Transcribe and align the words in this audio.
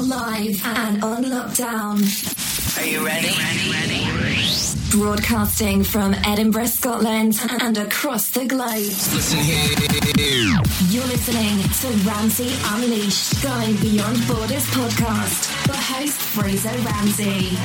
are 0.00 0.06
live 0.06 0.64
and 0.64 1.04
on 1.04 1.24
lockdown. 1.24 1.98
Are 2.78 2.86
you 2.86 3.04
ready? 3.04 3.28
Ready, 3.28 4.06
ready. 4.10 4.46
Broadcasting 4.90 5.84
from 5.84 6.14
Edinburgh, 6.24 6.66
Scotland 6.66 7.38
and 7.60 7.76
across 7.76 8.30
the 8.30 8.46
globe. 8.46 8.70
Listen 8.70 9.38
here. 9.40 10.58
You're 10.88 11.06
listening 11.06 11.58
to 11.62 12.08
Ramsey 12.08 12.50
Unleashed, 12.66 13.42
Going 13.42 13.76
Beyond 13.76 14.26
Borders 14.26 14.64
podcast. 14.70 15.66
The 15.66 15.76
host, 15.76 16.20
Fraser 16.20 16.68
Ramsey. 16.68 17.56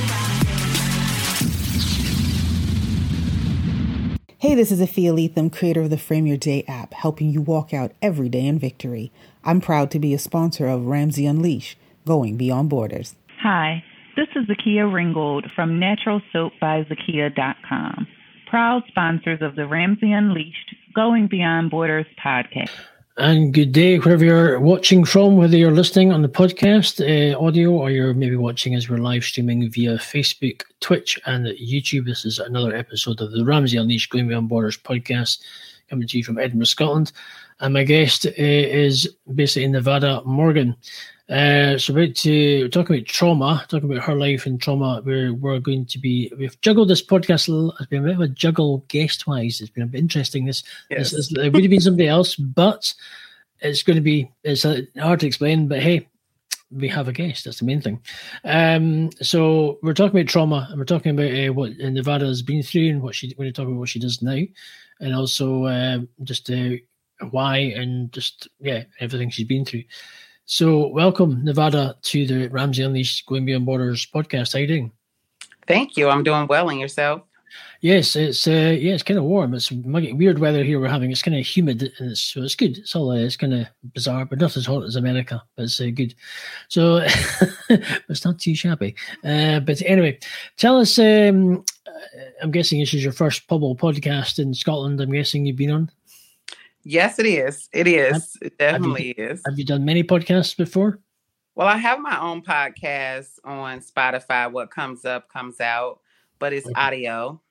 Hey, 4.37 4.55
this 4.55 4.71
is 4.71 4.79
Afia 4.81 5.13
Lethem, 5.13 5.51
creator 5.51 5.81
of 5.81 5.89
the 5.89 5.97
Frame 5.97 6.27
Your 6.27 6.37
Day 6.37 6.63
app, 6.67 6.93
helping 6.93 7.29
you 7.29 7.41
walk 7.41 7.73
out 7.73 7.93
every 8.01 8.29
day 8.29 8.45
in 8.45 8.59
victory. 8.59 9.11
I'm 9.43 9.61
proud 9.61 9.89
to 9.91 9.99
be 9.99 10.13
a 10.13 10.19
sponsor 10.19 10.67
of 10.67 10.85
Ramsey 10.85 11.25
Unleash, 11.25 11.77
going 12.05 12.37
beyond 12.37 12.69
borders. 12.69 13.15
Hi, 13.41 13.83
this 14.15 14.27
is 14.35 14.45
Zakia 14.45 14.89
Ringgold 14.91 15.47
from 15.55 15.79
NaturalSoapByZakia.com, 15.79 18.07
proud 18.47 18.83
sponsors 18.87 19.41
of 19.41 19.55
the 19.55 19.65
Ramsey 19.67 20.11
Unleashed, 20.11 20.75
Going 20.93 21.25
Beyond 21.27 21.71
Borders 21.71 22.05
podcast. 22.23 22.69
And 23.17 23.53
good 23.53 23.71
day, 23.71 23.97
wherever 23.97 24.25
you're 24.25 24.59
watching 24.59 25.05
from, 25.05 25.37
whether 25.37 25.55
you're 25.55 25.71
listening 25.71 26.11
on 26.11 26.21
the 26.21 26.27
podcast 26.27 26.99
uh, 26.99 27.39
audio 27.39 27.71
or 27.71 27.89
you're 27.89 28.13
maybe 28.13 28.35
watching 28.35 28.75
as 28.75 28.89
we're 28.89 28.97
live 28.97 29.23
streaming 29.23 29.71
via 29.71 29.95
Facebook, 29.95 30.63
Twitch, 30.81 31.17
and 31.25 31.45
YouTube. 31.45 32.05
This 32.05 32.25
is 32.25 32.39
another 32.39 32.75
episode 32.75 33.21
of 33.21 33.31
the 33.31 33.45
Ramsey 33.45 33.77
Unleashed 33.77 34.09
Going 34.09 34.27
Beyond 34.27 34.49
Borders 34.49 34.77
podcast 34.77 35.41
coming 35.89 36.09
to 36.09 36.17
you 36.17 36.25
from 36.25 36.37
Edinburgh, 36.37 36.65
Scotland. 36.65 37.13
And 37.61 37.73
my 37.73 37.85
guest 37.85 38.25
uh, 38.25 38.31
is 38.35 39.07
basically 39.33 39.69
Nevada 39.69 40.21
Morgan. 40.25 40.75
Uh, 41.27 41.75
so 41.75 41.91
about 41.91 42.13
to 42.15 42.69
talking 42.69 42.95
about 42.97 43.07
trauma, 43.07 43.65
talking 43.67 43.91
about 43.91 44.03
her 44.03 44.13
life 44.15 44.45
and 44.45 44.61
trauma. 44.61 45.01
We're 45.03 45.33
we're 45.33 45.59
going 45.59 45.85
to 45.87 45.97
be 45.97 46.31
we've 46.37 46.59
juggled 46.61 46.87
this 46.89 47.03
podcast 47.03 47.47
a 47.47 47.51
little. 47.51 47.73
It's 47.79 47.87
been 47.87 48.03
a 48.03 48.07
bit 48.07 48.15
of 48.15 48.21
a 48.21 48.27
juggle 48.27 48.85
guest 48.89 49.25
wise. 49.25 49.59
It's 49.59 49.71
been 49.71 49.83
a 49.83 49.87
bit 49.87 49.99
interesting. 49.99 50.45
This, 50.45 50.63
Yes. 50.89 51.11
this, 51.11 51.29
this 51.29 51.45
it 51.45 51.51
would 51.51 51.63
have 51.63 51.69
been 51.71 51.81
somebody 51.81 52.07
else, 52.07 52.35
but 52.35 52.93
it's 53.59 53.81
going 53.81 53.95
to 53.95 54.01
be 54.01 54.31
it's 54.43 54.65
uh, 54.65 54.81
hard 54.99 55.19
to 55.21 55.27
explain. 55.27 55.67
But 55.67 55.79
hey, 55.79 56.07
we 56.69 56.87
have 56.89 57.07
a 57.07 57.11
guest. 57.11 57.45
That's 57.45 57.59
the 57.59 57.65
main 57.65 57.81
thing. 57.81 57.99
Um, 58.43 59.09
so 59.19 59.79
we're 59.81 59.95
talking 59.95 60.19
about 60.19 60.29
trauma, 60.29 60.67
and 60.69 60.77
we're 60.77 60.85
talking 60.85 61.17
about 61.17 61.31
uh, 61.31 61.53
what 61.53 61.75
Nevada 61.77 62.27
has 62.27 62.43
been 62.43 62.61
through, 62.61 62.89
and 62.89 63.01
what 63.01 63.15
she. 63.15 63.33
We're 63.35 63.51
talking 63.51 63.71
about 63.71 63.79
what 63.79 63.89
she 63.89 63.99
does 63.99 64.21
now, 64.21 64.41
and 64.99 65.15
also 65.15 65.63
uh, 65.65 65.99
just 66.23 66.51
uh, 66.51 66.75
why 67.31 67.57
and 67.57 68.11
just 68.11 68.47
yeah 68.59 68.83
everything 68.99 69.31
she's 69.31 69.47
been 69.47 69.65
through. 69.65 69.83
So 70.47 70.89
welcome 70.89 71.43
Nevada 71.43 71.97
to 72.03 72.27
the 72.27 72.47
Ramsey 72.49 72.83
Unleashed 72.83 73.25
Going 73.25 73.45
Beyond 73.45 73.65
Borders 73.65 74.05
podcast. 74.05 74.53
How 74.53 74.59
are 74.59 74.61
you 74.61 74.67
doing? 74.67 74.91
Thank 75.67 75.97
you. 75.97 76.07
I'm 76.07 76.21
doing 76.21 76.45
well. 76.45 76.69
And 76.69 76.79
yourself? 76.79 77.23
Yes, 77.81 78.15
it's 78.15 78.47
uh, 78.47 78.75
yeah, 78.77 78.93
it's 78.93 79.01
kind 79.01 79.17
of 79.17 79.23
warm. 79.23 79.55
It's 79.55 79.71
muggy- 79.71 80.13
weird 80.13 80.37
weather 80.37 80.63
here 80.63 80.79
we're 80.79 80.87
having. 80.87 81.11
It's 81.11 81.23
kind 81.23 81.35
of 81.35 81.43
humid, 81.43 81.91
and 81.97 82.11
it's, 82.11 82.21
so 82.21 82.43
it's 82.43 82.53
good. 82.53 82.77
It's 82.77 82.95
all 82.95 83.09
uh, 83.09 83.15
it's 83.15 83.37
kind 83.37 83.55
of 83.55 83.67
bizarre, 83.95 84.25
but 84.25 84.37
not 84.37 84.55
as 84.55 84.67
hot 84.67 84.83
as 84.83 84.97
America, 84.97 85.41
but 85.55 85.63
it's 85.63 85.81
uh, 85.81 85.89
good. 85.91 86.13
So, 86.67 86.97
it's 87.69 88.23
not 88.23 88.37
too 88.37 88.53
shabby. 88.53 88.95
Uh, 89.23 89.61
but 89.61 89.81
anyway, 89.83 90.19
tell 90.57 90.77
us. 90.77 90.99
Um, 90.99 91.63
uh, 91.87 91.91
I'm 92.43 92.51
guessing 92.51 92.79
this 92.79 92.93
is 92.93 93.03
your 93.03 93.13
first 93.13 93.47
public 93.47 93.79
podcast 93.79 94.37
in 94.37 94.53
Scotland. 94.53 95.01
I'm 95.01 95.11
guessing 95.11 95.45
you've 95.47 95.55
been 95.55 95.71
on. 95.71 95.91
Yes, 96.85 97.17
it 97.19 97.25
is. 97.25 97.67
It 97.73 97.87
is. 97.87 98.37
It 98.41 98.53
have 98.59 98.73
you- 98.83 98.93
definitely 98.93 99.09
is. 99.11 99.41
Have 99.45 99.57
you 99.57 99.65
done 99.65 99.83
many 99.83 100.03
podcasts 100.03 100.55
before? 100.55 100.99
Well, 101.55 101.67
I 101.67 101.77
have 101.77 101.99
my 101.99 102.19
own 102.21 102.41
podcast 102.43 103.29
on 103.43 103.79
Spotify. 103.79 104.51
What 104.51 104.69
comes 104.71 105.03
up 105.03 105.27
comes 105.29 105.59
out, 105.59 105.99
but 106.37 106.53
it's 106.53 106.67
Okay. 106.67 106.75
audio. 106.79 107.41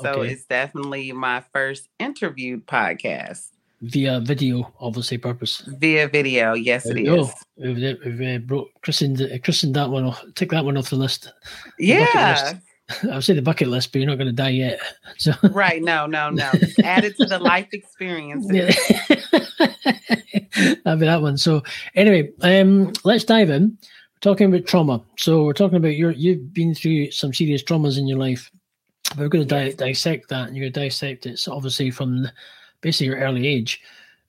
So 0.00 0.10
Okay. 0.22 0.32
it's 0.32 0.46
definitely 0.46 1.12
my 1.12 1.42
first 1.52 1.88
interviewed 1.98 2.66
podcast 2.66 3.48
Via 3.82 4.20
video, 4.20 4.72
obviously, 4.80 5.18
purpose. 5.18 5.62
via 5.78 6.08
video. 6.08 6.54
Yes, 6.54 6.86
it 6.86 6.94
There 6.94 7.04
go. 7.04 7.20
is. 7.22 7.34
We've, 7.56 7.98
we've 8.04 8.36
uh, 8.36 8.38
broke, 8.38 8.70
christened, 8.82 9.20
christened 9.44 9.74
that 9.74 9.90
one 9.90 10.04
off. 10.04 10.24
Take 10.34 10.50
that 10.50 10.64
one 10.64 10.76
off 10.76 10.90
the 10.90 10.96
list. 10.96 11.32
Yeah. 11.78 12.58
I 13.04 13.14
would 13.14 13.24
say 13.24 13.34
the 13.34 13.42
bucket 13.42 13.68
list, 13.68 13.92
but 13.92 14.00
you're 14.00 14.08
not 14.08 14.18
going 14.18 14.28
to 14.28 14.32
die 14.32 14.50
yet. 14.50 14.80
So 15.18 15.32
right. 15.50 15.82
No, 15.82 16.06
no, 16.06 16.30
no. 16.30 16.48
Add 16.84 17.04
it 17.04 17.16
to 17.16 17.26
the 17.26 17.40
life 17.40 17.66
experiences. 17.72 18.52
yeah. 18.52 18.72
That'd 20.84 21.00
be 21.00 21.06
that 21.06 21.22
one. 21.22 21.36
So 21.36 21.62
anyway, 21.96 22.30
um, 22.42 22.92
let's 23.04 23.24
dive 23.24 23.50
in. 23.50 23.76
We're 23.80 24.20
talking 24.20 24.52
about 24.52 24.66
trauma. 24.66 25.02
So 25.16 25.44
we're 25.44 25.54
talking 25.54 25.78
about 25.78 25.96
your 25.96 26.12
you've 26.12 26.54
been 26.54 26.74
through 26.74 27.10
some 27.10 27.34
serious 27.34 27.64
traumas 27.64 27.98
in 27.98 28.06
your 28.06 28.18
life. 28.18 28.48
We're 29.16 29.28
going 29.28 29.48
to 29.48 29.54
di- 29.54 29.72
dissect 29.72 30.28
that, 30.28 30.46
and 30.46 30.56
you're 30.56 30.64
going 30.64 30.72
to 30.74 30.80
dissect 30.80 31.26
it. 31.26 31.38
So 31.38 31.52
obviously 31.52 31.90
from 31.90 32.22
the, 32.22 32.32
basically 32.80 33.06
your 33.08 33.18
early 33.18 33.46
age. 33.46 33.80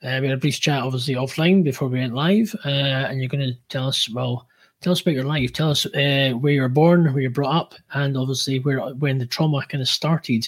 Uh, 0.01 0.17
we 0.21 0.27
had 0.27 0.37
a 0.37 0.37
brief 0.37 0.59
chat, 0.59 0.81
obviously 0.81 1.13
offline 1.15 1.63
before 1.63 1.89
we 1.89 1.99
went 1.99 2.15
live, 2.15 2.55
uh, 2.65 2.69
and 2.69 3.19
you're 3.19 3.29
going 3.29 3.45
to 3.45 3.57
tell 3.67 3.87
us 3.87 4.09
well. 4.09 4.47
Tell 4.81 4.93
us 4.93 5.01
about 5.01 5.13
your 5.13 5.25
life. 5.25 5.51
Tell 5.51 5.71
us 5.71 5.85
uh, 5.85 6.31
where 6.39 6.53
you 6.53 6.61
were 6.61 6.69
born, 6.69 7.03
where 7.05 7.21
you 7.21 7.29
were 7.29 7.33
brought 7.33 7.55
up, 7.55 7.75
and 7.93 8.15
obviously 8.15 8.59
where 8.59 8.79
when 8.95 9.17
the 9.17 9.25
trauma 9.25 9.65
kind 9.67 9.81
of 9.81 9.89
started, 9.89 10.47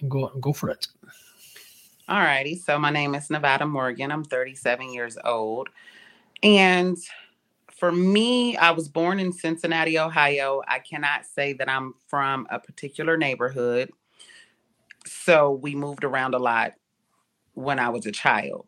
and 0.00 0.10
go 0.10 0.28
and 0.28 0.42
go 0.42 0.52
for 0.52 0.68
it. 0.68 0.86
All 2.08 2.20
righty. 2.20 2.56
So 2.56 2.78
my 2.78 2.90
name 2.90 3.14
is 3.14 3.30
Nevada 3.30 3.66
Morgan. 3.66 4.10
I'm 4.10 4.24
37 4.24 4.92
years 4.92 5.16
old. 5.24 5.68
And 6.42 6.98
for 7.70 7.92
me, 7.92 8.56
I 8.56 8.72
was 8.72 8.88
born 8.88 9.20
in 9.20 9.32
Cincinnati, 9.32 9.98
Ohio. 9.98 10.60
I 10.66 10.80
cannot 10.80 11.24
say 11.24 11.52
that 11.54 11.68
I'm 11.68 11.94
from 12.08 12.46
a 12.50 12.58
particular 12.58 13.16
neighborhood. 13.16 13.90
So 15.06 15.52
we 15.52 15.74
moved 15.74 16.04
around 16.04 16.34
a 16.34 16.38
lot 16.38 16.74
when 17.54 17.78
I 17.78 17.88
was 17.88 18.06
a 18.06 18.12
child. 18.12 18.66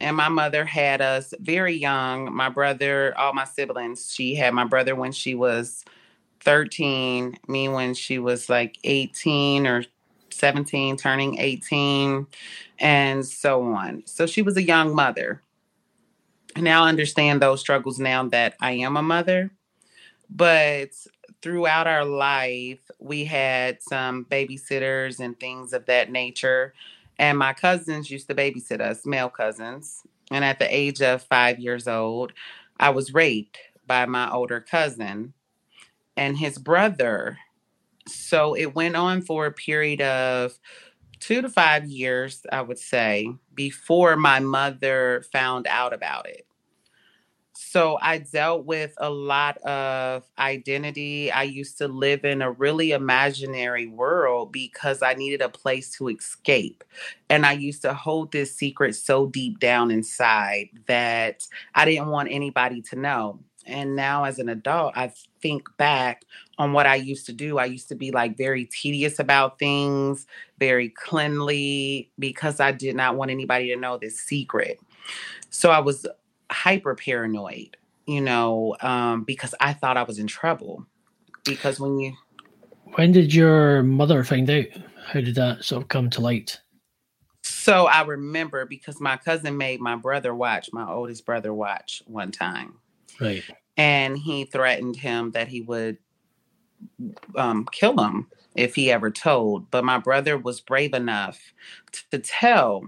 And 0.00 0.16
my 0.16 0.28
mother 0.28 0.64
had 0.64 1.02
us 1.02 1.34
very 1.40 1.76
young. 1.76 2.34
My 2.34 2.48
brother, 2.48 3.14
all 3.18 3.34
my 3.34 3.44
siblings, 3.44 4.12
she 4.12 4.34
had 4.34 4.54
my 4.54 4.64
brother 4.64 4.96
when 4.96 5.12
she 5.12 5.34
was 5.34 5.84
13, 6.40 7.38
me 7.48 7.68
when 7.68 7.92
she 7.92 8.18
was 8.18 8.48
like 8.48 8.78
18 8.84 9.66
or 9.66 9.84
17, 10.30 10.96
turning 10.96 11.38
18, 11.38 12.26
and 12.78 13.26
so 13.26 13.62
on. 13.62 14.02
So 14.06 14.26
she 14.26 14.40
was 14.40 14.56
a 14.56 14.62
young 14.62 14.94
mother. 14.94 15.42
And 16.56 16.64
now 16.64 16.84
I 16.84 16.88
understand 16.88 17.40
those 17.42 17.60
struggles 17.60 17.98
now 17.98 18.26
that 18.28 18.54
I 18.60 18.72
am 18.72 18.96
a 18.96 19.02
mother. 19.02 19.50
But 20.30 20.90
throughout 21.42 21.86
our 21.86 22.04
life, 22.04 22.90
we 22.98 23.24
had 23.24 23.82
some 23.82 24.24
babysitters 24.24 25.20
and 25.20 25.38
things 25.38 25.72
of 25.72 25.86
that 25.86 26.10
nature. 26.10 26.74
And 27.20 27.36
my 27.36 27.52
cousins 27.52 28.10
used 28.10 28.28
to 28.28 28.34
babysit 28.34 28.80
us, 28.80 29.04
male 29.04 29.28
cousins. 29.28 30.02
And 30.30 30.42
at 30.42 30.58
the 30.58 30.74
age 30.74 31.02
of 31.02 31.22
five 31.22 31.58
years 31.58 31.86
old, 31.86 32.32
I 32.80 32.88
was 32.88 33.12
raped 33.12 33.58
by 33.86 34.06
my 34.06 34.30
older 34.30 34.58
cousin 34.58 35.34
and 36.16 36.38
his 36.38 36.56
brother. 36.56 37.36
So 38.08 38.54
it 38.54 38.74
went 38.74 38.96
on 38.96 39.20
for 39.20 39.44
a 39.44 39.52
period 39.52 40.00
of 40.00 40.58
two 41.18 41.42
to 41.42 41.50
five 41.50 41.84
years, 41.84 42.40
I 42.50 42.62
would 42.62 42.78
say, 42.78 43.28
before 43.54 44.16
my 44.16 44.40
mother 44.40 45.22
found 45.30 45.66
out 45.66 45.92
about 45.92 46.26
it. 46.26 46.46
So 47.70 48.00
I 48.02 48.18
dealt 48.18 48.64
with 48.64 48.94
a 48.96 49.08
lot 49.08 49.56
of 49.58 50.24
identity. 50.40 51.30
I 51.30 51.44
used 51.44 51.78
to 51.78 51.86
live 51.86 52.24
in 52.24 52.42
a 52.42 52.50
really 52.50 52.90
imaginary 52.90 53.86
world 53.86 54.50
because 54.50 55.02
I 55.02 55.14
needed 55.14 55.40
a 55.40 55.48
place 55.48 55.92
to 55.92 56.08
escape. 56.08 56.82
And 57.28 57.46
I 57.46 57.52
used 57.52 57.82
to 57.82 57.94
hold 57.94 58.32
this 58.32 58.52
secret 58.56 58.96
so 58.96 59.26
deep 59.26 59.60
down 59.60 59.92
inside 59.92 60.70
that 60.88 61.46
I 61.76 61.84
didn't 61.84 62.08
want 62.08 62.32
anybody 62.32 62.82
to 62.90 62.96
know. 62.96 63.38
And 63.66 63.94
now, 63.94 64.24
as 64.24 64.40
an 64.40 64.48
adult, 64.48 64.96
I 64.96 65.12
think 65.40 65.68
back 65.76 66.24
on 66.58 66.72
what 66.72 66.86
I 66.88 66.96
used 66.96 67.26
to 67.26 67.32
do. 67.32 67.58
I 67.58 67.66
used 67.66 67.88
to 67.90 67.94
be 67.94 68.10
like 68.10 68.36
very 68.36 68.64
tedious 68.64 69.20
about 69.20 69.60
things, 69.60 70.26
very 70.58 70.88
cleanly, 70.88 72.10
because 72.18 72.58
I 72.58 72.72
did 72.72 72.96
not 72.96 73.14
want 73.14 73.30
anybody 73.30 73.68
to 73.68 73.76
know 73.76 73.96
this 73.96 74.18
secret. 74.18 74.80
So 75.50 75.70
I 75.70 75.78
was 75.78 76.04
hyper 76.50 76.94
paranoid, 76.94 77.76
you 78.06 78.20
know, 78.20 78.76
um, 78.80 79.24
because 79.24 79.54
I 79.60 79.72
thought 79.72 79.96
I 79.96 80.02
was 80.02 80.18
in 80.18 80.26
trouble. 80.26 80.84
Because 81.44 81.80
when 81.80 81.98
you, 81.98 82.12
When 82.94 83.12
did 83.12 83.32
your 83.32 83.82
mother 83.82 84.24
find 84.24 84.48
out? 84.50 84.66
How 85.06 85.20
did 85.20 85.34
that 85.36 85.64
sort 85.64 85.82
of 85.82 85.88
come 85.88 86.10
to 86.10 86.20
light? 86.20 86.60
so 87.42 87.86
I 87.86 88.02
remember 88.02 88.66
because 88.66 89.00
my 89.00 89.16
cousin 89.16 89.56
made 89.56 89.80
my 89.80 89.96
brother 89.96 90.34
watch, 90.34 90.68
my 90.72 90.86
oldest 90.88 91.24
brother 91.24 91.52
watch 91.54 92.02
one 92.06 92.30
time. 92.32 92.74
Right. 93.20 93.42
and 93.76 94.16
he 94.16 94.44
threatened 94.44 94.96
him 94.96 95.30
that 95.32 95.48
he 95.48 95.60
would 95.62 95.98
um, 97.36 97.66
kill 97.72 97.98
him 97.98 98.28
if 98.54 98.74
he 98.74 98.90
ever 98.90 99.10
told. 99.10 99.70
But 99.70 99.84
my 99.84 99.98
brother 99.98 100.36
was 100.38 100.60
brave 100.60 100.94
enough 100.94 101.38
to 102.10 102.18
tell. 102.18 102.82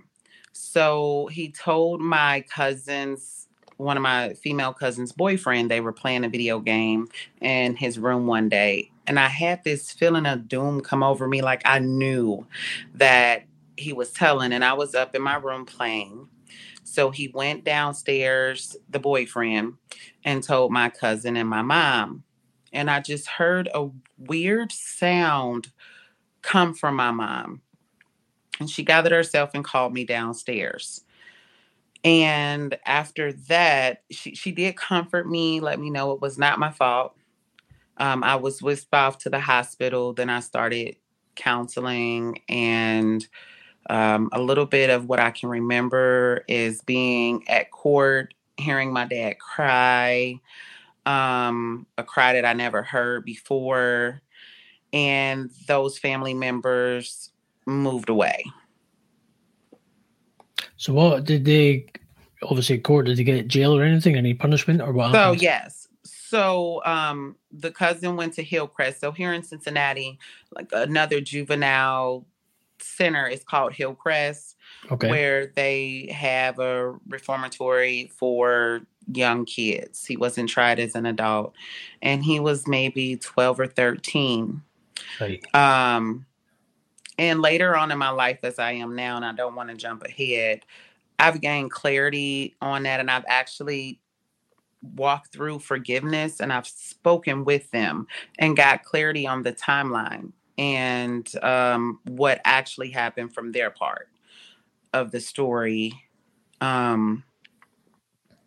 So 0.53 1.29
he 1.33 1.51
told 1.51 2.01
my 2.01 2.45
cousins 2.49 3.42
one 3.83 3.97
of 3.97 4.03
my 4.03 4.35
female 4.35 4.73
cousins' 4.73 5.13
boyfriend. 5.13 5.71
They 5.71 5.81
were 5.81 5.93
playing 5.93 6.25
a 6.25 6.29
video 6.29 6.61
game 6.61 7.09
in 7.41 7.77
his 7.77 7.99
room 7.99 8.27
one 8.27 8.49
day, 8.49 8.91
and 9.07 9.19
I 9.19 9.29
had 9.29 9.65
this 9.65 9.91
feeling 9.93 10.27
of 10.27 10.49
doom 10.49 10.81
come 10.81 11.03
over 11.03 11.27
me. 11.29 11.43
Like 11.43 11.63
I 11.65 11.79
knew 11.81 12.47
that 12.95 13.45
he 13.77 13.93
was 13.93 14.13
telling, 14.13 14.53
and 14.53 14.65
I 14.65 14.73
was 14.75 14.95
up 14.95 15.15
in 15.15 15.23
my 15.23 15.37
room 15.37 15.67
playing. 15.67 16.29
So 16.85 17.11
he 17.11 17.29
went 17.29 17.65
downstairs, 17.65 18.77
the 18.91 18.99
boyfriend, 18.99 19.75
and 20.25 20.43
told 20.43 20.73
my 20.73 20.91
cousin 20.91 21.37
and 21.37 21.49
my 21.49 21.63
mom. 21.63 22.25
And 22.73 22.91
I 22.91 23.01
just 23.01 23.27
heard 23.27 23.69
a 23.75 23.89
weird 24.19 24.73
sound 24.73 25.69
come 26.43 26.75
from 26.75 26.97
my 26.97 27.11
mom. 27.11 27.63
And 28.61 28.69
she 28.69 28.85
gathered 28.85 29.13
herself 29.13 29.51
and 29.55 29.65
called 29.65 29.93
me 29.93 30.05
downstairs. 30.05 31.05
And 32.05 32.77
after 32.85 33.33
that, 33.33 34.03
she, 34.11 34.35
she 34.35 34.53
did 34.53 34.77
comfort 34.77 35.29
me, 35.29 35.61
let 35.61 35.79
me 35.79 35.91
know 35.91 36.13
it 36.13 36.21
was 36.21 36.37
not 36.39 36.59
my 36.59 36.71
fault. 36.71 37.15
Um, 37.99 38.25
I 38.25 38.37
was 38.37 38.61
whisked 38.61 38.93
off 38.93 39.19
to 39.19 39.31
the 39.31 39.39
hospital. 39.39 40.13
Then 40.13 40.29
I 40.29 40.41
started 40.41 40.97
counseling. 41.37 42.41
And 42.49 43.27
um, 43.89 44.31
a 44.33 44.41
little 44.41 44.67
bit 44.67 44.91
of 44.91 45.07
what 45.07 45.21
I 45.21 45.31
can 45.31 45.49
remember 45.49 46.45
is 46.49 46.83
being 46.83 47.49
at 47.49 47.71
court, 47.71 48.35
hearing 48.57 48.93
my 48.93 49.07
dad 49.07 49.39
cry, 49.39 50.41
um, 51.07 51.87
a 51.99 52.03
cry 52.03 52.33
that 52.35 52.45
I 52.45 52.53
never 52.53 52.83
heard 52.83 53.25
before. 53.25 54.21
And 54.93 55.51
those 55.67 55.99
family 55.99 56.35
members 56.35 57.31
moved 57.67 58.09
away. 58.09 58.45
So 60.83 60.93
what 60.93 61.25
did 61.25 61.45
they 61.45 61.87
obviously 62.43 62.77
court 62.77 63.07
did 63.07 63.17
they 63.17 63.23
get 63.23 63.47
jail 63.47 63.79
or 63.79 63.85
anything, 63.85 64.17
any 64.17 64.35
punishment 64.35 64.81
or 64.81 64.93
what? 64.93 65.13
So 65.13 65.31
yes. 65.31 65.87
So 66.03 66.83
um 66.85 67.37
the 67.53 67.71
cousin 67.71 68.17
went 68.17 68.35
to 68.35 68.43
Hillcrest. 68.43 68.99
So 68.99 69.13
here 69.13 69.33
in 69.33 69.45
Cincinnati, 69.45 70.19
like 70.51 70.71
another 70.73 71.21
juvenile 71.21 72.27
center 72.81 73.29
is 73.29 73.45
called 73.45 73.75
Hillcrest, 73.75 74.57
Okay. 74.91 75.09
where 75.09 75.53
they 75.55 76.13
have 76.13 76.59
a 76.59 76.99
reformatory 77.07 78.11
for 78.17 78.81
young 79.07 79.45
kids. 79.45 80.05
He 80.05 80.17
wasn't 80.17 80.49
tried 80.49 80.81
as 80.81 80.97
an 80.97 81.07
adult. 81.07 81.55
And 82.03 82.25
he 82.25 82.41
was 82.41 82.67
maybe 82.67 83.19
12 83.19 83.61
or 83.61 83.67
13. 83.69 84.61
Right. 85.21 85.55
Um, 85.55 86.27
and 87.23 87.41
later 87.41 87.77
on 87.77 87.93
in 87.93 87.99
my 87.99 88.11
life, 88.11 88.41
as 88.43 88.59
I 88.59 88.73
am 88.73 88.97
now, 88.97 89.15
and 89.15 89.25
I 89.25 89.33
don't 89.33 89.55
want 89.55 89.69
to 89.71 89.77
jump 89.77 90.03
ahead, 90.03 90.67
I've 91.21 91.41
gained 91.41 91.71
clarity 91.71 92.57
on 92.61 92.83
that, 92.83 92.99
and 92.99 93.09
I've 93.09 93.25
actually 93.29 94.01
walked 94.97 95.33
through 95.33 95.61
forgiveness, 95.61 96.41
and 96.41 96.53
I've 96.53 96.67
spoken 96.67 97.45
with 97.45 97.71
them 97.71 98.09
and 98.41 98.57
got 98.57 98.83
clarity 98.83 99.25
on 99.25 99.45
the 99.45 99.53
timeline 99.53 100.33
and 100.59 101.33
um, 101.45 102.01
what 102.05 102.41
actually 102.45 102.91
happened 102.91 103.33
from 103.33 103.53
their 103.53 103.71
part 103.71 104.09
of 104.93 105.13
the 105.13 105.21
story. 105.21 105.93
Um, 106.61 107.23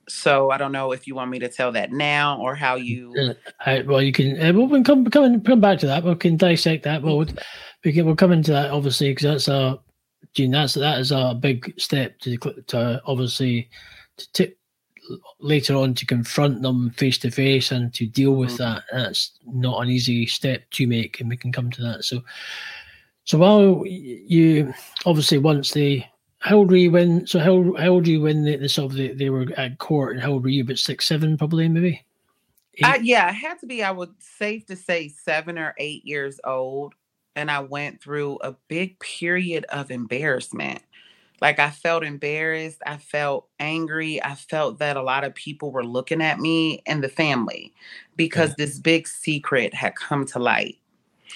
so 0.10 0.52
I 0.52 0.58
don't 0.58 0.74
know 0.74 0.92
if 0.92 1.08
you 1.08 1.16
want 1.16 1.32
me 1.32 1.40
to 1.40 1.50
tell 1.50 1.72
that 1.72 1.94
now 1.94 2.40
or 2.40 2.56
how 2.56 2.76
you. 2.76 3.36
Uh, 3.66 3.82
well, 3.86 4.02
you 4.02 4.12
can. 4.12 4.40
Uh, 4.40 4.52
we 4.54 4.68
can 4.68 4.84
come 4.84 5.06
come 5.06 5.42
come 5.42 5.62
back 5.62 5.80
to 5.80 5.88
that. 5.88 6.04
We 6.04 6.14
can 6.16 6.38
dissect 6.38 6.84
that. 6.84 7.02
Well, 7.02 7.26
we 7.86 7.94
can 7.94 8.06
we'll 8.06 8.16
come 8.16 8.32
into 8.34 8.52
that 8.52 8.72
obviously 8.72 9.12
because 9.12 9.24
that's 9.24 9.48
a, 9.48 9.80
Gene. 10.34 10.52
That's 10.52 10.74
that 10.74 11.00
is 11.00 11.12
a 11.12 11.38
big 11.40 11.74
step 11.80 12.20
to 12.20 12.36
to 12.68 13.02
obviously 13.06 13.70
to 14.18 14.32
t- 14.34 14.56
later 15.40 15.76
on 15.76 15.94
to 15.94 16.06
confront 16.06 16.62
them 16.62 16.90
face 16.90 17.18
to 17.20 17.32
face 17.32 17.72
and 17.72 17.94
to 17.94 18.06
deal 18.08 18.36
with 18.36 18.54
Mhm. 18.54 18.58
that. 18.58 18.84
That's 18.92 19.32
not 19.46 19.82
an 19.82 19.90
easy 19.90 20.26
step 20.26 20.70
to 20.72 20.88
make, 20.88 21.22
and 21.22 21.30
we 21.30 21.38
can 21.38 21.52
come 21.52 21.70
to 21.72 21.82
that. 21.84 22.04
So, 22.04 22.22
so 23.24 23.38
while 23.38 23.84
you 23.86 24.74
obviously 25.06 25.38
once 25.38 25.72
they. 25.72 26.10
How 26.40 26.58
old 26.58 26.70
were 26.70 26.78
you 26.78 26.92
when? 26.92 27.26
So 27.26 27.40
how 27.40 27.74
how 27.82 27.90
old 27.90 28.06
were 28.06 28.12
you 28.12 28.22
when 28.22 28.44
they, 28.44 28.56
they 28.58 28.68
sort 28.68 28.92
of 28.92 28.98
they, 28.98 29.14
they 29.14 29.30
were 29.30 29.48
at 29.58 29.80
court, 29.80 30.14
and 30.14 30.22
how 30.22 30.32
old 30.32 30.44
were 30.44 30.50
you? 30.50 30.64
About 30.64 30.78
six, 30.78 31.08
seven, 31.08 31.38
probably, 31.38 31.68
maybe. 31.70 32.06
I, 32.84 32.98
yeah, 32.98 33.30
it 33.30 33.34
had 33.34 33.60
to 33.62 33.66
be, 33.66 33.84
I 33.84 33.90
would 33.92 34.14
safe 34.20 34.66
to 34.68 34.76
say, 34.76 35.08
seven 35.08 35.58
or 35.58 35.74
eight 35.80 36.06
years 36.06 36.40
old. 36.44 36.94
And 37.36 37.52
I 37.52 37.60
went 37.60 38.02
through 38.02 38.38
a 38.42 38.54
big 38.68 39.00
period 39.00 39.66
of 39.66 39.92
embarrassment. 39.92 40.82
Like 41.42 41.60
I 41.60 41.70
felt 41.70 42.04
embarrassed. 42.04 42.82
I 42.86 42.98
felt 42.98 43.48
angry. 43.60 44.24
I 44.24 44.36
felt 44.36 44.80
that 44.80 44.98
a 44.98 45.04
lot 45.04 45.24
of 45.24 45.36
people 45.36 45.72
were 45.72 45.86
looking 45.86 46.22
at 46.22 46.40
me 46.40 46.82
and 46.86 47.04
the 47.04 47.10
family 47.10 47.74
because 48.16 48.56
this 48.56 48.80
big 48.80 49.08
secret 49.08 49.74
had 49.74 49.96
come 49.96 50.26
to 50.28 50.40
light. 50.40 50.78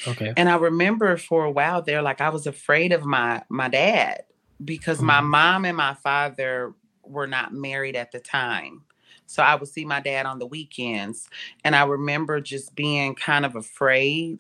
Okay. 0.08 0.34
And 0.38 0.50
I 0.50 0.56
remember 0.56 1.18
for 1.18 1.44
a 1.46 1.52
while 1.52 1.82
there, 1.82 2.02
like 2.02 2.22
I 2.22 2.30
was 2.30 2.48
afraid 2.48 2.92
of 2.94 3.04
my 3.06 3.44
my 3.50 3.68
dad 3.68 4.24
because 4.64 5.02
my 5.02 5.20
Mhm. 5.22 5.30
mom 5.30 5.66
and 5.66 5.78
my 5.78 5.94
father 5.96 6.74
were 7.04 7.28
not 7.28 7.54
married 7.54 7.96
at 7.96 8.12
the 8.12 8.20
time. 8.20 8.84
So 9.26 9.44
I 9.44 9.56
would 9.56 9.68
see 9.70 9.86
my 9.86 10.00
dad 10.00 10.26
on 10.26 10.40
the 10.40 10.46
weekends. 10.48 11.30
And 11.64 11.76
I 11.76 11.84
remember 11.86 12.42
just 12.42 12.76
being 12.76 13.16
kind 13.16 13.46
of 13.46 13.56
afraid 13.56 14.40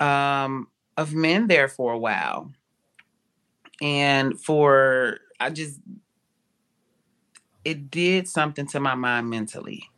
um, 0.00 0.68
of 1.00 1.14
men 1.14 1.46
there 1.46 1.66
for 1.66 1.94
a 1.94 1.98
while. 1.98 2.52
And 3.80 4.38
for, 4.38 5.18
I 5.40 5.48
just, 5.48 5.80
it 7.64 7.90
did 7.90 8.28
something 8.28 8.66
to 8.66 8.80
my 8.80 8.94
mind 8.94 9.30
mentally 9.30 9.88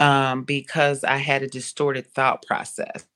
um, 0.00 0.42
because 0.42 1.04
I 1.04 1.18
had 1.18 1.44
a 1.44 1.46
distorted 1.46 2.12
thought 2.12 2.44
process 2.44 3.06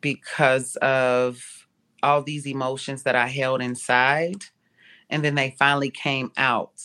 because 0.00 0.74
of 0.76 1.40
all 2.02 2.22
these 2.22 2.46
emotions 2.46 3.04
that 3.04 3.14
I 3.14 3.28
held 3.28 3.62
inside. 3.62 4.44
And 5.08 5.24
then 5.24 5.36
they 5.36 5.54
finally 5.56 5.90
came 5.90 6.32
out. 6.36 6.82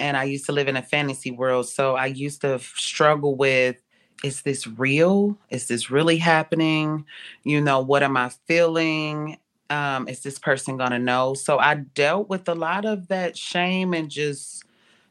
And 0.00 0.16
I 0.16 0.24
used 0.24 0.46
to 0.46 0.52
live 0.52 0.66
in 0.66 0.76
a 0.76 0.82
fantasy 0.82 1.30
world. 1.30 1.68
So 1.68 1.94
I 1.94 2.06
used 2.06 2.40
to 2.40 2.58
struggle 2.58 3.36
with 3.36 3.80
is 4.26 4.42
this 4.42 4.66
real? 4.66 5.38
Is 5.50 5.68
this 5.68 5.90
really 5.90 6.16
happening? 6.18 7.06
You 7.44 7.60
know, 7.60 7.80
what 7.80 8.02
am 8.02 8.16
I 8.16 8.30
feeling? 8.46 9.38
Um, 9.70 10.08
is 10.08 10.20
this 10.20 10.38
person 10.38 10.76
gonna 10.76 10.98
know? 10.98 11.34
So 11.34 11.58
I 11.58 11.76
dealt 11.76 12.28
with 12.28 12.48
a 12.48 12.54
lot 12.54 12.84
of 12.84 13.08
that 13.08 13.36
shame 13.36 13.94
and 13.94 14.10
just 14.10 14.64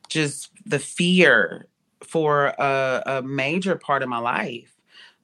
just 0.09 0.51
the 0.65 0.79
fear 0.79 1.67
for 2.03 2.47
a, 2.59 3.03
a 3.05 3.21
major 3.21 3.75
part 3.75 4.03
of 4.03 4.09
my 4.09 4.19
life. 4.19 4.71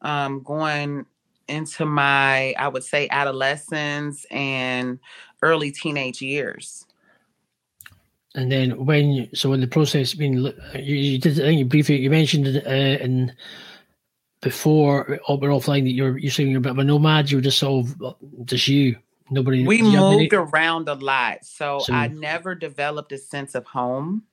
Um, 0.01 0.41
going 0.41 1.05
into 1.47 1.85
my, 1.85 2.53
I 2.57 2.69
would 2.69 2.83
say, 2.83 3.07
adolescence 3.11 4.25
and 4.31 4.99
early 5.43 5.71
teenage 5.71 6.21
years. 6.21 6.87
And 8.33 8.51
then 8.51 8.85
when 8.85 9.27
so 9.33 9.51
in 9.53 9.59
the 9.59 9.67
process, 9.67 10.15
I 10.15 10.19
mean, 10.19 10.53
you, 10.75 10.95
you 10.95 11.19
did 11.19 11.33
I 11.33 11.43
think 11.43 11.59
you 11.59 11.65
briefly 11.65 11.97
you 11.97 12.09
mentioned 12.09 12.47
uh, 12.47 12.69
in 12.69 13.33
before 14.41 15.19
we're 15.29 15.49
offline 15.49 15.83
that 15.83 15.91
you're 15.91 16.17
you're 16.17 16.31
saying 16.31 16.49
you're 16.49 16.57
a 16.57 16.61
bit 16.61 16.71
of 16.71 16.79
a 16.79 16.83
nomad. 16.83 17.29
You're 17.31 17.41
just 17.41 17.59
sort 17.59 17.85
of 18.01 18.15
just 18.45 18.67
you, 18.67 18.97
nobody. 19.29 19.65
We 19.65 19.77
you 19.77 19.91
have 19.91 20.03
any- 20.13 20.17
moved 20.21 20.33
around 20.33 20.89
a 20.89 20.95
lot, 20.95 21.45
so, 21.45 21.79
So- 21.79 21.93
I 21.93 22.07
never 22.07 22.55
developed 22.55 23.11
a 23.11 23.17
sense 23.17 23.55
of 23.55 23.65
home. 23.65 24.23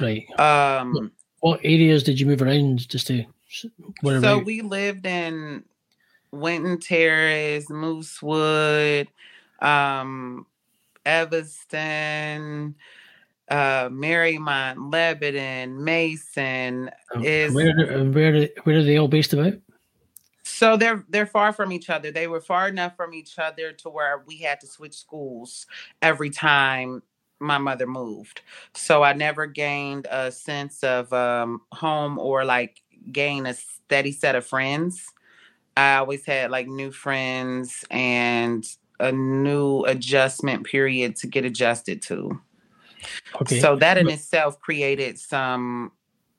right. 0.00 0.26
Um, 0.40 1.12
What 1.40 1.60
areas 1.62 2.02
did 2.02 2.18
you 2.18 2.26
move 2.26 2.42
around 2.42 2.88
just 2.88 3.06
to 3.08 3.24
wherever? 4.00 4.24
so 4.24 4.38
you- 4.38 4.44
we 4.44 4.60
lived 4.62 5.06
in 5.06 5.62
Winton 6.32 6.80
Terrace, 6.80 7.66
Moosewood, 7.70 9.06
um, 9.60 10.46
Evanston, 11.06 12.74
uh, 13.50 13.88
Mariemont, 13.88 14.92
Lebanon, 14.92 15.82
Mason. 15.82 16.90
um, 17.14 17.24
is- 17.24 17.54
where 17.54 17.70
and 17.70 18.14
where 18.14 18.48
where 18.64 18.78
are 18.78 18.82
they 18.82 18.98
all 18.98 19.08
based 19.08 19.32
about? 19.32 19.54
So 20.42 20.76
they're 20.76 21.04
they're 21.08 21.26
far 21.26 21.52
from 21.52 21.72
each 21.72 21.90
other. 21.90 22.10
They 22.10 22.26
were 22.26 22.40
far 22.40 22.68
enough 22.68 22.96
from 22.96 23.12
each 23.14 23.38
other 23.38 23.72
to 23.72 23.90
where 23.90 24.24
we 24.26 24.38
had 24.38 24.60
to 24.60 24.66
switch 24.66 24.94
schools 24.94 25.66
every 26.00 26.30
time 26.30 27.02
my 27.38 27.58
mother 27.58 27.86
moved. 27.86 28.40
So 28.74 29.02
I 29.02 29.12
never 29.12 29.46
gained 29.46 30.06
a 30.10 30.32
sense 30.32 30.82
of 30.82 31.12
um, 31.12 31.60
home 31.72 32.18
or 32.18 32.44
like 32.44 32.82
gain 33.12 33.46
a 33.46 33.54
steady 33.54 34.10
set 34.12 34.34
of 34.34 34.46
friends. 34.46 35.06
I 35.76 35.96
always 35.96 36.24
had 36.24 36.50
like 36.50 36.66
new 36.66 36.90
friends 36.90 37.84
and 37.90 38.66
a 38.98 39.12
new 39.12 39.84
adjustment 39.84 40.66
period 40.66 41.14
to 41.16 41.26
get 41.28 41.44
adjusted 41.44 42.02
to. 42.02 42.40
Okay. 43.42 43.60
So 43.60 43.76
that 43.76 43.98
in 43.98 44.06
But- 44.06 44.14
itself 44.14 44.60
created 44.60 45.18
some 45.18 45.92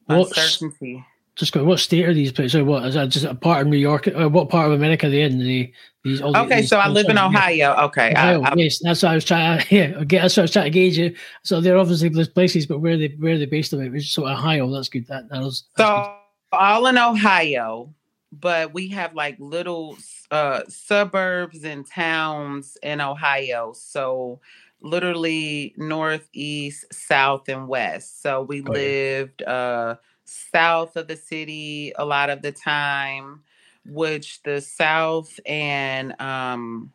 uncertainty. 0.08 1.04
just 1.36 1.54
go. 1.54 1.64
What 1.64 1.80
state 1.80 2.06
are 2.06 2.14
these 2.14 2.32
places? 2.32 2.52
So 2.54 2.64
what 2.64 2.86
is 2.86 2.96
that? 2.96 3.10
Just 3.10 3.26
a 3.26 3.34
part 3.36 3.62
of 3.62 3.68
New 3.68 3.78
York? 3.78 4.08
Or 4.08 4.28
what 4.30 4.50
part 4.50 4.68
of 4.68 4.74
America 4.74 5.08
are 5.08 5.10
they 5.10 5.22
in? 5.22 5.40
The 5.40 5.72
these. 6.04 6.22
all 6.22 6.36
Okay, 6.36 6.62
these- 6.62 6.70
so 6.70 6.78
I 6.80 6.88
live 6.88 7.08
in 7.10 7.18
Ohio. 7.18 7.74
Okay, 7.86 8.14
I- 8.14 8.34
Ohio, 8.36 8.52
I- 8.52 8.54
yes, 8.58 8.80
that's 8.82 9.04
what 9.04 9.12
I 9.12 9.16
was 9.16 9.26
trying. 9.26 9.64
Yeah, 9.70 9.94
okay, 9.98 10.18
that's 10.18 10.36
what 10.36 10.42
I 10.42 10.44
was 10.44 10.52
trying 10.52 10.66
to 10.66 10.70
gauge 10.72 10.98
you. 10.98 11.16
So 11.44 11.62
they're 11.62 11.78
obviously 11.78 12.10
those 12.10 12.28
places, 12.30 12.66
but 12.66 12.80
where 12.80 12.98
they 12.98 13.10
where 13.20 13.34
are 13.36 13.38
they 13.38 13.46
based 13.46 13.74
on 13.74 13.82
it? 13.82 14.02
So 14.04 14.28
Ohio, 14.28 14.70
that's 14.72 14.90
good. 14.90 15.08
That 15.08 15.30
that 15.30 15.42
was 15.42 15.64
that's 15.78 15.90
good. 15.90 16.06
So 16.06 16.16
all 16.52 16.88
in 16.88 16.98
Ohio, 16.98 17.94
but 18.32 18.74
we 18.74 18.88
have 18.90 19.14
like 19.14 19.36
little 19.40 19.98
uh 20.32 20.62
suburbs 20.68 21.64
and 21.64 21.86
towns 21.88 22.78
in 22.84 23.00
Ohio. 23.02 23.74
So 23.74 24.40
literally 24.82 25.74
northeast, 25.78 26.86
south, 26.94 27.50
and 27.50 27.68
west. 27.68 28.22
So 28.22 28.42
we 28.42 28.62
you. 28.68 28.72
lived 28.72 29.44
uh 29.44 29.96
south 30.26 30.96
of 30.96 31.08
the 31.08 31.16
city 31.18 31.92
a 31.98 32.06
lot 32.06 32.30
of 32.30 32.42
the 32.42 32.52
time, 32.52 33.42
which 33.86 34.42
the 34.44 34.62
south 34.62 35.40
and 35.46 36.20
um 36.22 36.92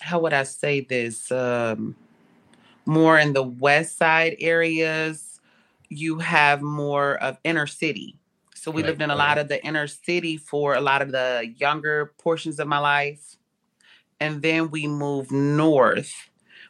how 0.00 0.20
would 0.20 0.32
I 0.34 0.44
say 0.44 0.80
this? 0.80 1.30
Um 1.32 1.96
more 2.86 3.18
in 3.18 3.32
the 3.32 3.42
west 3.42 3.98
side 3.98 4.36
areas, 4.40 5.40
you 5.88 6.18
have 6.18 6.62
more 6.62 7.16
of 7.22 7.38
inner 7.44 7.66
city. 7.66 8.18
So 8.54 8.70
we 8.70 8.82
Right, 8.82 8.84
lived 8.84 9.02
in 9.02 9.10
a 9.10 9.16
lot 9.16 9.38
of 9.38 9.48
the 9.48 9.64
inner 9.64 9.86
city 9.86 10.36
for 10.36 10.74
a 10.74 10.80
lot 10.80 11.02
of 11.02 11.12
the 11.12 11.52
younger 11.56 12.14
portions 12.18 12.58
of 12.58 12.68
my 12.68 12.78
life. 12.78 13.36
And 14.20 14.42
then 14.42 14.70
we 14.70 14.86
moved 14.86 15.32
north, 15.32 16.12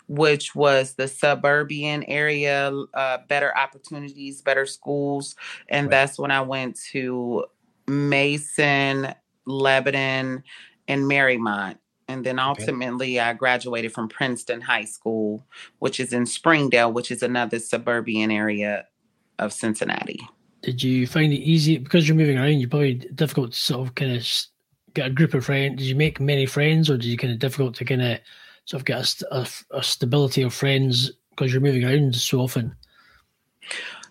which 0.08 0.54
was 0.54 0.94
the 0.94 1.08
suburban 1.08 2.04
area, 2.04 2.72
uh, 2.94 3.18
better 3.28 3.56
opportunities, 3.56 4.42
better 4.42 4.66
schools. 4.66 5.34
And 5.68 5.86
Right. 5.86 5.90
that's 5.90 6.18
when 6.18 6.30
I 6.30 6.40
went 6.42 6.78
to 6.92 7.44
Mason, 7.88 9.14
Lebanon, 9.46 10.42
and 10.88 11.02
Mariemont. 11.04 11.78
And 12.08 12.25
then 12.25 12.38
ultimately, 12.38 13.18
I 13.18 13.32
graduated 13.32 13.92
from 13.92 14.08
Princeton 14.08 14.60
High 14.60 14.84
School, 14.84 15.44
which 15.80 15.98
is 15.98 16.12
in 16.12 16.25
Springdale, 16.25 16.92
which 16.92 17.10
is 17.10 17.22
another 17.22 17.58
suburban 17.58 18.30
area 18.30 18.86
of 19.40 19.52
Cincinnati. 19.52 20.20
Did 20.62 20.82
you 20.82 21.06
find 21.06 21.32
it 21.32 21.38
easy 21.38 21.78
because 21.78 22.06
you're 22.08 22.16
moving 22.16 22.38
around? 22.38 22.60
You 22.60 22.68
probably 22.68 22.94
difficult 22.94 23.52
to 23.52 23.58
sort 23.58 23.88
of 23.88 23.94
kind 23.96 24.12
of 24.16 24.26
get 24.94 25.06
a 25.06 25.10
group 25.10 25.34
of 25.34 25.44
friends. 25.44 25.78
Did 25.78 25.86
you 25.86 25.96
make 25.96 26.20
many 26.20 26.46
friends, 26.46 26.88
or 26.88 26.96
did 26.96 27.06
you 27.06 27.16
kind 27.16 27.32
of 27.32 27.40
difficult 27.40 27.75
to 27.76 27.84
kind 27.84 28.02
of 28.02 28.18
sort 28.66 28.82
of 28.82 28.85
get 28.85 29.23
a, 29.23 29.37
a, 29.37 29.46
a 29.78 29.82
stability 29.82 30.42
of 30.42 30.52
friends 30.52 31.12
because 31.30 31.52
you're 31.52 31.62
moving 31.62 31.85
around 31.85 32.14
so 32.14 32.40
often? 32.40 32.76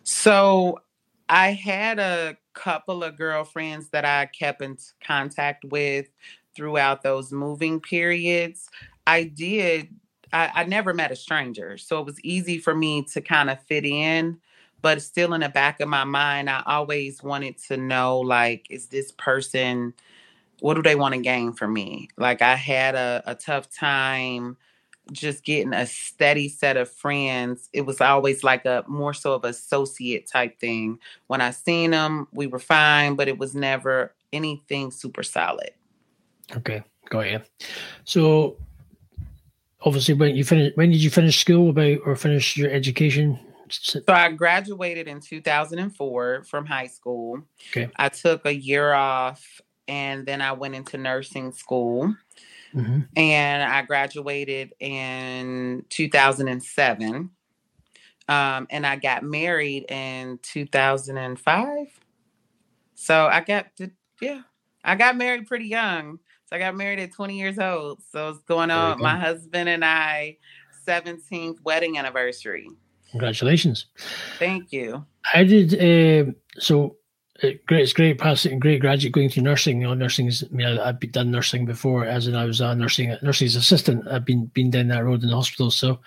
So 0.04 0.80
I 1.30 1.52
had 1.52 2.00
a 2.00 2.38
couple 2.54 3.04
of 3.04 3.18
girlfriends 3.18 3.90
that 3.90 4.06
I 4.06 4.26
kept 4.28 4.62
in 4.62 4.78
contact 5.06 5.66
with 5.66 6.08
throughout 6.56 7.04
those 7.04 7.32
moving 7.32 7.80
periods. 7.80 8.70
I 9.06 9.26
did, 9.26 9.90
I, 10.32 10.52
I 10.56 10.64
never 10.64 10.94
met 10.94 11.12
a 11.12 11.16
stranger. 11.16 11.78
So 11.78 12.00
it 12.00 12.06
was 12.06 12.20
easy 12.22 12.58
for 12.58 12.74
me 12.74 13.04
to 13.14 13.22
kind 13.22 13.50
of 13.50 13.62
fit 13.64 13.86
in. 13.86 14.40
But 14.82 15.02
still 15.02 15.34
in 15.34 15.42
the 15.42 15.50
back 15.50 15.82
of 15.82 15.90
my 15.90 16.04
mind, 16.04 16.50
I 16.50 16.62
always 16.66 17.24
wanted 17.24 17.58
to 17.68 17.78
know 17.78 18.20
like, 18.20 18.68
is 18.70 18.88
this 18.88 19.12
person, 19.12 19.96
what 20.60 20.76
do 20.76 20.82
they 20.82 20.96
want 20.96 21.14
to 21.16 21.22
gain 21.22 21.54
from 21.54 21.74
me? 21.74 22.10
Like, 22.18 22.42
I 22.42 22.56
had 22.56 22.96
a, 22.96 23.24
a 23.26 23.36
tough 23.36 23.70
time 23.70 24.58
just 25.12 25.44
getting 25.44 25.74
a 25.74 25.86
steady 25.86 26.50
set 26.50 26.78
of 26.78 26.90
friends. 26.90 27.70
It 27.74 27.82
was 27.82 28.02
always 28.02 28.44
like 28.44 28.66
a 28.66 28.84
more 28.88 29.14
so 29.14 29.34
of 29.34 29.44
associate 29.44 30.28
type 30.28 30.60
thing. 30.60 31.00
When 31.28 31.42
I 31.42 31.52
seen 31.52 31.92
them, 31.92 32.28
we 32.32 32.48
were 32.48 32.60
fine, 32.60 33.16
but 33.16 33.28
it 33.28 33.38
was 33.38 33.56
never 33.56 34.14
anything 34.34 34.92
super 34.92 35.24
solid. 35.24 35.72
Okay, 36.56 36.84
got 37.10 37.30
you. 37.30 37.42
So 38.04 38.58
obviously, 39.82 40.16
when 40.16 40.36
you 40.36 40.44
finish, 40.44 40.74
when 40.76 40.92
did 40.92 41.04
you 41.04 41.10
finish 41.10 41.40
school? 41.40 41.70
About 41.70 42.00
or 42.06 42.16
finish 42.16 42.58
your 42.58 42.72
education? 42.72 43.40
So 43.70 44.02
I 44.08 44.32
graduated 44.32 45.08
in 45.08 45.20
2004 45.22 46.44
from 46.44 46.66
high 46.66 46.88
school. 46.88 47.42
Okay. 47.72 47.90
I 47.96 48.10
took 48.10 48.46
a 48.46 48.54
year 48.54 48.94
off 48.94 49.62
and 49.88 50.26
then 50.26 50.42
I 50.42 50.54
went 50.54 50.76
into 50.76 50.98
nursing 50.98 51.52
school 51.52 52.16
mhm. 52.74 53.08
and 53.16 53.64
I 53.64 53.82
graduated 53.84 54.74
in 54.80 55.86
2007. 55.90 57.30
Um, 58.28 58.68
and 58.72 58.88
I 58.88 58.96
got 58.96 59.24
married 59.24 59.86
in 59.92 60.40
2005. 60.42 61.88
So 62.96 63.28
I 63.28 63.42
got 63.42 63.76
to, 63.78 63.92
yeah, 64.20 64.42
I 64.84 64.96
got 64.96 65.16
married 65.16 65.46
pretty 65.46 65.68
young. 65.68 66.20
So 66.48 66.56
I 66.56 66.60
got 66.60 66.76
married 66.76 67.00
at 67.00 67.12
20 67.12 67.38
years 67.38 67.60
old. 67.60 68.02
So 68.12 68.30
it's 68.30 68.42
going 68.42 68.72
on 68.72 68.98
good. 68.98 69.04
my 69.04 69.18
husband 69.18 69.70
and 69.70 69.86
I 69.86 70.38
17th 70.88 71.62
wedding 71.64 71.98
anniversary. 71.98 72.70
Congratulations. 73.12 73.88
Thank 74.40 74.72
you. 74.72 75.06
I 75.34 75.44
did 75.44 75.74
uh, 75.74 76.32
so? 76.58 76.98
Uh, 77.44 77.50
great, 77.66 77.82
it's 77.82 77.92
great 77.92 78.18
passing, 78.18 78.60
great 78.60 78.80
graduate 78.80 79.12
going 79.14 79.28
through 79.30 79.44
nursing. 79.44 79.82
You 79.82 79.88
know, 79.88 79.94
nursing 79.94 80.28
is. 80.28 80.44
I 80.50 80.56
mean, 80.56 80.68
I, 80.68 80.90
I've 80.90 81.00
been- 81.02 81.12
done 81.12 81.32
nursing 81.32 81.66
before, 81.66 82.06
as 82.06 82.28
in 82.28 82.36
I 82.36 82.46
was 82.46 82.62
a 82.62 82.74
nursing 82.76 83.14
nursing 83.22 83.48
assistant. 83.48 84.08
I've 84.08 84.24
been 84.24 84.46
been 84.48 84.72
down 84.72 84.88
that 84.88 85.04
road 85.04 85.22
in 85.22 85.30
the 85.30 85.36
hospital, 85.36 85.70
so 85.70 86.00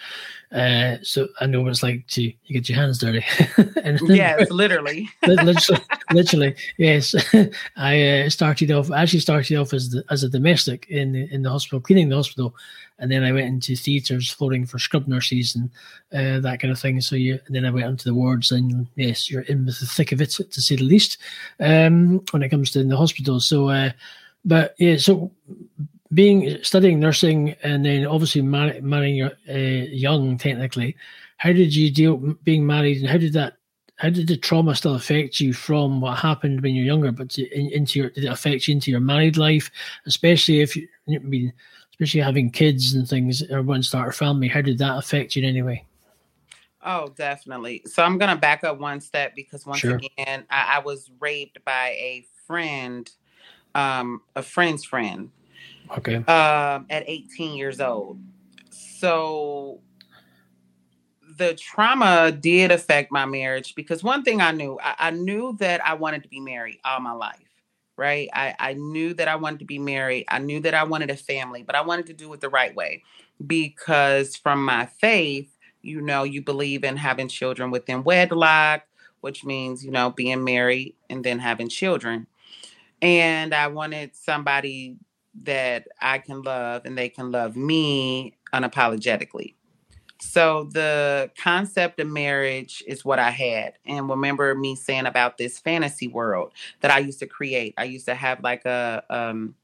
uh, 0.53 0.97
so 1.03 1.29
I 1.41 1.47
know 1.47 1.61
what 1.61 1.71
it's 1.71 1.83
like 1.83 2.07
to 2.09 2.23
you 2.23 2.33
get 2.49 2.71
your 2.71 2.79
hands 2.79 2.97
dirty. 2.99 3.23
and 3.83 4.01
Yes, 4.09 4.51
literally. 4.51 5.11
Literally, 5.27 5.83
literally, 6.13 6.57
yes. 6.79 7.15
I 7.77 8.23
uh, 8.23 8.31
started 8.31 8.71
off. 8.71 8.91
Actually 8.91 9.21
started 9.21 9.59
off 9.59 9.75
as 9.75 9.91
the, 9.91 10.05
as 10.09 10.25
a 10.25 10.31
domestic 10.31 10.87
in 10.89 11.13
the, 11.13 11.31
in 11.31 11.43
the 11.43 11.51
hospital, 11.51 11.81
cleaning 11.81 12.09
the 12.09 12.17
hospital, 12.17 12.55
and 12.99 13.11
then 13.11 13.25
I 13.25 13.33
went 13.33 13.47
into 13.47 13.77
theatres, 13.77 14.31
floating 14.31 14.67
for 14.67 14.79
scrub 14.79 15.07
nurses 15.07 15.55
and 15.55 15.71
uh, 16.13 16.41
that 16.41 16.61
kind 16.61 16.73
of 16.73 16.81
thing. 16.81 17.01
So 17.01 17.17
you, 17.17 17.39
then 17.49 17.65
I 17.65 17.71
went 17.71 17.87
onto 17.87 18.05
the 18.05 18.15
wards, 18.15 18.51
and 18.51 18.87
yes, 18.97 19.31
you're 19.31 19.43
in 19.43 19.67
with 19.67 19.81
the 19.81 19.87
thick 19.87 20.13
of 20.13 20.21
it, 20.21 20.31
to 20.31 20.61
say 20.61 20.77
the 20.77 20.85
least, 20.85 21.19
um, 21.61 22.25
when 22.31 22.43
it 22.43 22.49
comes 22.49 22.71
to 22.73 22.81
in 22.81 22.89
the 22.89 22.97
hospital. 22.97 23.41
So, 23.41 23.69
uh, 23.69 23.91
but 24.45 24.75
yeah, 24.79 24.97
so 24.97 25.31
being 26.13 26.63
studying 26.63 27.01
nursing 27.01 27.55
and 27.63 27.85
then 27.85 28.07
obviously 28.07 28.43
mar- 28.43 28.81
marrying 28.81 29.17
your 29.17 29.33
uh, 29.49 29.87
young 29.91 30.39
technically 30.39 30.97
how 31.37 31.53
did 31.53 31.75
you 31.75 31.91
deal 31.91 32.17
being 32.45 32.67
married 32.67 32.99
and 32.99 33.09
how 33.09 33.19
did 33.19 33.33
that 33.33 33.55
how 33.97 34.09
did 34.09 34.27
the 34.27 34.37
trauma 34.37 34.75
still 34.75 34.95
affect 34.95 35.41
you 35.41 35.53
from 35.53 36.01
what 36.01 36.17
happened 36.17 36.63
when 36.63 36.75
you're 36.75 36.85
younger 36.85 37.13
but 37.13 37.29
to, 37.29 37.47
in, 37.49 37.71
into 37.73 37.99
your 37.99 38.11
did 38.11 38.25
it 38.25 38.29
affect 38.29 38.67
you 38.67 38.75
into 38.75 38.91
your 38.91 39.01
married 39.01 39.37
life 39.37 39.71
especially 40.07 40.61
if 40.61 40.75
you 40.77 40.89
I 41.09 41.19
mean 41.19 41.53
especially 41.99 42.21
having 42.21 42.51
kids 42.51 42.95
and 42.95 43.09
things 43.09 43.43
or 43.51 43.83
start 43.83 44.09
a 44.09 44.13
family 44.13 44.49
how 44.49 44.61
did 44.61 44.79
that 44.79 44.97
affect 44.99 45.35
you 45.35 45.43
in 45.43 45.49
any 45.49 45.63
way 45.63 45.85
Oh, 46.81 47.09
definitely. 47.17 47.83
So 47.87 48.03
I'm 48.03 48.19
gonna 48.19 48.37
back 48.37 48.65
up 48.65 48.79
one 48.79 49.01
step 49.01 49.35
because 49.35 49.67
once 49.67 49.81
Sure. 49.81 49.97
again, 49.97 50.47
I, 50.49 50.77
I 50.77 50.79
was 50.79 51.11
raped 51.19 51.65
by 51.65 51.89
a 51.99 52.25
friend, 52.47 53.11
um, 53.75 54.23
a 54.37 54.43
friend's 54.43 54.85
friend, 54.85 55.31
okay 55.97 56.17
um, 56.17 56.87
at 56.89 57.05
18 57.07 57.57
years 57.57 57.81
old. 57.81 58.21
So 58.71 59.81
the 61.37 61.55
trauma 61.55 62.33
did 62.33 62.71
affect 62.71 63.11
my 63.13 63.27
marriage 63.27 63.75
because 63.75 64.03
one 64.03 64.23
thing 64.23 64.41
I 64.41 64.53
knew, 64.53 64.79
I, 64.83 64.95
I 64.99 65.11
knew 65.11 65.57
that 65.59 65.85
I 65.87 65.95
wanted 65.95 66.23
to 66.23 66.29
be 66.29 66.41
married 66.41 66.79
all 66.85 67.01
my 67.01 67.13
life. 67.13 67.39
Right. 67.99 68.31
I, 68.33 68.55
I 68.61 68.75
knew 68.75 69.13
that 69.15 69.27
I 69.27 69.35
wanted 69.37 69.59
to 69.59 69.65
be 69.65 69.81
married. 69.81 70.27
I 70.29 70.39
knew 70.39 70.61
that 70.61 70.73
I 70.73 70.85
wanted 70.85 71.11
a 71.11 71.17
family, 71.17 71.65
but 71.65 71.75
I 71.75 71.83
wanted 71.83 72.07
to 72.07 72.15
do 72.15 72.33
it 72.33 72.41
the 72.41 72.49
right 72.49 72.75
way 72.75 73.03
because 73.45 74.37
from 74.37 74.65
my 74.65 74.87
faith, 74.87 75.53
you 75.83 76.01
know, 76.01 76.23
you 76.23 76.41
believe 76.41 76.85
in 76.85 76.97
having 76.97 77.27
children 77.27 77.73
within 77.73 78.05
wedlock, 78.05 78.85
which 79.21 79.45
means, 79.45 79.85
you 79.85 79.91
know, 79.91 80.11
being 80.11 80.45
married 80.45 80.95
and 81.11 81.25
then 81.25 81.41
having 81.41 81.69
children. 81.69 82.29
And 83.03 83.55
I 83.55 83.69
wanted 83.69 84.15
somebody 84.15 84.97
that 85.43 85.89
I 86.01 86.19
can 86.19 86.43
love 86.43 86.83
and 86.85 86.97
they 86.97 87.09
can 87.09 87.33
love 87.33 87.57
me 87.57 88.35
unapologetically. 88.55 89.55
So 90.21 90.65
the 90.73 91.31
concept 91.41 92.01
of 92.01 92.09
marriage 92.09 92.83
is 92.87 93.05
what 93.05 93.19
I 93.19 93.31
had. 93.31 93.75
And 93.87 94.09
remember 94.09 94.55
me 94.55 94.75
saying 94.75 95.07
about 95.07 95.39
this 95.39 95.59
fantasy 95.59 96.09
world 96.09 96.53
that 96.81 96.91
I 96.91 96.99
used 96.99 97.21
to 97.21 97.27
create. 97.27 97.75
I 97.77 97.85
used 97.85 98.07
to 98.07 98.15
have 98.15 98.43
like 98.43 98.65
a 98.65 99.05
um 99.11 99.55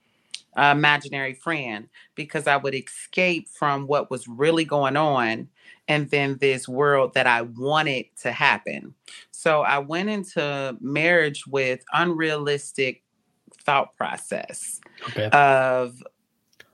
a 0.56 0.70
imaginary 0.70 1.34
friend 1.34 1.88
because 2.14 2.46
I 2.46 2.56
would 2.56 2.74
escape 2.74 3.48
from 3.48 3.86
what 3.88 4.10
was 4.10 4.28
really 4.28 4.64
going 4.64 4.96
on 4.96 5.48
and 5.88 6.08
then 6.10 6.38
this 6.38 6.68
world 6.68 7.14
that 7.14 7.26
I 7.26 7.42
wanted 7.42 8.06
to 8.22 8.32
happen. 8.32 8.94
So 9.32 9.62
I 9.62 9.78
went 9.78 10.08
into 10.08 10.76
marriage 10.80 11.46
with 11.46 11.84
unrealistic 11.92 13.02
thought 13.64 13.96
process 13.96 14.80
okay 15.08 15.28
of 15.30 16.02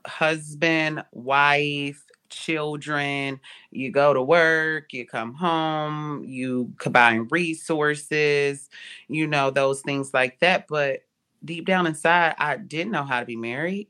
husband, 0.05 1.03
wife, 1.11 2.03
children. 2.31 3.39
You 3.71 3.91
go 3.91 4.13
to 4.13 4.21
work, 4.21 4.93
you 4.93 5.05
come 5.05 5.33
home, 5.35 6.23
you 6.25 6.73
combine 6.79 7.27
resources, 7.29 8.69
you 9.07 9.27
know, 9.27 9.51
those 9.51 9.81
things 9.81 10.13
like 10.13 10.39
that. 10.39 10.67
But 10.67 11.01
deep 11.45 11.65
down 11.65 11.87
inside, 11.87 12.35
I 12.37 12.57
didn't 12.57 12.91
know 12.91 13.03
how 13.03 13.19
to 13.19 13.25
be 13.25 13.35
married. 13.35 13.87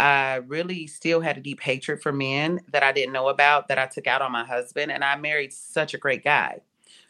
I 0.00 0.36
really 0.46 0.86
still 0.86 1.20
had 1.20 1.36
a 1.36 1.40
deep 1.40 1.60
hatred 1.60 2.02
for 2.02 2.12
men 2.12 2.60
that 2.72 2.82
I 2.82 2.92
didn't 2.92 3.12
know 3.12 3.28
about 3.28 3.68
that 3.68 3.78
I 3.78 3.86
took 3.86 4.06
out 4.06 4.22
on 4.22 4.32
my 4.32 4.44
husband. 4.44 4.90
And 4.90 5.04
I 5.04 5.16
married 5.16 5.52
such 5.52 5.94
a 5.94 5.98
great 5.98 6.24
guy. 6.24 6.60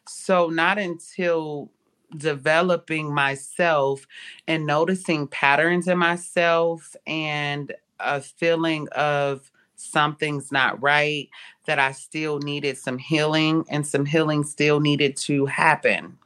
So, 0.07 0.49
not 0.49 0.79
until 0.79 1.71
developing 2.17 3.15
myself 3.15 4.07
and 4.47 4.67
noticing 4.67 5.27
patterns 5.29 5.89
in 5.89 5.99
myself 5.99 6.95
and 7.07 7.73
a 8.01 8.21
feeling 8.21 8.89
of 8.93 9.52
something's 9.83 10.53
not 10.53 10.83
right, 10.83 11.29
that 11.67 11.79
I 11.79 11.93
still 11.93 12.39
needed 12.39 12.79
some 12.79 12.99
healing 12.99 13.65
and 13.69 13.87
some 13.87 14.05
healing 14.05 14.45
still 14.45 14.81
needed 14.81 15.17
to 15.19 15.47
happen. 15.47 16.19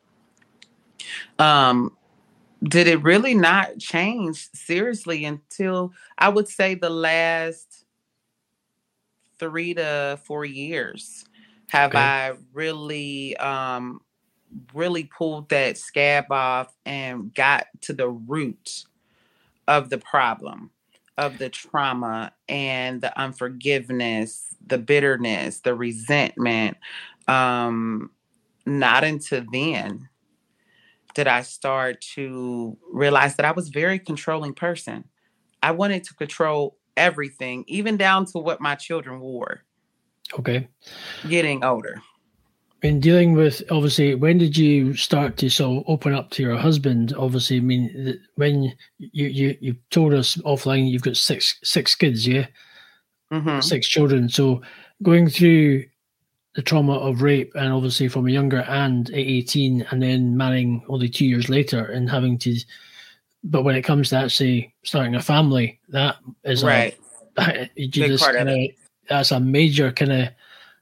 Um, 1.38 1.96
did 2.64 2.86
it 2.86 3.02
really 3.02 3.34
not 3.34 3.78
change 3.78 4.48
seriously 4.52 5.24
until 5.24 5.92
I 6.18 6.28
would 6.28 6.48
say 6.48 6.74
the 6.74 6.90
last 6.90 7.84
three 9.38 9.74
to 9.74 10.18
four 10.24 10.44
years 10.44 11.24
have 11.68 11.90
Okay. 11.90 11.98
I 11.98 12.32
really 12.52 13.36
um 13.36 14.00
really 14.72 15.04
pulled 15.04 15.48
that 15.50 15.76
scab 15.76 16.30
off 16.30 16.74
and 16.86 17.34
got 17.34 17.66
to 17.82 17.92
the 17.92 18.08
root 18.08 18.84
of 19.68 19.90
the 19.90 19.98
problem 19.98 20.70
of 21.18 21.38
the 21.38 21.48
trauma 21.48 22.32
and 22.48 23.00
the 23.00 23.18
unforgiveness 23.18 24.54
the 24.66 24.78
bitterness 24.78 25.60
the 25.60 25.74
resentment 25.74 26.76
um 27.28 28.10
not 28.66 29.04
until 29.04 29.44
then 29.52 30.08
did 31.16 31.26
I 31.26 31.40
start 31.42 32.02
to 32.14 32.76
realize 32.92 33.36
that 33.36 33.46
I 33.46 33.52
was 33.52 33.68
a 33.68 33.72
very 33.72 33.98
controlling 33.98 34.52
person. 34.52 35.04
I 35.62 35.70
wanted 35.70 36.04
to 36.04 36.14
control 36.14 36.76
everything, 36.94 37.64
even 37.68 37.96
down 37.96 38.26
to 38.26 38.38
what 38.38 38.60
my 38.60 38.74
children 38.74 39.20
wore, 39.20 39.62
Okay. 40.38 40.68
getting 41.26 41.64
older. 41.64 42.02
In 42.82 43.00
dealing 43.00 43.32
with 43.32 43.62
obviously, 43.70 44.14
when 44.14 44.38
did 44.38 44.56
you 44.56 44.94
start 44.94 45.38
to 45.38 45.48
sort 45.48 45.78
of 45.78 45.84
open 45.88 46.12
up 46.12 46.30
to 46.32 46.42
your 46.42 46.56
husband? 46.56 47.14
Obviously, 47.16 47.56
I 47.56 47.60
mean, 47.60 48.20
when 48.34 48.64
you 48.98 49.26
you 49.26 49.56
you 49.60 49.76
told 49.90 50.12
us 50.12 50.36
offline 50.38 50.88
you've 50.90 51.02
got 51.02 51.16
six 51.16 51.58
six 51.64 51.94
kids, 51.94 52.26
yeah, 52.26 52.46
hmm 53.32 53.60
six 53.60 53.88
children. 53.88 54.28
So 54.28 54.60
going 55.02 55.28
through 55.30 55.84
the 56.54 56.62
trauma 56.62 56.94
of 56.98 57.22
rape, 57.22 57.52
and 57.54 57.72
obviously 57.72 58.08
from 58.08 58.26
a 58.26 58.30
younger 58.30 58.60
and 58.60 59.08
at 59.08 59.16
eighteen, 59.16 59.86
and 59.90 60.02
then 60.02 60.36
marrying 60.36 60.84
only 60.88 61.08
two 61.08 61.26
years 61.26 61.48
later, 61.48 61.82
and 61.84 62.10
having 62.10 62.38
to. 62.40 62.56
But 63.42 63.62
when 63.62 63.76
it 63.76 63.82
comes 63.82 64.10
to 64.10 64.16
actually 64.16 64.74
starting 64.84 65.14
a 65.14 65.22
family, 65.22 65.80
that 65.88 66.16
is 66.44 66.62
Right. 66.62 66.94
a 67.38 67.70
you 67.76 67.90
Big 67.90 68.08
just 68.08 68.24
kinda, 68.30 68.68
that's 69.08 69.30
a 69.30 69.40
major 69.40 69.92
kind 69.92 70.12
of 70.12 70.28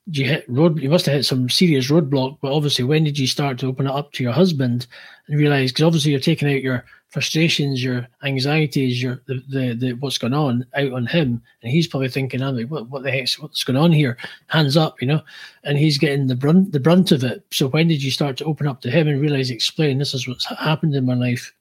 you 0.07 0.27
hit 0.27 0.45
road 0.49 0.79
you 0.81 0.91
must 0.91 1.07
have 1.07 1.15
hit 1.15 1.25
some 1.25 1.49
serious 1.49 1.91
roadblock 1.91 2.37
but 2.43 2.53
obviously 2.53 2.85
when 2.85 3.05
did 3.05 3.19
you 3.19 3.27
start 3.27 3.59
to 3.59 3.67
open 3.67 3.87
it 3.87 3.93
up 3.93 4.13
to 4.13 4.23
your 4.23 4.33
husband 4.33 4.87
and 5.27 5.39
realize 5.39 5.73
because 5.73 5.85
obviously 5.85 6.11
you're 6.11 6.21
taking 6.21 6.49
out 6.49 6.63
your 6.63 6.85
frustrations 7.09 7.83
your 7.83 8.07
anxieties 8.23 9.03
your 9.03 9.23
the, 9.27 9.43
the, 9.49 9.75
the 9.75 9.93
what's 9.95 10.19
going 10.19 10.35
on 10.35 10.67
out 10.75 10.93
on 10.93 11.07
him 11.07 11.41
and 11.63 11.73
he's 11.73 11.87
probably 11.87 12.09
thinking 12.09 12.43
i'm 12.43 12.55
like 12.55 12.67
what, 12.69 12.89
what 12.91 13.03
the 13.03 13.11
heck's 13.11 13.39
what's 13.39 13.65
going 13.65 13.77
on 13.77 13.93
here? 13.93 14.19
Hands 14.49 14.77
up 14.77 15.01
you 15.01 15.09
know? 15.09 15.23
And 15.63 15.79
he's 15.79 15.97
getting 15.97 16.27
the 16.27 16.37
brunt 16.37 16.73
the 16.73 16.81
brunt 16.81 17.13
of 17.13 17.25
it. 17.25 17.45
So 17.51 17.69
when 17.69 17.89
did 17.89 18.03
you 18.03 18.11
start 18.11 18.37
to 18.39 18.45
open 18.45 18.67
up 18.67 18.81
to 18.83 18.91
him 18.91 19.09
and 19.09 19.21
realize 19.21 19.51
explain 19.51 19.99
this 19.99 20.13
is 20.13 20.29
what's 20.29 20.45
happened 20.45 20.95
in 20.95 21.07
my 21.07 21.15
life 21.15 21.53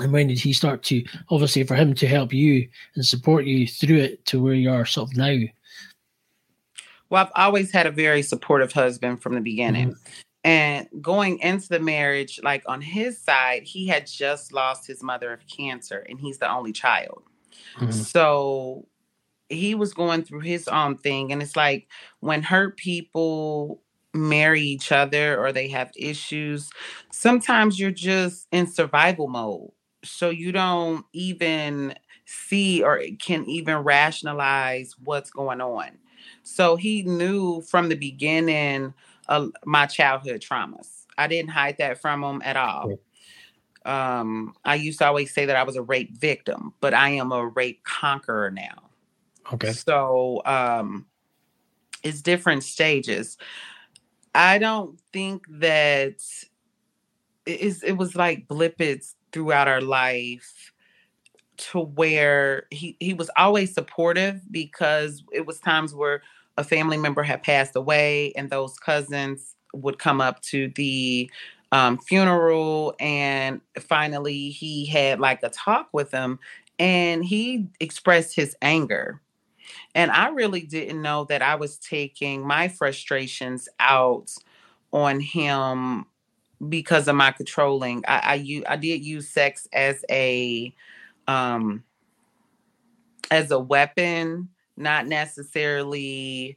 and 0.00 0.12
when 0.12 0.28
did 0.28 0.38
he 0.38 0.52
start 0.52 0.82
to 0.84 1.04
obviously 1.30 1.62
for 1.64 1.74
him 1.74 1.94
to 1.94 2.06
help 2.06 2.32
you 2.32 2.68
and 2.94 3.06
support 3.06 3.46
you 3.46 3.66
through 3.66 3.96
it 3.96 4.24
to 4.26 4.42
where 4.42 4.54
you 4.54 4.70
are 4.70 4.84
sort 4.84 5.10
of 5.10 5.16
now 5.16 5.38
Well, 7.10 7.24
I've 7.24 7.32
always 7.46 7.72
had 7.72 7.86
a 7.86 7.90
very 7.90 8.22
supportive 8.22 8.72
husband 8.72 9.22
from 9.22 9.34
the 9.34 9.40
beginning. 9.40 9.96
And 10.44 10.88
going 11.00 11.38
into 11.40 11.68
the 11.68 11.80
marriage, 11.80 12.40
like 12.42 12.62
on 12.66 12.80
his 12.80 13.18
side, 13.18 13.64
he 13.64 13.86
had 13.86 14.06
just 14.06 14.52
lost 14.52 14.86
his 14.86 15.02
mother 15.02 15.32
of 15.32 15.40
cancer 15.46 16.06
and 16.08 16.20
he's 16.20 16.38
the 16.38 16.50
only 16.50 16.72
child. 16.72 17.22
Mhm. 17.78 17.92
So 17.92 18.86
he 19.48 19.74
was 19.74 19.94
going 19.94 20.22
through 20.22 20.40
his 20.40 20.68
own 20.68 20.96
thing. 20.98 21.32
And 21.32 21.42
it's 21.42 21.56
like 21.56 21.88
when 22.20 22.42
hurt 22.42 22.76
people 22.76 23.82
marry 24.14 24.62
each 24.62 24.92
other 24.92 25.38
or 25.38 25.52
they 25.52 25.68
have 25.68 25.90
issues, 25.96 26.70
sometimes 27.10 27.78
you're 27.78 27.90
just 27.90 28.46
in 28.52 28.66
survival 28.66 29.28
mode. 29.28 29.70
So 30.04 30.30
you 30.30 30.52
don't 30.52 31.04
even 31.12 31.94
see 32.26 32.82
or 32.82 33.02
can 33.18 33.44
even 33.46 33.78
rationalize 33.78 34.94
what's 35.02 35.30
going 35.30 35.60
on. 35.60 35.98
So 36.48 36.76
he 36.76 37.02
knew 37.02 37.60
from 37.62 37.88
the 37.88 37.94
beginning 37.94 38.94
of 39.28 39.52
my 39.64 39.86
childhood 39.86 40.40
traumas. 40.40 41.04
I 41.16 41.26
didn't 41.26 41.50
hide 41.50 41.76
that 41.78 42.00
from 42.00 42.24
him 42.24 42.42
at 42.44 42.56
all. 42.56 42.98
Um, 43.84 44.54
I 44.64 44.74
used 44.76 44.98
to 45.00 45.06
always 45.06 45.32
say 45.32 45.46
that 45.46 45.56
I 45.56 45.62
was 45.62 45.76
a 45.76 45.82
rape 45.82 46.16
victim, 46.18 46.74
but 46.80 46.94
I 46.94 47.10
am 47.10 47.32
a 47.32 47.46
rape 47.46 47.84
conqueror 47.84 48.50
now. 48.50 48.90
okay 49.52 49.72
So 49.72 50.42
um 50.44 51.06
it's 52.02 52.22
different 52.22 52.64
stages. 52.64 53.36
I 54.34 54.58
don't 54.58 55.00
think 55.12 55.46
that 55.50 56.20
it 57.46 57.60
is 57.60 57.82
it 57.82 57.92
was 57.92 58.14
like 58.14 58.48
blippets 58.48 59.14
throughout 59.32 59.68
our 59.68 59.80
life 59.80 60.72
to 61.56 61.80
where 61.80 62.66
he 62.70 62.96
he 63.00 63.14
was 63.14 63.30
always 63.36 63.74
supportive 63.74 64.40
because 64.50 65.24
it 65.32 65.44
was 65.44 65.58
times 65.58 65.94
where 65.94 66.22
a 66.58 66.64
family 66.64 66.98
member 66.98 67.22
had 67.22 67.42
passed 67.42 67.76
away 67.76 68.32
and 68.36 68.50
those 68.50 68.78
cousins 68.78 69.54
would 69.72 69.98
come 69.98 70.20
up 70.20 70.42
to 70.42 70.70
the 70.74 71.30
um, 71.72 71.98
funeral 71.98 72.94
and 73.00 73.60
finally 73.80 74.50
he 74.50 74.86
had 74.86 75.20
like 75.20 75.42
a 75.42 75.50
talk 75.50 75.88
with 75.92 76.10
them 76.10 76.38
and 76.78 77.24
he 77.24 77.68
expressed 77.80 78.34
his 78.34 78.56
anger 78.60 79.20
and 79.94 80.10
I 80.10 80.28
really 80.28 80.62
didn't 80.62 81.02
know 81.02 81.24
that 81.24 81.42
I 81.42 81.56
was 81.56 81.78
taking 81.78 82.46
my 82.46 82.68
frustrations 82.68 83.68
out 83.80 84.34
on 84.92 85.20
him 85.20 86.06
because 86.68 87.08
of 87.08 87.16
my 87.16 87.32
controlling. 87.32 88.04
I 88.06 88.62
I 88.66 88.76
did 88.76 89.04
use 89.04 89.28
sex 89.28 89.68
as 89.72 90.04
a 90.10 90.74
um 91.26 91.84
as 93.30 93.50
a 93.50 93.58
weapon, 93.58 94.48
not 94.78 95.06
necessarily 95.06 96.56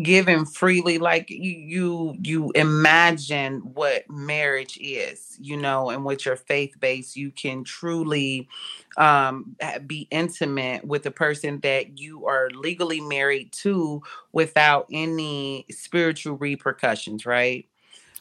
given 0.00 0.46
freely 0.46 0.96
like 0.96 1.26
you 1.28 2.16
you 2.22 2.50
imagine 2.54 3.58
what 3.74 4.08
marriage 4.08 4.78
is 4.80 5.36
you 5.38 5.54
know 5.54 5.90
and 5.90 6.02
with 6.02 6.24
your 6.24 6.36
faith 6.36 6.80
base 6.80 7.14
you 7.14 7.30
can 7.30 7.62
truly 7.62 8.48
um 8.96 9.54
be 9.86 10.08
intimate 10.10 10.82
with 10.86 11.02
the 11.02 11.10
person 11.10 11.60
that 11.60 11.98
you 11.98 12.26
are 12.26 12.48
legally 12.54 13.02
married 13.02 13.52
to 13.52 14.02
without 14.32 14.86
any 14.90 15.66
spiritual 15.70 16.36
repercussions 16.38 17.26
right? 17.26 17.68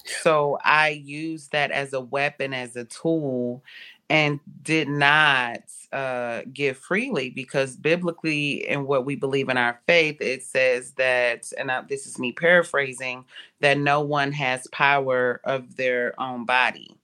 So 0.03 0.57
i 0.65 0.89
use 0.89 1.47
that 1.49 1.71
as 1.71 1.93
a 1.93 2.01
weapon 2.01 2.53
as 2.53 2.75
a 2.75 2.83
tool 2.83 3.63
and 4.11 4.41
did 4.61 4.89
not 4.89 5.61
uh, 5.93 6.41
give 6.51 6.75
freely 6.77 7.29
because 7.29 7.77
biblically 7.77 8.67
and 8.67 8.85
what 8.85 9.05
we 9.05 9.15
believe 9.15 9.47
in 9.47 9.55
our 9.55 9.79
faith 9.87 10.17
it 10.19 10.43
says 10.43 10.91
that 10.91 11.49
and 11.57 11.71
I, 11.71 11.81
this 11.83 12.05
is 12.05 12.19
me 12.19 12.33
paraphrasing 12.33 13.23
that 13.61 13.77
no 13.77 14.01
one 14.01 14.33
has 14.33 14.67
power 14.67 15.39
of 15.45 15.77
their 15.77 16.13
own 16.19 16.43
body. 16.43 16.97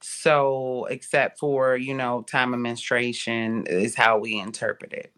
So 0.00 0.86
except 0.86 1.38
for 1.38 1.76
you 1.76 1.92
know 1.92 2.22
time 2.22 2.54
of 2.54 2.60
menstruation 2.60 3.66
is 3.66 3.94
how 3.94 4.16
we 4.16 4.40
interpret 4.40 4.94
it. 4.94 5.12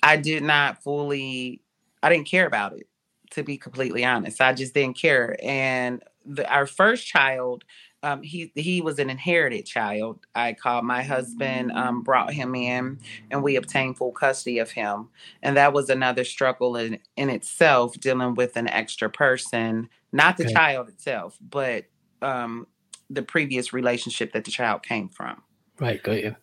I 0.00 0.16
did 0.16 0.44
not 0.44 0.82
fully 0.82 1.60
i 2.04 2.08
didn't 2.08 2.28
care 2.28 2.46
about 2.46 2.72
it 2.72 2.86
to 3.32 3.42
be 3.42 3.56
completely 3.56 4.04
honest. 4.04 4.40
I 4.40 4.52
just 4.52 4.74
didn't 4.74 4.96
care. 4.96 5.36
And 5.42 6.02
the, 6.24 6.48
our 6.52 6.66
first 6.66 7.06
child 7.06 7.64
um, 8.02 8.22
he 8.22 8.52
he 8.54 8.80
was 8.80 8.98
an 8.98 9.10
inherited 9.10 9.66
child. 9.66 10.20
I 10.34 10.54
called 10.54 10.84
my 10.84 11.02
husband, 11.02 11.72
um, 11.72 12.02
brought 12.02 12.32
him 12.32 12.54
in, 12.54 12.98
and 13.30 13.42
we 13.42 13.56
obtained 13.56 13.98
full 13.98 14.12
custody 14.12 14.58
of 14.58 14.70
him. 14.70 15.08
And 15.42 15.56
that 15.56 15.72
was 15.72 15.90
another 15.90 16.24
struggle 16.24 16.76
in, 16.76 16.98
in 17.16 17.30
itself, 17.30 17.98
dealing 18.00 18.34
with 18.34 18.56
an 18.56 18.68
extra 18.68 19.10
person, 19.10 19.88
not 20.12 20.36
the 20.38 20.44
Okay. 20.44 20.52
child 20.54 20.88
itself, 20.88 21.38
but 21.40 21.84
um, 22.22 22.66
the 23.10 23.22
previous 23.22 23.72
relationship 23.72 24.32
that 24.32 24.44
the 24.44 24.50
child 24.50 24.82
came 24.82 25.08
from. 25.08 25.42
right 25.80 26.02
got 26.02 26.22
you 26.22 26.36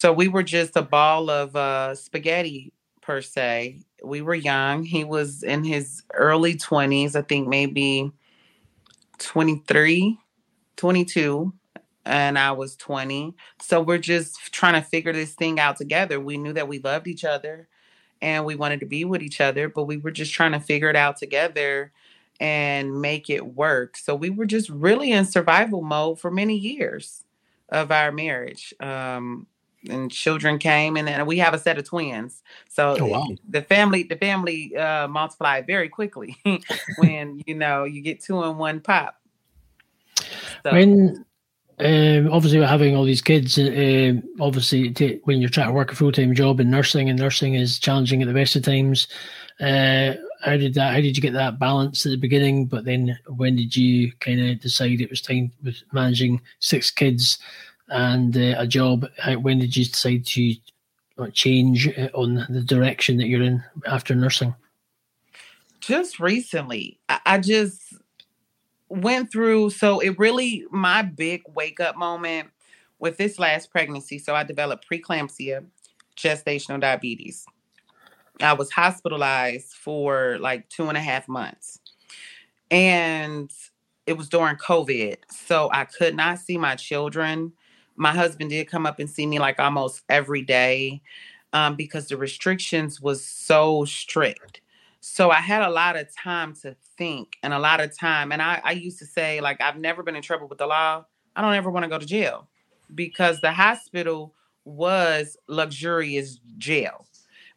So 0.00 0.12
we 0.12 0.28
were 0.28 0.42
just 0.42 0.76
a 0.76 0.82
ball 0.82 1.30
of 1.30 1.56
uh, 1.56 1.94
spaghetti 1.94 2.72
per 3.02 3.20
se. 3.22 3.82
We 4.04 4.22
were 4.22 4.34
young. 4.34 4.84
He 4.84 5.04
was 5.04 5.42
in 5.42 5.64
his 5.64 6.02
early 6.14 6.54
20s, 6.54 7.16
I 7.16 7.22
think 7.22 7.48
maybe 7.48 8.12
23, 9.18 10.18
22, 10.76 11.52
and 12.06 12.38
I 12.38 12.52
was 12.52 12.76
20. 12.76 13.34
So 13.62 13.80
we're 13.82 13.98
just 13.98 14.52
trying 14.52 14.74
to 14.80 14.88
figure 14.88 15.12
this 15.12 15.34
thing 15.34 15.60
out 15.60 15.76
together. 15.76 16.20
We 16.20 16.38
knew 16.38 16.54
that 16.54 16.68
we 16.68 16.80
loved 16.80 17.08
each 17.08 17.24
other 17.24 17.68
and 18.22 18.44
we 18.44 18.56
wanted 18.56 18.80
to 18.80 18.86
be 18.86 19.04
with 19.04 19.22
each 19.22 19.40
other, 19.40 19.68
but 19.68 19.84
we 19.84 19.96
were 19.98 20.10
just 20.10 20.32
trying 20.32 20.52
to 20.52 20.60
figure 20.60 20.90
it 20.90 20.96
out 20.96 21.16
together 21.16 21.92
and 22.40 23.00
make 23.00 23.30
it 23.30 23.54
work. 23.54 23.96
So 23.96 24.14
we 24.14 24.30
were 24.30 24.46
just 24.46 24.68
really 24.70 25.12
in 25.12 25.24
survival 25.24 25.82
mode 25.82 26.20
for 26.20 26.30
many 26.30 26.56
years 26.56 27.24
of 27.70 27.90
our 27.92 28.12
marriage. 28.12 28.74
Um, 28.80 29.46
and 29.88 30.10
children 30.10 30.58
came 30.58 30.96
and 30.96 31.06
then 31.08 31.24
we 31.26 31.38
have 31.38 31.54
a 31.54 31.58
set 31.58 31.78
of 31.78 31.84
twins. 31.84 32.42
So 32.68 32.96
Oh, 33.00 33.06
wow. 33.06 33.26
the 33.48 33.62
family 33.62 34.02
the 34.02 34.16
family 34.16 34.76
uh 34.76 35.08
multiplied 35.08 35.66
very 35.66 35.88
quickly 35.88 36.36
when 36.98 37.42
you 37.46 37.54
know 37.54 37.84
you 37.84 38.02
get 38.02 38.20
two 38.22 38.42
in 38.44 38.58
one 38.58 38.80
pop. 38.80 39.16
So 40.64 40.72
When 40.72 41.24
um, 41.78 42.32
obviously 42.32 42.58
we're 42.58 42.66
having 42.66 42.96
all 42.96 43.04
these 43.04 43.22
kids, 43.22 43.58
uh, 43.58 44.14
obviously 44.40 45.20
when 45.24 45.40
you're 45.40 45.50
trying 45.50 45.68
to 45.68 45.72
work 45.72 45.92
a 45.92 45.96
full 45.96 46.12
time 46.12 46.34
job 46.34 46.60
in 46.60 46.70
nursing, 46.70 47.08
and 47.08 47.18
nursing 47.18 47.54
is 47.54 47.78
challenging 47.78 48.22
at 48.22 48.28
the 48.28 48.34
best 48.34 48.56
of 48.56 48.62
times. 48.62 49.08
Uh, 49.60 50.14
how 50.42 50.56
did 50.56 50.74
that? 50.74 50.94
How 50.94 51.00
did 51.00 51.16
you 51.16 51.22
get 51.22 51.32
that 51.32 51.58
balance 51.58 52.04
at 52.06 52.10
the 52.10 52.16
beginning? 52.16 52.66
But 52.66 52.84
then, 52.84 53.18
when 53.26 53.56
did 53.56 53.76
you 53.76 54.12
kind 54.20 54.40
of 54.40 54.60
decide 54.60 55.00
it 55.00 55.10
was 55.10 55.20
time 55.20 55.52
with 55.64 55.82
managing 55.92 56.40
six 56.60 56.90
kids 56.90 57.38
and 57.88 58.36
uh, 58.36 58.54
a 58.58 58.66
job? 58.66 59.06
How, 59.18 59.34
when 59.38 59.58
did 59.58 59.76
you 59.76 59.84
decide 59.84 60.26
to 60.26 60.54
uh, 61.18 61.28
change 61.32 61.88
uh, 61.98 62.08
on 62.14 62.46
the 62.48 62.62
direction 62.62 63.16
that 63.18 63.28
you're 63.28 63.42
in 63.42 63.62
after 63.86 64.14
nursing? 64.14 64.54
just 65.86 66.18
recently 66.18 66.98
I, 67.08 67.20
I 67.26 67.38
just 67.38 67.94
went 68.88 69.30
through 69.30 69.70
so 69.70 70.00
it 70.00 70.18
really 70.18 70.64
my 70.70 71.02
big 71.02 71.42
wake 71.54 71.80
up 71.80 71.96
moment 71.96 72.48
with 72.98 73.16
this 73.16 73.38
last 73.38 73.70
pregnancy 73.70 74.18
so 74.18 74.34
i 74.34 74.42
developed 74.42 74.86
preeclampsia 74.90 75.64
gestational 76.16 76.80
diabetes. 76.80 77.44
I 78.40 78.54
was 78.54 78.70
hospitalized 78.70 79.74
for 79.74 80.38
like 80.40 80.68
two 80.68 80.88
and 80.88 80.96
a 80.96 81.00
half 81.00 81.28
months 81.28 81.78
and 82.70 83.50
it 84.06 84.16
was 84.16 84.28
during 84.28 84.56
covid 84.56 85.16
so 85.30 85.68
i 85.72 85.84
could 85.84 86.14
not 86.14 86.38
see 86.38 86.58
my 86.58 86.74
children. 86.74 87.52
My 87.98 88.12
husband 88.12 88.50
did 88.50 88.68
come 88.68 88.84
up 88.84 88.98
and 88.98 89.08
see 89.08 89.26
me 89.26 89.38
like 89.38 89.58
almost 89.58 90.02
every 90.10 90.42
day 90.42 91.00
um, 91.54 91.76
because 91.76 92.08
the 92.08 92.18
restrictions 92.18 93.00
was 93.00 93.24
so 93.24 93.86
strict 93.86 94.60
so 95.08 95.30
I 95.30 95.36
had 95.36 95.62
a 95.62 95.70
lot 95.70 95.96
of 95.96 96.12
time 96.12 96.52
to 96.62 96.74
think 96.98 97.36
and 97.44 97.54
a 97.54 97.60
lot 97.60 97.80
of 97.80 97.96
time. 97.96 98.32
And 98.32 98.42
I, 98.42 98.60
I 98.64 98.72
used 98.72 98.98
to 98.98 99.06
say, 99.06 99.40
like, 99.40 99.60
I've 99.60 99.78
never 99.78 100.02
been 100.02 100.16
in 100.16 100.20
trouble 100.22 100.48
with 100.48 100.58
the 100.58 100.66
law. 100.66 101.04
I 101.36 101.42
don't 101.42 101.54
ever 101.54 101.70
want 101.70 101.84
to 101.84 101.88
go 101.88 101.96
to 101.96 102.04
jail 102.04 102.48
because 102.92 103.40
the 103.40 103.52
hospital 103.52 104.34
was 104.64 105.36
luxurious 105.46 106.40
jail. 106.58 107.06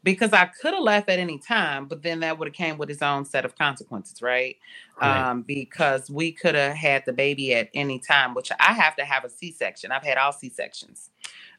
Because 0.03 0.31
I 0.31 0.45
could 0.45 0.75
have 0.75 0.83
left 0.83 1.09
at 1.09 1.17
any 1.17 1.39
time, 1.39 1.87
but 1.87 2.03
then 2.03 2.19
that 2.19 2.37
would 2.37 2.47
have 2.47 2.55
came 2.55 2.77
with 2.77 2.91
its 2.91 3.01
own 3.01 3.25
set 3.25 3.45
of 3.45 3.57
consequences, 3.57 4.21
right? 4.21 4.55
Right. 5.01 5.29
Um, 5.29 5.41
because 5.41 6.07
we 6.07 6.31
could 6.31 6.53
have 6.53 6.75
had 6.75 7.03
the 7.07 7.13
baby 7.13 7.55
at 7.55 7.69
any 7.73 7.97
time, 7.97 8.35
which 8.35 8.51
I 8.59 8.73
have 8.73 8.95
to 8.97 9.05
have 9.05 9.25
a 9.25 9.29
C-section. 9.29 9.91
I've 9.91 10.03
had 10.03 10.19
all 10.19 10.33
C-sections, 10.33 11.09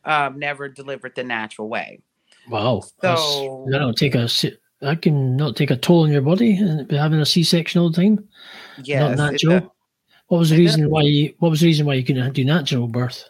um, 0.05 0.39
never 0.39 0.69
delivered 0.69 1.17
the 1.17 1.25
natural 1.25 1.69
way. 1.69 2.01
Wow. 2.49 2.85
So- 3.03 3.67
that'll 3.69 3.93
take 3.93 4.15
a 4.15 4.29
that 4.81 5.03
can 5.03 5.37
not 5.37 5.57
take 5.57 5.71
a 5.71 5.77
toll 5.77 6.05
on 6.05 6.11
your 6.11 6.23
body 6.23 6.57
and 6.57 6.87
be 6.89 6.97
having 6.97 7.21
a 7.21 7.27
C 7.27 7.43
section 7.43 7.81
all 7.81 7.91
the 7.91 7.97
time. 7.97 8.29
Yes, 8.83 9.17
not 9.17 9.35
it 9.35 9.43
natural. 9.45 9.75
What 10.29 10.39
was 10.39 10.51
the 10.51 10.59
reason 10.59 10.89
why 10.91 11.03
you 11.03 11.35
what 11.39 11.51
was 11.51 11.61
the 11.61 11.67
reason 11.67 11.87
why 11.87 11.95
you 11.95 12.05
couldn't 12.05 12.33
do 12.33 12.45
natural 12.45 12.87
birth? 12.87 13.29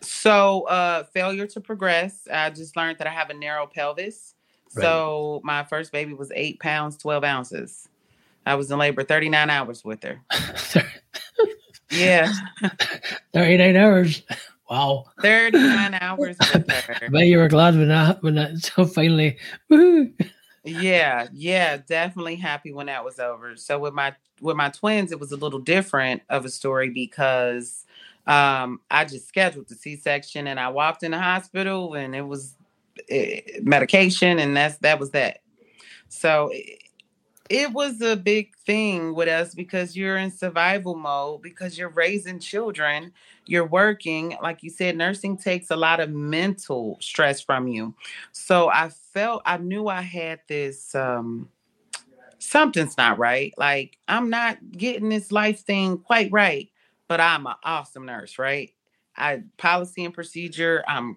So, 0.00 0.62
uh, 0.68 1.04
failure 1.04 1.46
to 1.48 1.60
progress. 1.60 2.28
I 2.32 2.50
just 2.50 2.76
learned 2.76 2.98
that 2.98 3.06
I 3.06 3.10
have 3.10 3.30
a 3.30 3.34
narrow 3.34 3.66
pelvis. 3.66 4.34
So, 4.68 5.40
my 5.42 5.64
first 5.64 5.90
baby 5.90 6.12
was 6.12 6.30
eight 6.34 6.60
pounds, 6.60 6.98
12 6.98 7.24
ounces. 7.24 7.88
I 8.44 8.56
was 8.56 8.70
in 8.70 8.78
labor 8.78 9.02
39 9.02 9.48
hours 9.48 9.84
with 9.84 10.02
her. 10.02 10.20
Yeah, 11.90 12.32
39 13.32 13.76
hours. 13.76 14.22
Wow. 14.68 15.04
39 15.22 15.98
hours 16.00 16.36
with 16.52 16.70
her. 16.70 16.96
I 17.02 17.08
bet 17.08 17.26
you 17.26 17.38
were 17.38 17.48
glad 17.48 17.76
when 17.76 17.88
that 17.88 18.22
when 18.22 18.34
that 18.34 18.58
so 18.76 18.84
finally 18.84 19.38
woohoo. 19.70 20.12
Yeah, 20.66 21.28
yeah, 21.32 21.76
definitely 21.78 22.36
happy 22.36 22.72
when 22.72 22.86
that 22.86 23.04
was 23.04 23.20
over. 23.20 23.56
So 23.56 23.78
with 23.78 23.94
my 23.94 24.14
with 24.40 24.56
my 24.56 24.70
twins, 24.70 25.12
it 25.12 25.20
was 25.20 25.32
a 25.32 25.36
little 25.36 25.60
different 25.60 26.22
of 26.28 26.44
a 26.44 26.48
story 26.48 26.90
because 26.90 27.84
um 28.26 28.80
I 28.90 29.04
just 29.04 29.28
scheduled 29.28 29.68
the 29.68 29.76
C-section 29.76 30.48
and 30.48 30.58
I 30.58 30.70
walked 30.70 31.04
in 31.04 31.12
the 31.12 31.20
hospital 31.20 31.94
and 31.94 32.16
it 32.16 32.22
was 32.26 32.56
eh, 33.10 33.42
medication 33.62 34.40
and 34.40 34.56
that's 34.56 34.78
that 34.78 35.00
was 35.00 35.12
that. 35.12 35.40
So 36.08 36.50
it, 36.52 36.82
it 37.48 37.72
was 37.72 38.00
a 38.00 38.16
big 38.16 38.56
thing 38.66 39.14
with 39.14 39.28
us 39.28 39.54
because 39.54 39.96
you're 39.96 40.16
in 40.16 40.32
survival 40.32 40.96
mode 40.96 41.42
because 41.42 41.78
you're 41.78 41.90
raising 41.90 42.40
children, 42.40 43.12
you're 43.46 43.66
working, 43.66 44.36
like 44.42 44.62
you 44.64 44.70
said 44.70 44.96
nursing 44.96 45.36
takes 45.36 45.70
a 45.70 45.76
lot 45.76 46.00
of 46.00 46.10
mental 46.10 46.98
stress 47.00 47.40
from 47.40 47.68
you. 47.68 47.94
So 48.32 48.68
I 48.70 48.90
felt 49.16 49.40
I 49.46 49.56
knew 49.56 49.88
I 49.88 50.02
had 50.02 50.40
this 50.46 50.94
um 50.94 51.48
something's 52.38 52.98
not 52.98 53.18
right. 53.18 53.54
Like 53.56 53.96
I'm 54.08 54.28
not 54.28 54.58
getting 54.72 55.08
this 55.08 55.32
life 55.32 55.60
thing 55.60 55.96
quite 55.96 56.30
right, 56.30 56.68
but 57.08 57.18
I'm 57.18 57.46
an 57.46 57.54
awesome 57.64 58.04
nurse, 58.04 58.38
right? 58.38 58.74
I 59.16 59.42
policy 59.56 60.04
and 60.04 60.12
procedure, 60.12 60.84
I'm 60.86 61.16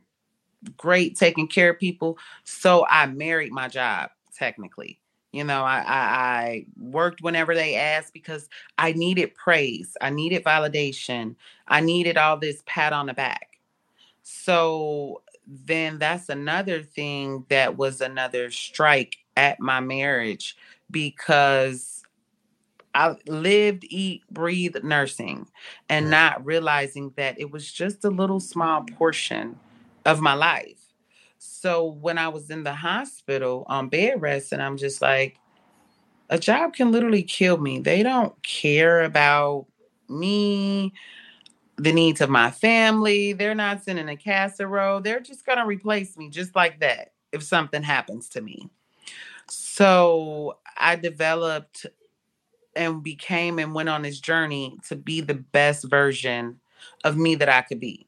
great 0.78 1.18
taking 1.18 1.50
care 1.50 1.72
of 1.72 1.80
people. 1.80 2.18
So 2.46 2.86
I 2.90 3.06
married 3.08 3.52
my 3.52 3.68
job 3.68 4.12
technically. 4.34 4.98
You 5.34 5.44
know, 5.44 5.64
I, 5.64 5.80
I 5.80 6.00
I 6.00 6.66
worked 6.80 7.22
whenever 7.22 7.54
they 7.54 7.76
asked 7.76 8.14
because 8.14 8.48
I 8.78 8.94
needed 8.94 9.36
praise, 9.36 9.98
I 10.00 10.10
needed 10.10 10.46
validation, 10.46 11.36
I 11.68 11.82
needed 11.82 12.16
all 12.16 12.38
this 12.38 12.64
pat 12.66 12.94
on 12.94 13.08
the 13.08 13.14
back. 13.14 13.60
So 14.24 15.22
then 15.50 15.98
that's 15.98 16.30
another 16.30 16.84
thing 16.84 17.46
that 17.50 17.76
was 17.76 18.02
another 18.02 18.52
strike 18.52 19.18
at 19.36 19.60
my 19.60 19.80
marriage 19.80 20.56
because 20.92 22.04
I 22.94 23.16
lived, 23.28 23.86
eat, 23.90 24.24
breathe 24.30 24.76
nursing 24.84 25.48
and 25.88 26.10
not 26.10 26.46
realizing 26.46 27.14
that 27.16 27.40
it 27.40 27.52
was 27.52 27.72
just 27.72 28.06
a 28.06 28.10
little 28.10 28.40
small 28.40 28.84
portion 28.84 29.58
of 30.06 30.22
my 30.22 30.34
life. 30.34 30.80
So 31.38 31.86
when 31.86 32.18
I 32.18 32.28
was 32.28 32.50
in 32.50 32.64
the 32.64 32.74
hospital 32.74 33.66
on 33.68 33.90
bed 33.90 34.22
rest, 34.22 34.52
and 34.52 34.62
I'm 34.62 34.78
just 34.78 35.02
like, 35.02 35.38
a 36.30 36.38
job 36.38 36.74
can 36.74 36.92
literally 36.92 37.24
kill 37.24 37.58
me. 37.58 37.80
They 37.80 38.04
don't 38.04 38.42
care 38.44 39.04
about 39.04 39.66
me, 40.08 40.94
the 41.80 41.94
needs 41.94 42.22
of 42.22 42.30
my 42.30 42.52
family. 42.52 43.34
They're 43.34 43.56
not 43.56 43.84
sending 43.84 44.10
a 44.10 44.18
casserole. 44.18 45.02
They're 45.02 45.22
just 45.22 45.46
going 45.46 45.58
to 45.58 45.66
replace 45.66 46.18
me 46.18 46.30
just 46.30 46.56
like 46.56 46.80
that 46.82 47.14
if 47.32 47.42
something 47.42 47.84
happens 47.84 48.28
to 48.30 48.42
me. 48.42 48.70
So 49.50 50.58
I 50.78 50.98
developed 50.98 51.86
and 52.76 53.02
became 53.02 53.60
and 53.60 53.74
went 53.74 53.90
on 53.90 54.02
this 54.02 54.20
journey 54.20 54.78
to 54.88 54.96
be 54.96 55.22
the 55.22 55.36
best 55.36 55.90
version 55.90 56.60
of 57.04 57.18
me 57.18 57.36
that 57.36 57.50
I 57.50 57.62
could 57.62 57.80
be. 57.80 58.08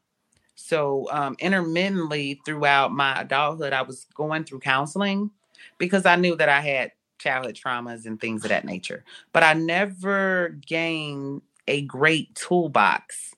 So, 0.56 1.08
um, 1.12 1.36
intermittently 1.40 2.40
throughout 2.46 2.92
my 2.92 3.22
adulthood, 3.22 3.74
I 3.74 3.82
was 3.82 4.06
going 4.14 4.44
through 4.44 4.60
counseling 4.60 5.32
because 5.78 6.06
I 6.06 6.16
knew 6.18 6.36
that 6.36 6.50
I 6.50 6.62
had 6.62 6.92
childhood 7.18 7.56
traumas 7.56 8.06
and 8.06 8.20
things 8.20 8.44
of 8.44 8.50
that 8.50 8.66
nature. 8.66 9.04
But 9.34 9.44
I 9.44 9.54
never 9.54 10.58
gained 10.66 11.42
a 11.68 11.82
great 11.82 12.36
toolbox 12.36 13.31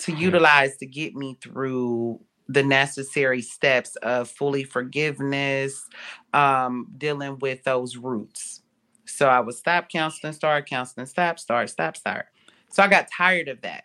to 0.00 0.12
utilize 0.12 0.76
to 0.78 0.86
get 0.86 1.14
me 1.14 1.36
through 1.40 2.20
the 2.48 2.62
necessary 2.62 3.42
steps 3.42 3.94
of 3.96 4.28
fully 4.28 4.64
forgiveness, 4.64 5.86
um, 6.32 6.88
dealing 6.98 7.38
with 7.38 7.62
those 7.62 7.96
roots. 7.96 8.62
So 9.04 9.28
I 9.28 9.40
would 9.40 9.54
stop 9.54 9.88
counseling, 9.88 10.32
start 10.32 10.68
counseling, 10.68 11.06
stop, 11.06 11.38
start, 11.38 11.70
stop, 11.70 11.96
start. 11.96 12.26
So 12.70 12.82
I 12.82 12.88
got 12.88 13.08
tired 13.10 13.48
of 13.48 13.60
that. 13.62 13.84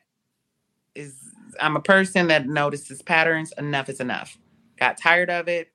Is 0.95 1.15
I'm 1.59 1.75
a 1.75 1.81
person 1.81 2.27
that 2.27 2.47
notices 2.47 3.01
patterns. 3.01 3.53
Enough 3.57 3.89
is 3.89 3.99
enough. 3.99 4.37
Got 4.77 4.97
tired 4.97 5.29
of 5.29 5.47
it. 5.47 5.71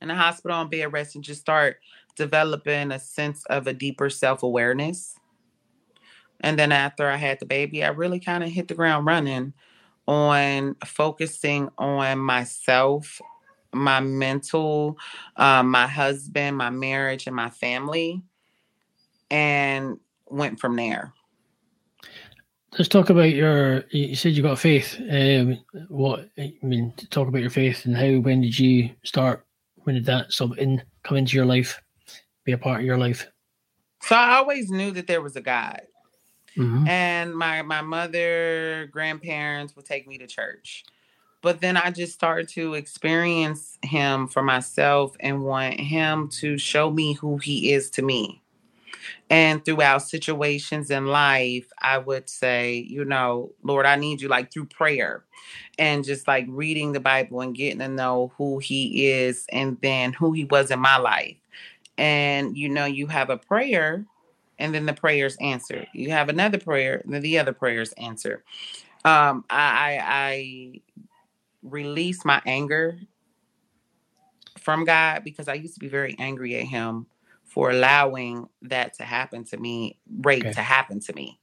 In 0.00 0.08
the 0.08 0.14
hospital 0.14 0.56
on 0.56 0.70
bed 0.70 0.92
rest 0.92 1.14
and 1.14 1.24
just 1.24 1.40
start 1.40 1.78
developing 2.16 2.92
a 2.92 2.98
sense 2.98 3.44
of 3.46 3.66
a 3.66 3.72
deeper 3.72 4.10
self 4.10 4.42
awareness. 4.42 5.14
And 6.40 6.58
then 6.58 6.72
after 6.72 7.08
I 7.08 7.16
had 7.16 7.40
the 7.40 7.46
baby, 7.46 7.84
I 7.84 7.88
really 7.88 8.20
kind 8.20 8.44
of 8.44 8.50
hit 8.50 8.68
the 8.68 8.74
ground 8.74 9.06
running 9.06 9.52
on 10.06 10.76
focusing 10.84 11.68
on 11.78 12.18
myself 12.18 13.20
my 13.76 14.00
mental, 14.00 14.98
um, 15.36 15.70
my 15.70 15.86
husband, 15.86 16.56
my 16.56 16.70
marriage, 16.70 17.26
and 17.26 17.36
my 17.36 17.50
family, 17.50 18.22
and 19.30 19.98
went 20.26 20.58
from 20.58 20.76
there. 20.76 21.12
Let's 22.72 22.88
talk 22.88 23.10
about 23.10 23.30
your. 23.30 23.84
You 23.90 24.16
said 24.16 24.32
you 24.32 24.42
got 24.42 24.58
faith. 24.58 25.00
Um, 25.10 25.58
what 25.88 26.28
I 26.38 26.54
mean, 26.62 26.92
talk 27.10 27.28
about 27.28 27.40
your 27.40 27.50
faith 27.50 27.86
and 27.86 27.96
how. 27.96 28.20
When 28.20 28.40
did 28.40 28.58
you 28.58 28.90
start? 29.04 29.46
When 29.84 29.94
did 29.94 30.06
that 30.06 30.26
in 30.58 30.82
come 31.04 31.16
into 31.16 31.36
your 31.36 31.46
life, 31.46 31.80
be 32.44 32.52
a 32.52 32.58
part 32.58 32.80
of 32.80 32.86
your 32.86 32.98
life? 32.98 33.28
So 34.02 34.16
I 34.16 34.36
always 34.36 34.68
knew 34.70 34.90
that 34.92 35.06
there 35.06 35.22
was 35.22 35.36
a 35.36 35.40
God. 35.40 35.82
Mhm. 36.56 36.86
And 36.88 37.34
my 37.36 37.62
my 37.62 37.82
mother, 37.82 38.88
grandparents 38.92 39.76
would 39.76 39.84
take 39.84 40.06
me 40.06 40.18
to 40.18 40.26
church. 40.26 40.84
But 41.42 41.60
then 41.60 41.76
I 41.76 41.90
just 41.90 42.14
started 42.14 42.48
to 42.50 42.74
experience 42.74 43.78
him 43.82 44.28
for 44.28 44.42
myself 44.42 45.16
and 45.20 45.44
want 45.44 45.80
him 45.80 46.28
to 46.40 46.58
show 46.58 46.90
me 46.90 47.14
who 47.14 47.38
he 47.38 47.72
is 47.72 47.90
to 47.92 48.02
me. 48.02 48.42
And 49.30 49.64
throughout 49.64 50.02
situations 50.02 50.90
in 50.90 51.06
life, 51.06 51.66
I 51.80 51.98
would 51.98 52.28
say, 52.28 52.76
you 52.88 53.04
know, 53.04 53.52
Lord, 53.62 53.86
I 53.86 53.96
need 53.96 54.20
you 54.20 54.28
like 54.28 54.52
through 54.52 54.66
prayer 54.66 55.24
and 55.78 56.04
just 56.04 56.28
like 56.28 56.46
reading 56.48 56.92
the 56.92 57.00
Bible 57.00 57.40
and 57.40 57.54
getting 57.54 57.80
to 57.80 57.88
know 57.88 58.32
who 58.38 58.58
he 58.58 59.08
is 59.08 59.46
and 59.50 59.78
then 59.82 60.12
who 60.12 60.32
he 60.32 60.44
was 60.44 60.70
in 60.70 60.80
my 60.80 60.96
life. 60.98 61.36
And 61.98 62.56
you 62.56 62.68
know, 62.68 62.86
you 62.86 63.06
have 63.08 63.30
a 63.30 63.38
prayer 63.38 64.06
and 64.58 64.74
then 64.74 64.86
the 64.86 64.94
prayers 64.94 65.36
answered. 65.40 65.86
You 65.92 66.10
have 66.10 66.28
another 66.28 66.58
prayer, 66.58 67.00
and 67.04 67.12
then 67.12 67.22
the 67.22 67.38
other 67.38 67.52
prayers 67.52 67.92
answered. 67.98 68.42
Um, 69.04 69.44
I, 69.50 69.98
I, 69.98 70.02
I 70.04 70.80
release 71.62 72.24
my 72.24 72.42
anger 72.46 72.98
from 74.58 74.84
God 74.84 75.22
because 75.24 75.48
I 75.48 75.54
used 75.54 75.74
to 75.74 75.80
be 75.80 75.88
very 75.88 76.16
angry 76.18 76.56
at 76.56 76.64
Him 76.66 77.06
for 77.44 77.70
allowing 77.70 78.48
that 78.62 78.94
to 78.94 79.04
happen 79.04 79.44
to 79.44 79.56
me, 79.56 79.98
rape 80.22 80.44
Okay. 80.44 80.52
to 80.52 80.60
happen 80.62 81.00
to 81.00 81.12
me, 81.14 81.38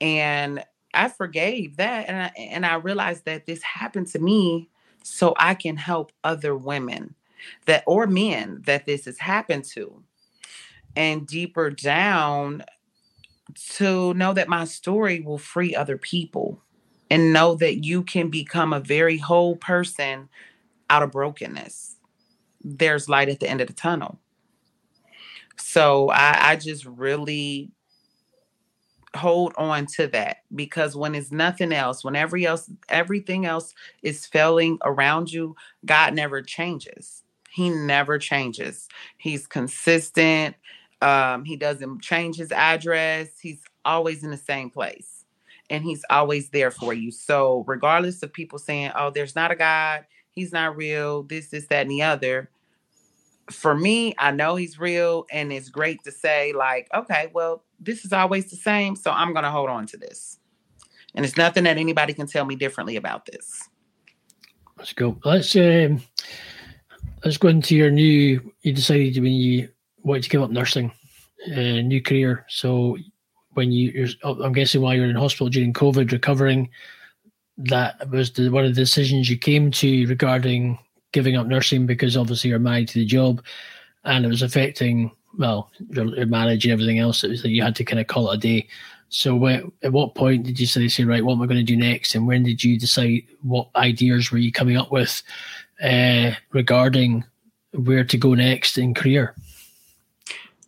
and 0.00 0.64
I 0.94 1.08
forgave 1.08 1.76
that, 1.76 2.08
and 2.08 2.22
I, 2.22 2.32
and 2.38 2.64
I 2.64 2.76
realized 2.76 3.24
that 3.26 3.46
this 3.46 3.62
happened 3.62 4.08
to 4.08 4.18
me 4.18 4.70
so 5.02 5.34
I 5.38 5.54
can 5.54 5.76
help 5.76 6.12
other 6.24 6.56
women 6.56 7.14
that 7.66 7.84
or 7.86 8.06
men 8.06 8.62
that 8.66 8.86
this 8.86 9.04
has 9.04 9.18
happened 9.18 9.64
to 9.64 10.02
and 10.96 11.26
deeper 11.26 11.70
down 11.70 12.64
to 13.54 14.12
know 14.14 14.32
that 14.32 14.48
my 14.48 14.64
story 14.64 15.20
will 15.20 15.38
free 15.38 15.74
other 15.74 15.96
people 15.96 16.62
and 17.10 17.32
know 17.32 17.54
that 17.54 17.84
you 17.84 18.02
can 18.02 18.28
become 18.28 18.72
a 18.72 18.80
very 18.80 19.18
whole 19.18 19.56
person 19.56 20.28
out 20.90 21.02
of 21.02 21.12
brokenness. 21.12 21.96
There's 22.64 23.08
light 23.08 23.28
at 23.28 23.40
the 23.40 23.48
end 23.48 23.60
of 23.60 23.68
the 23.68 23.72
tunnel. 23.72 24.18
So 25.56 26.10
I, 26.10 26.52
I 26.52 26.56
just 26.56 26.84
really 26.84 27.70
hold 29.14 29.54
on 29.56 29.86
to 29.86 30.06
that 30.08 30.38
because 30.54 30.96
when 30.96 31.14
it's 31.14 31.32
nothing 31.32 31.72
else, 31.72 32.04
when 32.04 32.16
every 32.16 32.46
else 32.46 32.70
everything 32.88 33.46
else 33.46 33.74
is 34.02 34.26
failing 34.26 34.78
around 34.84 35.32
you, 35.32 35.56
God 35.84 36.14
never 36.14 36.42
changes. 36.42 37.22
He 37.50 37.70
never 37.70 38.18
changes. 38.18 38.88
He's 39.16 39.46
consistent. 39.46 40.56
Um, 41.02 41.44
he 41.44 41.56
doesn't 41.56 42.02
change 42.02 42.36
his 42.36 42.52
address. 42.52 43.38
He's 43.40 43.62
always 43.84 44.24
in 44.24 44.30
the 44.30 44.36
same 44.36 44.70
place. 44.70 45.24
And 45.68 45.84
he's 45.84 46.04
always 46.10 46.50
there 46.50 46.70
for 46.70 46.94
you. 46.94 47.10
So 47.10 47.64
regardless 47.66 48.22
of 48.22 48.32
people 48.32 48.58
saying, 48.58 48.92
oh, 48.96 49.10
there's 49.10 49.34
not 49.34 49.50
a 49.50 49.56
God, 49.56 50.04
he's 50.30 50.52
not 50.52 50.76
real, 50.76 51.24
this, 51.24 51.48
this, 51.48 51.66
that, 51.66 51.82
and 51.82 51.90
the 51.90 52.02
other. 52.02 52.50
For 53.50 53.74
me, 53.74 54.14
I 54.18 54.32
know 54.32 54.56
he's 54.56 54.78
real, 54.78 55.24
and 55.30 55.52
it's 55.52 55.68
great 55.68 56.02
to 56.04 56.10
say, 56.10 56.52
like, 56.52 56.88
okay, 56.92 57.30
well, 57.32 57.62
this 57.78 58.04
is 58.04 58.12
always 58.12 58.50
the 58.50 58.56
same, 58.56 58.96
so 58.96 59.10
I'm 59.12 59.32
gonna 59.32 59.52
hold 59.52 59.70
on 59.70 59.86
to 59.86 59.96
this. 59.96 60.40
And 61.14 61.24
it's 61.24 61.36
nothing 61.36 61.64
that 61.64 61.78
anybody 61.78 62.12
can 62.12 62.26
tell 62.26 62.44
me 62.44 62.56
differently 62.56 62.96
about 62.96 63.26
this. 63.26 63.68
Let's 64.76 64.92
go. 64.92 65.18
Let's 65.24 65.54
um, 65.56 66.02
let's 67.24 67.38
go 67.38 67.48
into 67.48 67.76
your 67.76 67.90
new. 67.90 68.52
You 68.62 68.72
decided 68.72 69.16
when 69.22 69.32
you 69.32 69.68
wanted 70.06 70.22
to 70.22 70.30
give 70.30 70.42
up 70.42 70.50
nursing, 70.50 70.92
uh, 71.48 71.82
new 71.82 72.00
career. 72.00 72.46
So 72.48 72.96
when 73.54 73.72
you, 73.72 74.08
oh, 74.22 74.40
I'm 74.42 74.52
guessing 74.52 74.80
while 74.80 74.94
you're 74.94 75.10
in 75.10 75.16
hospital 75.16 75.48
during 75.48 75.72
COVID, 75.72 76.12
recovering, 76.12 76.70
that 77.58 78.08
was 78.10 78.32
the, 78.32 78.50
one 78.50 78.64
of 78.64 78.74
the 78.74 78.80
decisions 78.80 79.28
you 79.28 79.36
came 79.36 79.70
to 79.72 80.06
regarding 80.06 80.78
giving 81.12 81.36
up 81.36 81.46
nursing 81.46 81.86
because 81.86 82.16
obviously 82.16 82.50
you're 82.50 82.58
married 82.58 82.88
to 82.88 82.98
the 82.98 83.04
job, 83.04 83.42
and 84.04 84.24
it 84.24 84.28
was 84.28 84.42
affecting 84.42 85.10
well 85.38 85.70
your, 85.90 86.06
your 86.14 86.26
marriage 86.26 86.64
and 86.64 86.72
everything 86.72 86.98
else. 86.98 87.24
It 87.24 87.30
was 87.30 87.42
that 87.42 87.50
you 87.50 87.62
had 87.62 87.76
to 87.76 87.84
kind 87.84 88.00
of 88.00 88.06
call 88.06 88.30
it 88.30 88.36
a 88.36 88.38
day. 88.38 88.68
So 89.08 89.34
when, 89.34 89.72
at 89.82 89.92
what 89.92 90.14
point 90.14 90.44
did 90.44 90.60
you 90.60 90.66
say, 90.66 90.88
say, 90.88 91.04
right, 91.04 91.24
what 91.24 91.34
am 91.34 91.42
I 91.42 91.46
going 91.46 91.56
to 91.58 91.62
do 91.62 91.76
next? 91.76 92.14
And 92.14 92.26
when 92.26 92.42
did 92.42 92.62
you 92.62 92.78
decide 92.78 93.22
what 93.42 93.68
ideas 93.76 94.30
were 94.30 94.38
you 94.38 94.52
coming 94.52 94.76
up 94.76 94.90
with 94.90 95.22
uh, 95.82 96.32
regarding 96.52 97.24
where 97.72 98.04
to 98.04 98.18
go 98.18 98.34
next 98.34 98.78
in 98.78 98.94
career? 98.94 99.34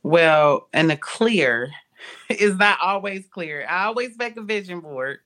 Well, 0.08 0.68
and 0.72 0.88
the 0.88 0.96
clear 0.96 1.70
is 2.30 2.56
not 2.56 2.78
always 2.82 3.26
clear. 3.26 3.66
I 3.68 3.84
always 3.84 4.16
make 4.16 4.38
a 4.38 4.42
vision 4.42 4.80
board, 4.80 5.18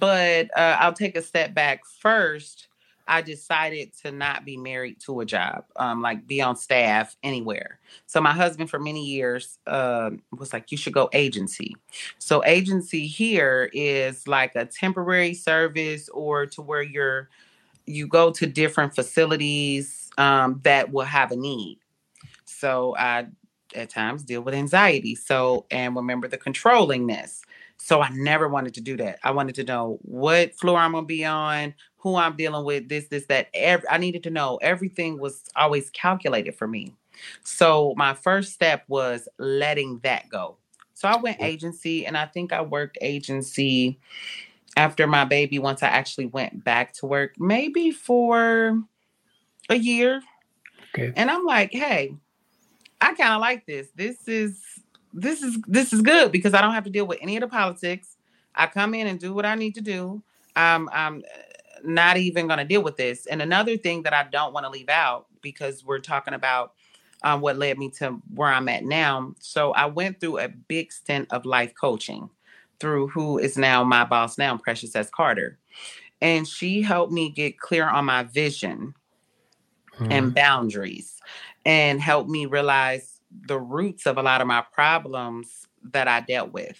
but 0.00 0.48
uh, 0.56 0.78
I'll 0.80 0.94
take 0.94 1.18
a 1.18 1.22
step 1.22 1.52
back 1.52 1.82
first. 1.84 2.68
I 3.06 3.20
decided 3.20 3.92
to 4.04 4.12
not 4.12 4.46
be 4.46 4.56
married 4.56 5.00
to 5.02 5.20
a 5.20 5.26
job, 5.26 5.66
um, 5.76 6.00
like 6.00 6.26
be 6.26 6.40
on 6.40 6.56
staff 6.56 7.14
anywhere. 7.22 7.78
So 8.06 8.22
my 8.22 8.32
husband, 8.32 8.70
for 8.70 8.78
many 8.78 9.04
years, 9.04 9.58
um, 9.66 10.22
was 10.32 10.54
like, 10.54 10.72
"You 10.72 10.78
should 10.78 10.94
go 10.94 11.10
agency." 11.12 11.76
So 12.18 12.42
agency 12.46 13.06
here 13.06 13.68
is 13.74 14.26
like 14.26 14.56
a 14.56 14.64
temporary 14.64 15.34
service, 15.34 16.08
or 16.08 16.46
to 16.46 16.62
where 16.62 16.82
you're 16.82 17.28
you 17.84 18.08
go 18.08 18.30
to 18.30 18.46
different 18.46 18.94
facilities 18.94 20.08
um, 20.16 20.58
that 20.64 20.90
will 20.90 21.04
have 21.04 21.32
a 21.32 21.36
need. 21.36 21.80
So 22.46 22.96
I 22.96 23.26
at 23.76 23.90
times 23.90 24.22
deal 24.22 24.40
with 24.42 24.54
anxiety. 24.54 25.14
So, 25.14 25.66
and 25.70 25.94
remember 25.94 26.28
the 26.28 26.38
controllingness. 26.38 27.42
So 27.76 28.00
I 28.00 28.08
never 28.10 28.48
wanted 28.48 28.74
to 28.74 28.80
do 28.80 28.96
that. 28.96 29.18
I 29.22 29.30
wanted 29.30 29.54
to 29.56 29.64
know 29.64 29.98
what 30.02 30.54
floor 30.54 30.78
I'm 30.78 30.92
gonna 30.92 31.06
be 31.06 31.24
on, 31.24 31.74
who 31.98 32.16
I'm 32.16 32.36
dealing 32.36 32.64
with, 32.64 32.88
this, 32.88 33.08
this, 33.08 33.26
that. 33.26 33.48
Every, 33.52 33.88
I 33.88 33.98
needed 33.98 34.22
to 34.24 34.30
know. 34.30 34.58
Everything 34.62 35.18
was 35.18 35.44
always 35.54 35.90
calculated 35.90 36.54
for 36.54 36.66
me. 36.66 36.94
So 37.42 37.94
my 37.96 38.14
first 38.14 38.52
step 38.52 38.84
was 38.88 39.28
letting 39.38 39.98
that 40.00 40.28
go. 40.28 40.56
So 40.94 41.08
I 41.08 41.16
went 41.16 41.42
agency, 41.42 42.06
and 42.06 42.16
I 42.16 42.24
think 42.24 42.52
I 42.52 42.62
worked 42.62 42.96
agency 43.02 43.98
after 44.76 45.06
my 45.06 45.24
baby. 45.26 45.58
Once 45.58 45.82
I 45.82 45.88
actually 45.88 46.26
went 46.26 46.64
back 46.64 46.94
to 46.94 47.06
work, 47.06 47.34
maybe 47.38 47.90
for 47.90 48.82
a 49.68 49.74
year. 49.76 50.22
Okay. 50.94 51.12
And 51.16 51.30
I'm 51.30 51.44
like, 51.44 51.72
hey, 51.72 52.14
I 53.00 53.14
kind 53.14 53.34
of 53.34 53.40
like 53.40 53.66
this. 53.66 53.88
This 53.94 54.28
is 54.28 54.62
this 55.12 55.42
is 55.42 55.58
this 55.66 55.92
is 55.92 56.02
good 56.02 56.32
because 56.32 56.54
I 56.54 56.60
don't 56.60 56.74
have 56.74 56.84
to 56.84 56.90
deal 56.90 57.06
with 57.06 57.18
any 57.20 57.36
of 57.36 57.40
the 57.40 57.48
politics. 57.48 58.16
I 58.54 58.66
come 58.66 58.94
in 58.94 59.06
and 59.06 59.18
do 59.18 59.34
what 59.34 59.46
I 59.46 59.54
need 59.54 59.74
to 59.74 59.80
do. 59.80 60.22
Um, 60.56 60.88
I'm 60.92 61.22
not 61.84 62.16
even 62.16 62.46
going 62.46 62.58
to 62.58 62.64
deal 62.64 62.82
with 62.82 62.96
this. 62.96 63.26
And 63.26 63.42
another 63.42 63.76
thing 63.76 64.02
that 64.04 64.14
I 64.14 64.24
don't 64.24 64.52
want 64.52 64.64
to 64.64 64.70
leave 64.70 64.88
out 64.88 65.26
because 65.42 65.84
we're 65.84 65.98
talking 65.98 66.34
about 66.34 66.72
um, 67.22 67.40
what 67.40 67.56
led 67.58 67.78
me 67.78 67.90
to 67.98 68.20
where 68.34 68.48
I'm 68.48 68.68
at 68.68 68.84
now. 68.84 69.34
So 69.40 69.72
I 69.72 69.86
went 69.86 70.20
through 70.20 70.38
a 70.38 70.48
big 70.48 70.92
stint 70.92 71.28
of 71.30 71.44
life 71.44 71.74
coaching 71.78 72.30
through 72.80 73.08
who 73.08 73.38
is 73.38 73.56
now 73.56 73.84
my 73.84 74.04
boss 74.04 74.38
now, 74.38 74.56
Precious 74.56 74.94
S. 74.94 75.10
Carter. 75.10 75.58
And 76.20 76.48
she 76.48 76.82
helped 76.82 77.12
me 77.12 77.30
get 77.30 77.58
clear 77.58 77.88
on 77.88 78.06
my 78.06 78.22
vision 78.22 78.94
and 80.10 80.34
boundaries 80.34 81.16
and 81.66 82.00
helped 82.00 82.30
me 82.30 82.46
realize 82.46 83.20
the 83.48 83.58
roots 83.58 84.06
of 84.06 84.16
a 84.16 84.22
lot 84.22 84.40
of 84.40 84.46
my 84.46 84.64
problems 84.72 85.66
that 85.82 86.06
I 86.06 86.20
dealt 86.20 86.52
with. 86.52 86.78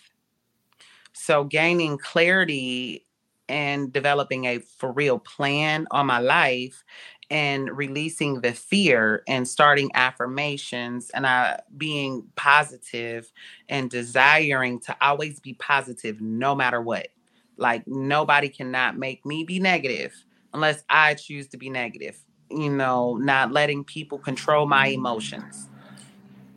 So 1.13 1.45
gaining 1.45 1.99
clarity 1.99 3.05
and 3.49 3.93
developing 3.93 4.45
a 4.45 4.59
for 4.59 4.93
real 4.93 5.19
plan 5.19 5.87
on 5.91 6.07
my 6.07 6.21
life 6.21 6.85
and 7.31 7.69
releasing 7.77 8.41
the 8.41 8.53
fear 8.53 9.25
and 9.27 9.49
starting 9.49 9.91
affirmations 9.95 11.11
and 11.11 11.27
I 11.27 11.59
being 11.77 12.29
positive 12.37 13.33
and 13.69 13.91
desiring 13.91 14.79
to 14.81 14.97
always 15.01 15.41
be 15.41 15.55
positive 15.55 16.21
no 16.21 16.55
matter 16.55 16.81
what. 16.81 17.09
Like 17.57 17.89
nobody 17.89 18.49
cannot 18.49 18.97
make 18.97 19.27
me 19.27 19.43
be 19.43 19.59
negative 19.59 20.15
unless 20.55 20.85
I 20.89 21.15
choose 21.15 21.49
to 21.49 21.57
be 21.57 21.71
negative. 21.71 22.23
You 22.51 22.71
know, 22.71 23.17
not 23.17 23.53
letting 23.53 23.85
people 23.85 24.19
control 24.19 24.67
my 24.67 24.89
emotions. 24.89 25.69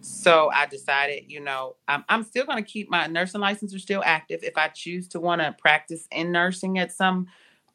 So 0.02 0.49
I 0.54 0.65
decided, 0.65 1.25
you 1.28 1.39
know, 1.39 1.75
I'm, 1.88 2.04
I'm 2.10 2.23
still 2.23 2.45
going 2.45 2.63
to 2.63 2.69
keep 2.69 2.89
my 2.89 3.08
nursing 3.08 3.41
license 3.41 3.73
are 3.73 3.80
still 3.80 4.02
active. 4.06 4.41
If 4.43 4.58
I 4.58 4.67
choose 4.69 5.08
to 5.10 5.19
want 5.19 5.41
to 5.41 5.56
practice 5.60 6.08
in 6.12 6.32
nursing 6.32 6.78
at 6.80 6.91
some 6.91 7.28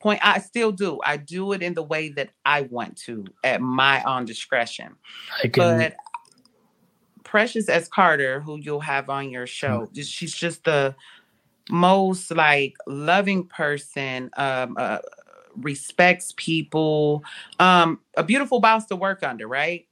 point. 0.04 0.20
I 0.22 0.38
still 0.38 0.70
do. 0.70 1.00
I 1.04 1.16
do 1.16 1.52
it 1.52 1.62
in 1.62 1.74
the 1.74 1.82
way 1.82 2.10
that 2.10 2.30
I 2.44 2.62
want 2.62 2.96
to 2.98 3.24
at 3.42 3.60
my 3.60 4.02
own 4.04 4.26
discretion. 4.26 4.96
Can. 5.50 5.78
But 5.78 5.96
Precious 7.24 7.68
S. 7.70 7.88
Carter, 7.88 8.40
who 8.40 8.58
you'll 8.58 8.80
have 8.80 9.08
on 9.08 9.30
your 9.30 9.46
show, 9.46 9.88
just- 9.92 10.12
she's 10.12 10.34
just 10.34 10.64
the 10.64 10.94
most 11.70 12.30
like 12.30 12.74
loving 12.86 13.46
person. 13.46 14.30
Um, 14.36 14.76
uh, 14.78 14.98
respects 15.56 16.32
people. 16.36 17.24
Um, 17.58 18.00
a 18.16 18.24
beautiful 18.24 18.60
boss 18.60 18.86
to 18.86 18.96
work 18.96 19.22
under, 19.22 19.46
right? 19.48 19.86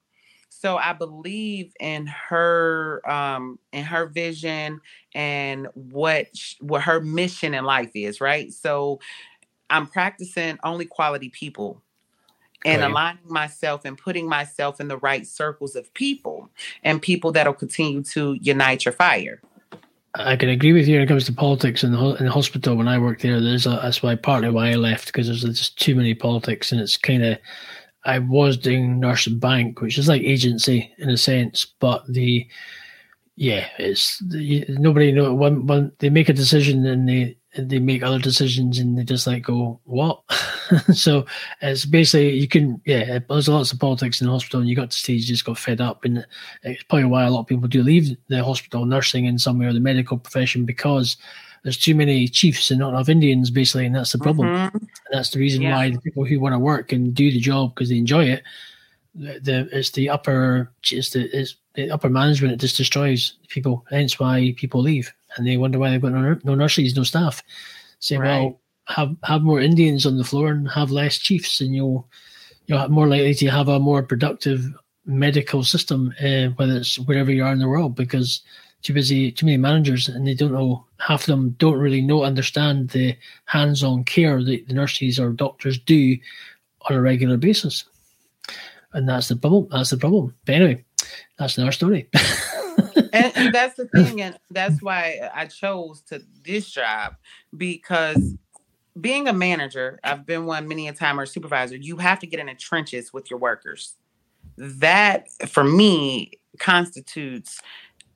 So 0.49 0.77
I 0.77 0.93
believe 0.93 1.73
in 1.81 2.07
her, 2.07 3.03
um, 3.11 3.59
in 3.73 3.85
her 3.85 4.07
vision 4.07 4.81
and 5.15 5.67
what 5.75 6.37
sh- 6.37 6.55
what 6.61 6.83
her 6.83 7.01
mission 7.01 7.55
in 7.55 7.65
life 7.65 7.91
is, 7.95 8.21
right? 8.21 8.53
So 8.53 9.01
I'm 9.71 9.87
practicing 9.87 10.59
only 10.63 10.85
quality 10.85 11.31
people 11.31 11.83
and 12.65 12.83
aligning 12.83 13.21
myself 13.27 13.85
and 13.85 13.99
putting 13.99 14.29
myself 14.29 14.81
in 14.81 14.89
the 14.89 14.99
right 14.99 15.27
circles 15.27 15.75
of 15.75 15.93
people 15.95 16.51
and 16.85 17.03
people 17.03 17.33
that'll 17.33 17.55
continue 17.55 18.03
to 18.05 18.39
unite 18.41 18.85
your 18.85 18.93
fire. 18.93 19.41
I 20.15 20.37
can 20.37 20.51
agree 20.51 20.73
with 20.73 20.87
you 20.87 20.97
when 20.97 21.05
it 21.05 21.09
comes 21.09 21.25
to 21.25 21.33
politics 21.33 21.83
in 21.83 21.93
the, 21.93 22.15
in 22.17 22.27
the 22.27 22.33
hospital. 22.33 22.77
When 22.77 22.89
I 22.89 22.99
worked 22.99 23.23
there, 23.23 23.41
there's 23.41 23.67
a, 23.67 23.81
that's 23.83 24.03
why 24.03 24.15
partly 24.15 24.51
why 24.51 24.71
I 24.71 24.75
left 24.75 25.07
because 25.07 25.27
there's 25.27 25.43
just 25.43 25.79
too 25.79 25.95
many 25.95 26.15
politics, 26.15 26.73
and 26.73 26.81
it's 26.81 26.97
kind 26.97 27.25
of. 27.25 27.39
I 28.05 28.19
was 28.19 28.57
doing 28.57 28.99
nurse 28.99 29.29
bank, 29.29 29.81
which 29.81 29.97
is 29.97 30.09
like 30.09 30.23
agency 30.23 30.93
in 30.99 31.09
a 31.09 31.17
sense, 31.17 31.65
but 31.79 32.05
the 32.09 32.49
yeah, 33.37 33.69
it's 33.79 34.19
the, 34.19 34.65
nobody 34.69 35.13
know 35.13 35.33
when 35.35 35.67
when 35.67 35.93
they 36.01 36.11
make 36.11 36.29
a 36.29 36.35
decision 36.35 36.85
and 36.85 37.09
they 37.09 37.37
they 37.57 37.79
make 37.79 38.03
other 38.03 38.19
decisions 38.19 38.79
and 38.79 38.97
they 38.99 39.05
just 39.05 39.27
like 39.27 39.43
go 39.43 39.79
what. 39.85 40.23
so 40.95 41.27
it's 41.61 41.85
basically 41.85 42.31
you 42.39 42.49
can 42.49 42.81
yeah. 42.87 43.19
There's 43.29 43.49
lots 43.49 43.73
of 43.73 43.79
politics 43.81 44.21
in 44.21 44.27
the 44.27 44.33
hospital, 44.33 44.61
and 44.61 44.69
you 44.69 44.77
got 44.77 44.91
to 44.91 44.99
stage 44.99 45.27
just 45.27 45.45
got 45.45 45.59
fed 45.59 45.81
up, 45.81 46.05
and 46.05 46.27
it's 46.63 46.83
probably 46.85 47.05
why 47.05 47.25
a 47.25 47.31
lot 47.31 47.41
of 47.41 47.47
people 47.47 47.69
do 47.69 47.83
leave 47.83 48.17
the 48.29 48.43
hospital 48.43 48.85
nursing 48.87 49.27
in 49.27 49.39
somewhere 49.39 49.73
the 49.73 49.81
medical 49.81 50.17
profession 50.19 50.65
because 50.65 51.17
there's 51.63 51.79
too 51.79 51.95
many 51.95 52.27
chiefs 52.27 52.71
and 52.71 52.81
not 52.81 52.89
enough 52.91 53.09
Indians 53.09 53.51
basically, 53.51 53.87
and 53.87 53.95
that's 53.95 54.13
the 54.13 54.19
problem. 54.19 54.49
Mhm. 54.49 54.75
And 54.75 54.89
that's 55.13 55.31
the 55.31 55.39
reason 55.39 55.63
Yeah. 55.63 55.77
why 55.77 55.91
the 55.91 56.01
people 56.01 56.25
who 56.25 56.41
want 56.41 56.55
to 56.55 56.59
work 56.59 56.93
and 56.93 57.15
do 57.15 57.31
the 57.31 57.39
job 57.39 57.75
because 57.75 57.89
they 57.89 57.99
enjoy 57.99 58.25
it, 58.25 58.43
the, 59.15 59.39
the 59.41 59.69
it's 59.79 59.91
the 59.91 60.09
upper 60.09 60.73
it's 60.91 61.11
the 61.11 61.29
it's 61.39 61.57
upper 61.91 62.09
management 62.11 62.55
it 62.55 62.61
just 62.61 62.77
destroys 62.77 63.35
people. 63.49 63.85
Hence 63.91 64.19
why 64.21 64.55
people 64.57 64.81
leave 64.81 65.13
and 65.37 65.47
they 65.47 65.57
wonder 65.57 65.79
why 65.79 65.91
they've 65.91 66.03
got 66.03 66.13
no, 66.13 66.39
no 66.45 66.55
nurses, 66.55 66.97
no 66.97 67.03
staff. 67.03 67.43
Say, 68.01 68.17
Right. 68.19 68.41
well, 68.41 68.61
have 68.87 69.17
have 69.23 69.43
more 69.43 69.61
Indians 69.61 70.07
on 70.07 70.17
the 70.19 70.25
floor 70.25 70.51
and 70.51 70.69
have 70.69 70.91
less 70.91 71.17
chiefs, 71.19 71.61
and 71.61 71.75
you'll 71.75 72.09
have 72.69 72.91
more 72.91 73.07
likely 73.07 73.35
to 73.35 73.49
have 73.49 73.69
a 73.69 73.79
more 73.79 74.03
productive 74.03 74.65
medical 75.07 75.63
system, 75.63 76.13
uh, 76.21 76.49
whether 76.57 76.77
it's 76.77 76.99
wherever 76.99 77.31
you 77.33 77.45
are 77.45 77.53
in 77.53 77.59
the 77.59 77.69
world, 77.69 77.95
because 77.95 78.43
too 78.83 78.93
busy, 78.93 79.31
too 79.31 79.47
many 79.47 79.57
managers, 79.57 80.09
and 80.09 80.27
they 80.27 80.35
don't 80.35 80.53
know. 80.53 80.85
Half 80.99 81.23
of 81.23 81.27
them 81.27 81.51
don't 81.59 81.79
really 81.79 82.03
know, 82.03 82.25
understand 82.25 82.91
the 82.91 83.17
hands-on 83.45 84.05
care 84.05 84.43
that 84.43 84.67
the 84.69 84.75
nurses 84.75 85.19
or 85.19 85.31
doctors 85.31 85.79
do 85.79 86.17
on 86.89 86.97
a 86.97 87.01
regular 87.01 87.37
basis, 87.37 87.85
and 88.93 89.09
that's 89.09 89.29
the 89.29 89.37
problem. 89.37 89.69
That's 89.71 89.91
the 89.91 89.97
problem. 89.97 90.35
But 90.45 90.55
anyway, 90.57 90.85
that's 91.39 91.57
another 91.57 91.73
story. 91.73 92.09
and, 93.13 93.33
and 93.37 93.55
that's 93.55 93.77
the 93.77 93.89
thing, 93.89 94.21
and 94.21 94.39
that's 94.51 94.83
why 94.83 95.31
I 95.35 95.47
chose 95.47 96.03
to 96.09 96.23
this 96.45 96.71
job 96.71 97.17
because 97.57 98.35
being 99.01 99.29
a 99.29 99.33
manager, 99.33 99.99
I've 100.05 100.27
been 100.27 100.45
one 100.47 100.69
many 100.69 100.89
a 100.89 100.93
time 100.93 101.19
or 101.19 101.27
supervisor. 101.27 101.77
You 101.77 101.97
have 101.97 102.19
to 102.21 102.27
get 102.27 102.41
in 102.41 102.47
the 102.47 102.55
trenches 102.55 103.13
with 103.13 103.31
your 103.31 103.39
workers. 103.39 103.97
That 104.59 105.29
for 105.49 105.65
me 105.65 106.33
constitutes 106.59 107.61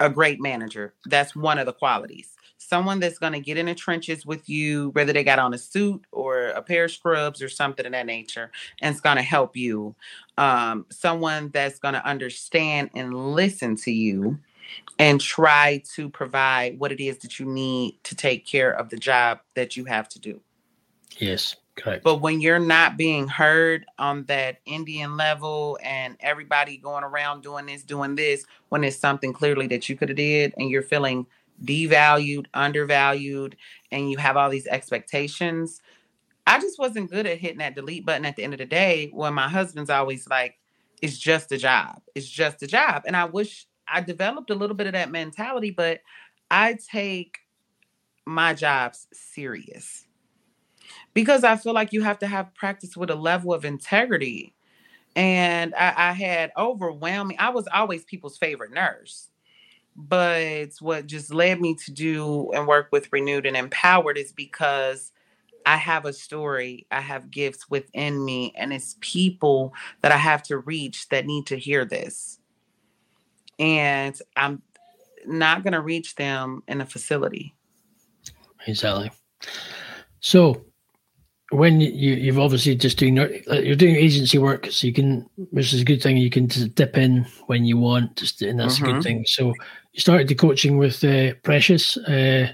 a 0.01 0.11
great 0.11 0.41
manager. 0.41 0.95
That's 1.07 1.35
one 1.35 1.59
of 1.59 1.67
the 1.67 1.73
qualities. 1.73 2.36
Someone 2.59 3.01
that's 3.01 3.19
going 3.19 3.33
to 3.33 3.41
get 3.41 3.59
in 3.59 3.67
the 3.67 3.75
trenches 3.75 4.27
with 4.27 4.49
you, 4.49 4.91
whether 4.91 5.13
they 5.13 5.23
got 5.23 5.39
on 5.39 5.55
a 5.55 5.59
suit 5.59 6.05
or 6.11 6.49
a 6.49 6.63
pair 6.63 6.85
of 6.85 6.91
scrubs 6.91 7.43
or 7.43 7.49
something 7.49 7.87
of 7.87 7.93
that 7.93 8.07
nature, 8.07 8.51
and 8.81 8.93
it's 8.93 9.01
going 9.01 9.17
to 9.17 9.23
help 9.23 9.57
you. 9.57 9.95
Um, 10.39 10.87
someone 10.91 11.51
that's 11.51 11.79
going 11.79 11.95
to 11.95 12.07
understand 12.07 12.91
and 12.95 13.15
listen 13.35 13.77
to 13.77 13.93
you 13.93 14.39
and 14.99 15.21
try 15.21 15.83
to 15.95 16.09
provide 16.09 16.79
what 16.79 16.93
it 16.93 17.03
is 17.03 17.19
that 17.19 17.39
you 17.39 17.47
need 17.47 17.99
to 18.05 18.15
take 18.15 18.47
care 18.47 18.73
of 18.73 18.89
the 18.89 18.97
job 18.97 19.41
that 19.55 19.77
you 19.77 19.85
have 19.85 20.09
to 20.11 20.19
do. 20.19 20.41
yes, 21.19 21.57
correct. 21.77 22.03
But 22.03 22.17
when 22.17 22.41
you're 22.41 22.59
not 22.59 22.97
being 22.97 23.29
heard 23.29 23.87
on 23.99 24.25
that 24.25 24.59
Indian 24.65 25.17
level 25.17 25.79
and 25.83 26.17
everybody 26.21 26.79
going 26.79 27.05
around 27.05 27.43
doing 27.43 27.67
this, 27.67 27.83
doing 27.83 28.15
this, 28.15 28.45
when 28.71 28.85
it's 28.85 28.97
something 28.97 29.33
clearly 29.33 29.67
that 29.69 29.89
you 29.89 29.97
could 29.97 30.09
have 30.09 30.17
did 30.17 30.55
and 30.57 30.71
you're 30.71 30.83
feeling 30.83 31.27
devalued, 31.65 32.47
undervalued, 32.55 33.57
and 33.91 34.11
you 34.11 34.19
have 34.19 34.37
all 34.37 34.51
these 34.51 34.67
expectations, 34.67 35.81
I 36.47 36.61
just 36.61 36.79
wasn't 36.79 37.11
good 37.11 37.27
at 37.27 37.39
hitting 37.39 37.59
that 37.59 37.75
delete 37.75 38.07
button 38.07 38.25
at 38.25 38.37
the 38.37 38.45
end 38.45 38.55
of 38.55 38.59
the 38.59 38.67
day 38.67 39.11
when 39.13 39.35
my 39.35 39.49
husband's 39.49 39.91
always 39.91 40.29
like, 40.29 40.59
it's 41.03 41.19
just 41.19 41.53
a 41.53 41.59
job. 41.59 42.03
It's 42.15 42.29
just 42.29 42.63
a 42.63 42.67
job. 42.67 43.03
And 43.07 43.17
I 43.17 43.25
wish 43.25 43.67
I 43.89 44.01
developed 44.01 44.51
a 44.51 44.55
little 44.55 44.77
bit 44.77 44.87
of 44.87 44.93
that 44.95 45.11
mentality, 45.11 45.71
but 45.71 46.01
I 46.51 46.79
take 46.91 47.39
my 48.25 48.55
jobs 48.55 49.07
serious 49.13 50.07
because 51.15 51.45
I 51.45 51.57
feel 51.57 51.73
like 51.73 51.93
you 51.93 52.03
have 52.03 52.19
to 52.21 52.27
have 52.27 52.55
practice 52.55 52.97
with 52.97 53.11
a 53.11 53.15
level 53.15 53.53
of 53.53 53.65
integrity. 53.65 54.55
And 55.15 55.75
I, 55.75 56.11
I 56.11 56.13
had 56.13 56.53
overwhelming, 56.57 57.39
I 57.39 57.51
was 57.51 57.67
always 57.73 58.05
people's 58.05 58.37
favorite 58.37 58.73
nurse. 58.73 59.31
But 59.97 60.73
what 60.81 61.07
just 61.07 61.33
led 61.33 61.61
me 61.61 61.75
to 61.87 61.91
do 61.91 62.51
and 62.53 62.67
work 62.67 62.89
with 62.93 63.11
Renewed 63.13 63.47
and 63.47 63.57
Empowered 63.57 64.19
is 64.19 64.33
because 64.33 65.13
I 65.65 65.77
have 65.77 66.05
a 66.05 66.13
story, 66.13 66.87
I 66.91 67.01
have 67.01 67.31
gifts 67.31 67.69
within 67.71 68.25
me, 68.25 68.53
and 68.57 68.73
it's 68.73 68.97
people 69.01 69.73
that 70.03 70.13
I 70.13 70.17
have 70.17 70.43
to 70.45 70.59
reach 70.59 71.09
that 71.09 71.27
need 71.27 71.47
to 71.47 71.59
hear 71.59 71.85
this. 71.85 72.39
And 73.59 74.17
I'm 74.37 74.63
not 75.27 75.65
going 75.65 75.73
to 75.73 75.81
reach 75.81 76.15
them 76.15 76.63
in 76.69 76.81
a 76.81 76.87
facility. 76.87 77.55
Exactly. 78.67 79.11
So, 80.21 80.65
when 81.51 81.81
you 81.81 82.15
you've 82.15 82.39
obviously 82.39 82.75
just 82.75 82.99
doing 82.99 83.19
uh, 83.19 83.29
you're 83.55 83.77
doing 83.77 83.97
agency 83.97 84.39
work, 84.39 84.67
so 84.71 84.87
you 84.87 84.93
can, 84.93 85.29
which 85.51 85.73
is 85.73 85.81
a 85.81 85.85
good 85.85 86.03
thing. 86.03 86.17
You 86.17 86.31
can 86.31 86.49
just 86.49 86.75
dip 86.75 86.97
in 86.97 87.25
when 87.47 87.65
you 87.65 87.77
want, 87.77 88.17
just 88.17 88.43
and 88.43 88.59
that's 88.59 88.79
a 88.79 88.83
Mhm. 88.83 88.95
good 88.95 89.03
thing. 89.03 89.25
So, 89.27 89.55
started 89.97 90.29
the 90.29 90.35
coaching 90.35 90.79
with 90.79 91.03
uh, 91.05 91.35
Precious. 91.43 91.97
Uh, 91.97 92.53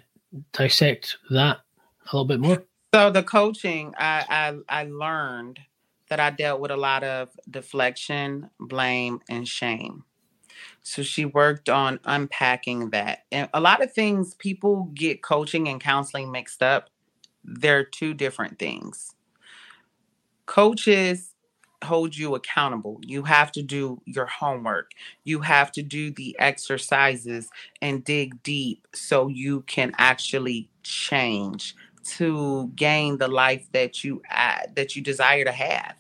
dissect 0.53 1.19
that 1.31 1.59
a 2.11 2.17
little 2.17 2.25
bit 2.25 2.41
more. 2.41 2.63
So 2.95 3.11
the 3.11 3.23
coaching, 3.23 3.95
I, 3.99 4.25
I 4.69 4.81
I 4.81 4.85
learned 4.85 5.61
that 6.09 6.21
I 6.21 6.31
dealt 6.31 6.61
with 6.61 6.71
a 6.71 6.77
lot 6.77 7.05
of 7.05 7.31
deflection, 7.51 8.51
blame, 8.61 9.21
and 9.31 9.49
shame. 9.49 10.05
So 10.83 11.03
she 11.03 11.25
worked 11.25 11.69
on 11.69 12.01
unpacking 12.05 12.91
that. 12.91 13.25
And 13.33 13.49
a 13.55 13.61
lot 13.61 13.83
of 13.83 13.93
things 13.93 14.35
people 14.35 14.91
get 14.95 15.23
coaching 15.23 15.69
and 15.69 15.81
counseling 15.81 16.31
mixed 16.31 16.63
up. 16.63 16.91
They're 17.45 17.85
two 17.85 18.15
different 18.15 18.59
things. 18.59 19.15
Coaches 20.45 21.32
hold 21.83 22.17
you 22.17 22.35
accountable. 22.35 23.01
You 23.03 23.25
have 23.25 23.53
to 23.53 23.63
do 23.63 24.01
your 24.07 24.27
homework. 24.27 24.93
You 25.25 25.41
have 25.41 25.73
to 25.73 25.83
do 25.83 26.11
the 26.11 26.37
exercises 26.39 27.49
and 27.81 28.05
dig 28.05 28.43
deep 28.43 28.87
so 28.95 29.29
you 29.29 29.63
can 29.63 29.93
actually 29.99 30.69
change 30.83 31.75
to 32.05 32.71
gain 32.75 33.19
the 33.19 33.29
life 33.29 33.67
that 33.73 34.05
you 34.05 34.23
uh, 34.31 34.61
that 34.75 34.97
you 34.97 35.03
desire 35.03 35.45
to 35.45 35.53
have. 35.53 35.95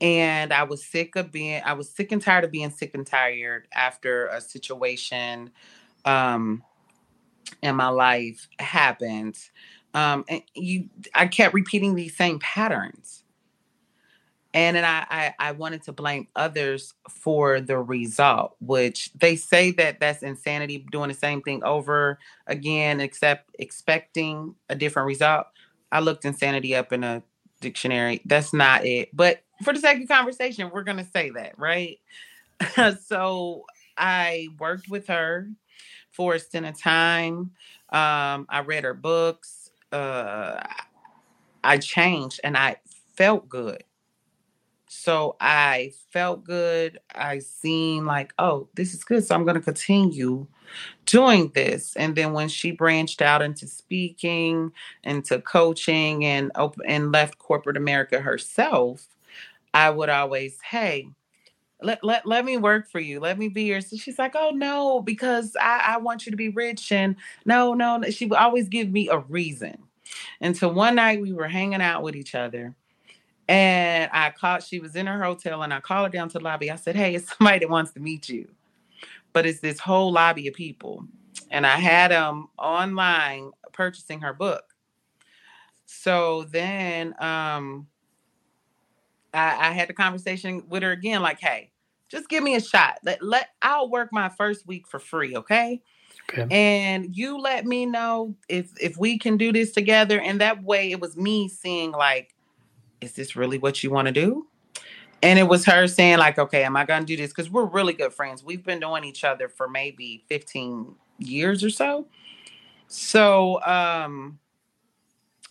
And 0.00 0.52
I 0.52 0.64
was 0.64 0.84
sick 0.84 1.16
of 1.16 1.30
being 1.32 1.62
I 1.64 1.74
was 1.74 1.88
sick 1.90 2.12
and 2.12 2.20
tired 2.22 2.44
of 2.44 2.50
being 2.50 2.70
sick 2.70 2.94
and 2.94 3.06
tired 3.06 3.68
after 3.72 4.26
a 4.28 4.40
situation 4.40 5.50
um 6.04 6.64
in 7.62 7.76
my 7.76 7.88
life 7.88 8.48
happened. 8.58 9.38
Um 9.94 10.24
and 10.28 10.42
you 10.54 10.88
I 11.14 11.26
kept 11.28 11.54
repeating 11.54 11.94
these 11.94 12.16
same 12.16 12.38
patterns. 12.40 13.21
And 14.54 14.76
then 14.76 14.84
I, 14.84 15.06
I 15.10 15.34
I 15.38 15.52
wanted 15.52 15.82
to 15.84 15.92
blame 15.92 16.28
others 16.36 16.94
for 17.08 17.60
the 17.60 17.78
result, 17.78 18.56
which 18.60 19.10
they 19.14 19.36
say 19.36 19.70
that 19.72 20.00
that's 20.00 20.22
insanity, 20.22 20.84
doing 20.90 21.08
the 21.08 21.14
same 21.14 21.40
thing 21.42 21.64
over 21.64 22.18
again, 22.46 23.00
except 23.00 23.50
expecting 23.58 24.54
a 24.68 24.74
different 24.74 25.06
result. 25.06 25.46
I 25.90 26.00
looked 26.00 26.24
insanity 26.24 26.74
up 26.74 26.92
in 26.92 27.04
a 27.04 27.22
dictionary. 27.60 28.20
That's 28.26 28.52
not 28.52 28.84
it. 28.84 29.08
But 29.14 29.42
for 29.62 29.72
the 29.72 29.80
sake 29.80 30.02
of 30.02 30.08
conversation, 30.08 30.70
we're 30.72 30.84
gonna 30.84 31.06
say 31.12 31.30
that, 31.30 31.58
right? 31.58 31.98
so 33.04 33.64
I 33.96 34.48
worked 34.58 34.88
with 34.88 35.06
her 35.08 35.48
for 36.10 36.34
a 36.34 36.38
stint 36.38 36.66
of 36.66 36.78
time. 36.78 37.52
Um, 37.90 38.46
I 38.48 38.62
read 38.64 38.84
her 38.84 38.94
books. 38.94 39.70
Uh, 39.90 40.62
I 41.64 41.78
changed 41.78 42.40
and 42.44 42.56
I 42.56 42.76
felt 43.16 43.48
good. 43.48 43.84
So 44.94 45.36
I 45.40 45.92
felt 46.10 46.44
good. 46.44 47.00
I 47.14 47.38
seen 47.38 48.04
like, 48.04 48.34
oh, 48.38 48.68
this 48.74 48.92
is 48.92 49.02
good. 49.04 49.24
So 49.24 49.34
I'm 49.34 49.44
going 49.44 49.54
to 49.54 49.60
continue 49.62 50.46
doing 51.06 51.50
this. 51.54 51.96
And 51.96 52.14
then 52.14 52.34
when 52.34 52.48
she 52.48 52.72
branched 52.72 53.22
out 53.22 53.40
into 53.40 53.66
speaking, 53.66 54.70
into 55.02 55.40
coaching, 55.40 56.26
and 56.26 56.52
and 56.86 57.10
left 57.10 57.38
corporate 57.38 57.78
America 57.78 58.20
herself, 58.20 59.08
I 59.72 59.88
would 59.88 60.10
always, 60.10 60.58
hey, 60.60 61.08
let, 61.80 62.04
let, 62.04 62.26
let 62.26 62.44
me 62.44 62.58
work 62.58 62.88
for 62.88 63.00
you. 63.00 63.18
Let 63.18 63.38
me 63.38 63.48
be 63.48 63.62
your. 63.64 63.80
So 63.80 63.96
she's 63.96 64.18
like, 64.18 64.36
oh 64.36 64.50
no, 64.50 65.00
because 65.00 65.56
I, 65.58 65.94
I 65.94 65.96
want 65.96 66.26
you 66.26 66.30
to 66.32 66.36
be 66.36 66.50
rich. 66.50 66.92
And 66.92 67.16
no, 67.46 67.72
no. 67.72 68.02
She 68.10 68.26
would 68.26 68.38
always 68.38 68.68
give 68.68 68.90
me 68.90 69.08
a 69.08 69.18
reason. 69.18 69.78
Until 70.42 70.74
one 70.74 70.96
night 70.96 71.22
we 71.22 71.32
were 71.32 71.48
hanging 71.48 71.80
out 71.80 72.02
with 72.02 72.14
each 72.14 72.34
other 72.34 72.76
and 73.52 74.10
I 74.14 74.30
called, 74.30 74.62
she 74.62 74.78
was 74.80 74.96
in 74.96 75.06
her 75.06 75.22
hotel, 75.22 75.62
and 75.62 75.74
I 75.74 75.80
called 75.80 76.06
her 76.06 76.10
down 76.10 76.30
to 76.30 76.38
the 76.38 76.44
lobby. 76.44 76.70
I 76.70 76.76
said, 76.76 76.96
Hey, 76.96 77.14
it's 77.14 77.36
somebody 77.36 77.58
that 77.58 77.68
wants 77.68 77.92
to 77.92 78.00
meet 78.00 78.28
you. 78.28 78.48
But 79.34 79.44
it's 79.44 79.60
this 79.60 79.78
whole 79.78 80.10
lobby 80.10 80.48
of 80.48 80.54
people. 80.54 81.04
And 81.50 81.66
I 81.66 81.76
had 81.76 82.10
them 82.10 82.48
online 82.58 83.50
purchasing 83.72 84.20
her 84.22 84.32
book. 84.32 84.64
So 85.84 86.44
then 86.44 87.14
um 87.22 87.86
I, 89.34 89.68
I 89.68 89.72
had 89.72 89.88
the 89.88 89.94
conversation 89.94 90.62
with 90.68 90.82
her 90.82 90.92
again, 90.92 91.22
like, 91.22 91.40
hey, 91.40 91.72
just 92.08 92.28
give 92.28 92.42
me 92.42 92.54
a 92.54 92.60
shot. 92.60 92.98
Let 93.04 93.22
let 93.22 93.48
I'll 93.60 93.90
work 93.90 94.10
my 94.12 94.30
first 94.30 94.66
week 94.66 94.86
for 94.86 94.98
free, 94.98 95.36
okay? 95.36 95.82
Okay. 96.30 96.46
And 96.50 97.14
you 97.14 97.38
let 97.38 97.66
me 97.66 97.84
know 97.84 98.34
if 98.48 98.70
if 98.80 98.96
we 98.96 99.18
can 99.18 99.36
do 99.36 99.52
this 99.52 99.72
together. 99.72 100.20
And 100.20 100.40
that 100.40 100.62
way 100.62 100.90
it 100.90 101.00
was 101.00 101.16
me 101.16 101.48
seeing 101.48 101.92
like 101.92 102.34
is 103.02 103.12
this 103.12 103.36
really 103.36 103.58
what 103.58 103.82
you 103.82 103.90
want 103.90 104.06
to 104.06 104.12
do? 104.12 104.46
And 105.22 105.38
it 105.38 105.44
was 105.44 105.64
her 105.66 105.86
saying, 105.86 106.18
like, 106.18 106.38
okay, 106.38 106.64
am 106.64 106.76
I 106.76 106.84
going 106.84 107.02
to 107.02 107.06
do 107.06 107.16
this? 107.16 107.30
Because 107.30 107.50
we're 107.50 107.64
really 107.64 107.92
good 107.92 108.12
friends. 108.12 108.42
We've 108.42 108.64
been 108.64 108.80
knowing 108.80 109.04
each 109.04 109.22
other 109.22 109.48
for 109.48 109.68
maybe 109.68 110.24
15 110.28 110.94
years 111.18 111.62
or 111.62 111.70
so. 111.70 112.06
So 112.88 113.62
um, 113.62 114.38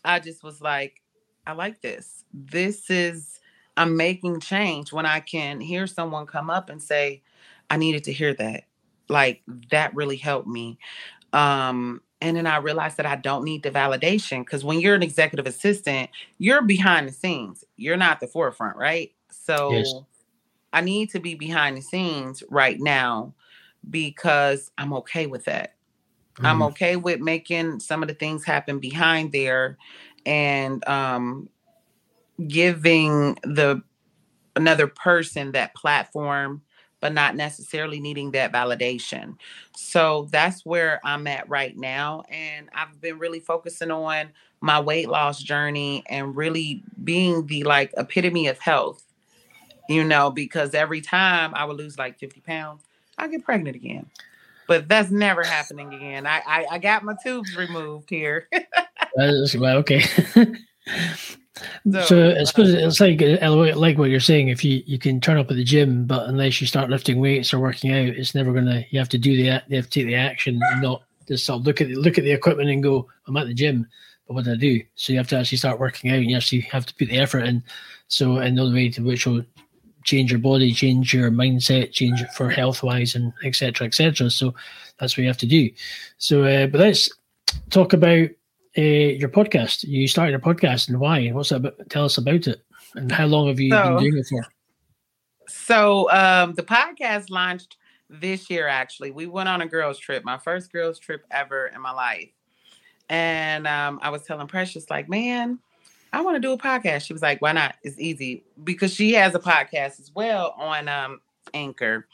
I 0.04 0.20
just 0.20 0.44
was 0.44 0.62
like, 0.62 1.02
I 1.48 1.54
like 1.54 1.82
this. 1.82 2.26
This 2.34 2.90
is, 2.90 3.40
I'm 3.78 3.96
making 3.96 4.42
change 4.42 4.92
when 4.92 5.06
I 5.06 5.22
can 5.22 5.62
hear 5.62 5.88
someone 5.88 6.26
come 6.26 6.50
up 6.50 6.70
and 6.70 6.82
say, 6.82 7.24
I 7.70 7.78
needed 7.78 8.04
to 8.06 8.14
hear 8.14 8.34
that. 8.34 8.66
Like, 9.08 9.42
that 9.72 9.96
really 9.96 10.18
helped 10.18 10.48
me. 10.48 10.78
Um, 11.32 12.02
and 12.22 12.38
then 12.38 12.48
I 12.48 12.58
realized 12.58 12.98
that 12.98 13.06
I 13.08 13.18
don't 13.18 13.46
need 13.46 13.64
the 13.64 13.72
validation 13.72 14.42
because 14.42 14.64
when 14.66 14.80
you're 14.82 14.96
an 14.96 15.04
executive 15.04 15.48
assistant, 15.48 16.10
you're 16.40 16.64
behind 16.64 17.08
the 17.08 17.14
scenes. 17.14 17.64
You're 17.78 17.98
not 17.98 18.20
the 18.22 18.28
forefront, 18.28 18.78
right? 18.78 19.12
So 19.32 19.70
Yes. 19.70 19.96
I 20.74 20.82
need 20.82 21.12
to 21.12 21.20
be 21.20 21.36
behind 21.36 21.78
the 21.78 21.82
scenes 21.82 22.44
right 22.50 22.80
now 22.80 23.34
because 23.90 24.72
I'm 24.78 24.94
okay 24.96 25.28
with 25.28 25.46
that. 25.46 25.76
I'm 26.44 26.62
Mhm. 26.62 26.64
okay 26.64 26.98
with 26.98 27.22
making 27.22 27.80
some 27.82 28.04
of 28.04 28.10
the 28.10 28.16
things 28.16 28.46
happen 28.46 28.80
behind 28.80 29.32
there 29.34 29.78
and 30.26 30.88
um 30.88 31.50
giving 32.48 33.38
the 33.44 33.82
another 34.56 34.88
person 34.88 35.54
that 35.54 35.76
platform 35.76 36.64
but 37.02 37.14
not 37.14 37.36
necessarily 37.36 38.00
needing 38.00 38.32
that 38.32 38.54
validation. 38.54 39.36
So 39.76 40.28
that's 40.32 40.66
where 40.66 41.02
I'm 41.04 41.28
at 41.28 41.50
right 41.50 41.76
now 41.76 42.24
and 42.30 42.70
I've 42.74 43.02
been 43.02 43.20
really 43.20 43.40
focusing 43.40 43.92
on 43.92 44.30
my 44.62 44.80
weight 44.80 45.10
loss 45.10 45.42
journey 45.42 46.04
and 46.10 46.36
really 46.36 46.84
being 47.04 47.48
the 47.48 47.64
like 47.64 47.92
epitome 47.98 48.48
of 48.48 48.60
health. 48.60 49.04
You 49.90 50.06
know, 50.06 50.30
because 50.30 50.74
every 50.74 51.02
time 51.02 51.54
I 51.54 51.66
would 51.66 51.76
lose 51.76 51.98
like 51.98 52.18
50 52.18 52.40
pounds, 52.42 52.84
I 53.18 53.28
get 53.28 53.44
pregnant 53.44 53.76
again. 53.76 54.06
But 54.68 54.88
that's 54.88 55.12
never 55.12 55.44
happening 55.44 55.94
again. 55.94 56.26
I 56.26 56.42
I, 56.48 56.66
I 56.72 56.78
got 56.78 57.04
my 57.04 57.16
tubes 57.22 57.58
removed 57.58 58.10
here. 58.10 58.48
Okay. 59.80 60.04
So, 61.92 62.02
so 62.02 62.36
I 62.40 62.44
suppose 62.46 62.74
it's 62.74 63.00
like 63.00 63.22
uh, 63.22 63.76
like 63.76 63.98
what 63.98 64.10
you're 64.10 64.20
saying. 64.20 64.48
If 64.48 64.64
you, 64.64 64.84
you 64.86 64.98
can 64.98 65.20
turn 65.20 65.38
up 65.38 65.52
at 65.52 65.58
the 65.58 65.64
gym, 65.64 66.06
but 66.06 66.28
unless 66.28 66.62
you 66.62 66.68
start 66.68 66.90
lifting 66.90 67.20
weights 67.20 67.54
or 67.54 67.60
working 67.60 67.92
out, 67.92 68.08
it's 68.08 68.34
never 68.34 68.54
gonna. 68.54 68.86
You 68.90 69.00
have 69.00 69.10
to 69.10 69.18
do 69.18 69.36
the 69.36 69.62
you 69.68 69.76
have 69.76 69.86
to 69.86 69.90
take 69.90 70.06
the 70.06 70.16
action 70.16 70.60
and 70.64 70.82
not 70.82 71.04
just 71.28 71.46
sort 71.46 71.60
of 71.60 71.66
look 71.66 71.82
at 71.82 71.88
the, 71.90 71.96
look 71.96 72.18
at 72.18 72.24
the 72.24 72.32
equipment 72.32 72.70
and 72.70 72.84
go, 72.84 73.08
I'm 73.28 73.38
at 73.38 73.48
the 73.48 73.54
gym, 73.54 73.88
but 74.28 74.34
what 74.34 74.46
do 74.46 74.54
I 74.54 74.56
do? 74.56 74.82
So 74.96 75.14
you 75.14 75.20
have 75.20 75.28
to 75.30 75.38
actually 75.38 75.58
start 75.58 75.80
working 75.80 76.12
out, 76.12 76.18
and 76.18 76.30
you 76.30 76.38
actually 76.38 76.62
have 76.62 76.86
to 76.86 76.96
put 76.96 77.10
the 77.10 77.20
effort 77.20 77.42
in. 77.42 77.64
So 78.08 78.38
another 78.38 78.74
way 78.74 78.90
to 78.90 79.02
which 79.02 79.26
will 79.26 79.44
change 80.04 80.32
your 80.32 80.40
body, 80.40 80.74
change 80.74 81.14
your 81.14 81.32
mindset, 81.32 81.92
change 81.92 82.22
it 82.22 82.32
for 82.34 82.50
health 82.50 82.82
wise, 82.82 83.16
and 83.16 83.34
etc. 83.44 83.88
etc. 83.88 84.30
So 84.30 84.54
that's 85.00 85.18
what 85.18 85.24
you 85.24 85.28
have 85.28 85.38
to 85.38 85.48
do. 85.48 85.70
So, 86.18 86.44
uh, 86.44 86.68
but 86.68 86.80
let's 86.80 87.10
talk 87.70 87.94
about 87.94 88.30
uh, 88.78 88.82
your 88.82 89.30
podcast. 89.30 89.84
You 89.84 90.08
started 90.08 90.36
a 90.36 90.40
podcast 90.40 90.90
and 90.90 91.00
why? 91.00 91.28
What's 91.30 91.50
that 91.50 91.58
about? 91.58 91.90
Tell 91.90 92.06
us 92.06 92.18
about 92.18 92.48
it. 92.48 92.64
And 92.96 93.12
how 93.12 93.26
long 93.26 93.48
have 93.48 93.60
you 93.60 93.72
So- 93.72 93.84
been 93.84 93.98
doing 93.98 94.18
it 94.18 94.28
for? 94.28 94.46
So 95.48 96.10
um 96.12 96.54
the 96.54 96.64
podcast 96.64 97.30
launched 97.30 97.78
this 98.10 98.50
year 98.50 98.68
actually. 98.68 99.12
We 99.12 99.26
went 99.28 99.50
on 99.50 99.62
a 99.62 99.66
girls 99.68 99.98
trip, 100.00 100.24
my 100.24 100.38
first 100.38 100.72
girls 100.72 100.98
trip 101.00 101.26
ever 101.32 101.68
in 101.68 101.82
my 101.82 101.92
life. 101.92 102.30
And 103.10 103.68
um 103.68 104.00
I 104.02 104.10
was 104.10 104.24
telling 104.24 104.48
Precious 104.48 104.90
like, 104.90 105.10
"Man, 105.10 105.60
I 106.14 106.22
want 106.22 106.36
to 106.36 106.40
do 106.40 106.54
a 106.54 106.58
podcast." 106.58 107.06
She 107.06 107.14
was 107.14 107.22
like, 107.22 107.42
"Why 107.42 107.52
not? 107.52 107.76
It's 107.84 108.00
easy." 108.00 108.44
Because 108.64 108.94
she 108.94 109.14
has 109.14 109.36
a 109.36 109.40
podcast 109.40 110.00
as 110.00 110.12
well 110.16 110.56
on 110.58 110.88
um 110.88 111.20
Anchor 111.54 112.08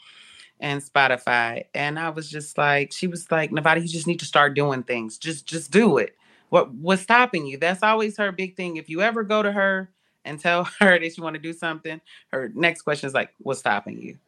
and 0.58 0.82
Spotify. 0.82 1.64
And 1.74 1.96
I 1.98 2.10
was 2.10 2.28
just 2.28 2.58
like, 2.58 2.92
she 2.92 3.06
was 3.06 3.30
like, 3.30 3.52
"Nevada, 3.52 3.80
you 3.80 3.86
just 3.88 4.08
need 4.08 4.18
to 4.20 4.26
start 4.26 4.54
doing 4.54 4.82
things. 4.82 5.16
Just 5.18 5.46
just 5.46 5.70
do 5.70 5.98
it." 5.98 6.16
What 6.50 6.72
what's 6.72 7.02
stopping 7.02 7.46
you? 7.46 7.58
That's 7.58 7.82
always 7.82 8.16
her 8.16 8.32
big 8.32 8.56
thing. 8.56 8.76
If 8.76 8.88
you 8.88 9.02
ever 9.02 9.22
go 9.22 9.42
to 9.42 9.52
her 9.52 9.90
and 10.24 10.40
tell 10.40 10.64
her 10.80 10.98
that 10.98 11.16
you 11.16 11.22
want 11.22 11.34
to 11.34 11.42
do 11.42 11.52
something, 11.52 12.00
her 12.32 12.50
next 12.54 12.82
question 12.82 13.06
is 13.06 13.14
like, 13.14 13.30
what's 13.38 13.60
stopping 13.60 14.00
you? 14.00 14.18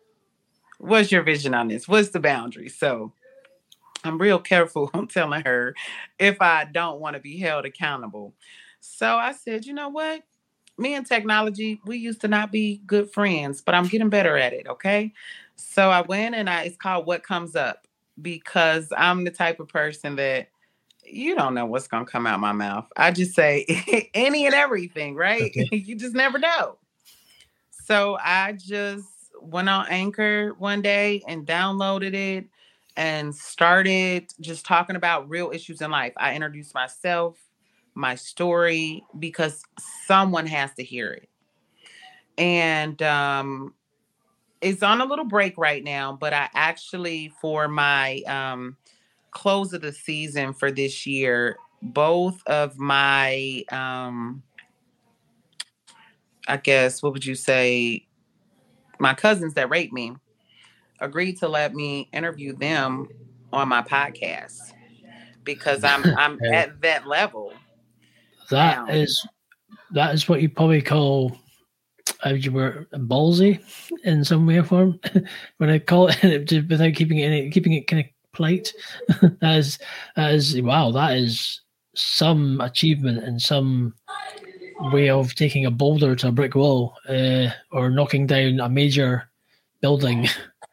What's 0.78 1.12
your 1.12 1.22
vision 1.22 1.54
on 1.54 1.68
this? 1.68 1.86
What's 1.86 2.10
the 2.10 2.20
boundary? 2.20 2.68
So 2.68 3.12
I'm 4.04 4.18
real 4.18 4.38
careful 4.38 4.90
on 4.94 5.08
telling 5.08 5.42
her 5.42 5.74
if 6.18 6.40
I 6.40 6.64
don't 6.64 7.00
want 7.00 7.14
to 7.14 7.20
be 7.20 7.38
held 7.38 7.64
accountable. 7.64 8.34
So 8.80 9.16
I 9.16 9.32
said, 9.32 9.66
you 9.66 9.74
know 9.74 9.88
what? 9.88 10.22
Me 10.78 10.94
and 10.94 11.06
technology, 11.06 11.78
we 11.84 11.98
used 11.98 12.22
to 12.22 12.28
not 12.28 12.50
be 12.50 12.80
good 12.86 13.12
friends, 13.12 13.60
but 13.60 13.74
I'm 13.74 13.86
getting 13.86 14.08
better 14.08 14.38
at 14.38 14.54
it. 14.54 14.66
Okay. 14.66 15.12
So 15.56 15.90
I 15.90 16.00
went 16.00 16.34
and 16.34 16.48
I 16.48 16.62
it's 16.62 16.76
called 16.76 17.06
What 17.06 17.22
Comes 17.22 17.54
Up 17.54 17.86
because 18.22 18.90
I'm 18.96 19.24
the 19.24 19.30
type 19.30 19.60
of 19.60 19.68
person 19.68 20.16
that 20.16 20.48
you 21.12 21.34
don't 21.34 21.54
know 21.54 21.66
what's 21.66 21.88
gonna 21.88 22.04
come 22.04 22.26
out 22.26 22.40
my 22.40 22.52
mouth. 22.52 22.86
I 22.96 23.10
just 23.10 23.34
say 23.34 23.66
any 24.14 24.46
and 24.46 24.54
everything, 24.54 25.14
right? 25.14 25.42
Okay. 25.42 25.68
you 25.76 25.96
just 25.96 26.14
never 26.14 26.38
know. 26.38 26.78
So 27.70 28.18
I 28.22 28.52
just 28.52 29.06
went 29.40 29.68
on 29.68 29.86
Anchor 29.88 30.54
one 30.58 30.82
day 30.82 31.22
and 31.26 31.46
downloaded 31.46 32.14
it 32.14 32.46
and 32.96 33.34
started 33.34 34.32
just 34.40 34.66
talking 34.66 34.96
about 34.96 35.28
real 35.28 35.50
issues 35.52 35.80
in 35.80 35.90
life. 35.90 36.12
I 36.16 36.34
introduced 36.34 36.74
myself, 36.74 37.38
my 37.94 38.14
story, 38.14 39.04
because 39.18 39.62
someone 40.06 40.46
has 40.46 40.74
to 40.74 40.84
hear 40.84 41.12
it. 41.12 41.28
And 42.38 43.00
um 43.02 43.74
it's 44.60 44.82
on 44.82 45.00
a 45.00 45.06
little 45.06 45.24
break 45.24 45.56
right 45.56 45.82
now, 45.82 46.12
but 46.12 46.34
I 46.34 46.48
actually 46.54 47.32
for 47.40 47.66
my 47.66 48.20
um 48.26 48.76
close 49.30 49.72
of 49.72 49.82
the 49.82 49.92
season 49.92 50.52
for 50.52 50.70
this 50.70 51.06
year, 51.06 51.56
both 51.82 52.42
of 52.46 52.78
my 52.78 53.64
um 53.70 54.42
I 56.48 56.56
guess 56.56 57.02
what 57.02 57.12
would 57.12 57.24
you 57.24 57.34
say 57.34 58.06
my 58.98 59.14
cousins 59.14 59.54
that 59.54 59.70
rate 59.70 59.92
me 59.92 60.14
agreed 61.00 61.38
to 61.38 61.48
let 61.48 61.74
me 61.74 62.08
interview 62.12 62.54
them 62.54 63.08
on 63.52 63.68
my 63.68 63.82
podcast 63.82 64.72
because 65.44 65.84
I'm 65.84 66.04
I'm 66.16 66.38
at 66.52 66.80
that 66.82 67.06
level. 67.06 67.52
That 68.50 68.76
Wow. 68.76 68.88
is 68.88 69.26
that 69.92 70.14
is 70.14 70.28
what 70.28 70.42
you 70.42 70.48
probably 70.48 70.82
call 70.82 71.36
how 72.20 72.32
would 72.32 72.44
you 72.44 72.52
were 72.52 72.86
ballsy 72.92 73.62
in 74.04 74.24
some 74.24 74.46
way 74.46 74.58
or 74.58 74.64
form. 74.64 75.00
when 75.58 75.70
I 75.70 75.78
call 75.78 76.08
it 76.08 76.50
without 76.68 76.94
keeping 76.94 77.18
it 77.18 77.26
in 77.26 77.32
it, 77.32 77.50
keeping 77.50 77.72
it 77.72 77.86
kind 77.86 78.04
of 78.04 78.06
polite. 78.32 78.72
as 79.42 79.78
as 80.16 80.60
wow, 80.62 80.90
that 80.90 81.16
is 81.16 81.60
some 81.94 82.60
achievement 82.60 83.24
and 83.24 83.40
some 83.40 83.94
way 84.92 85.10
of 85.10 85.34
taking 85.34 85.66
a 85.66 85.70
boulder 85.70 86.14
to 86.16 86.28
a 86.28 86.32
brick 86.32 86.54
wall 86.54 86.94
uh, 87.08 87.48
or 87.72 87.90
knocking 87.90 88.26
down 88.26 88.60
a 88.60 88.68
major 88.68 89.28
building 89.82 90.26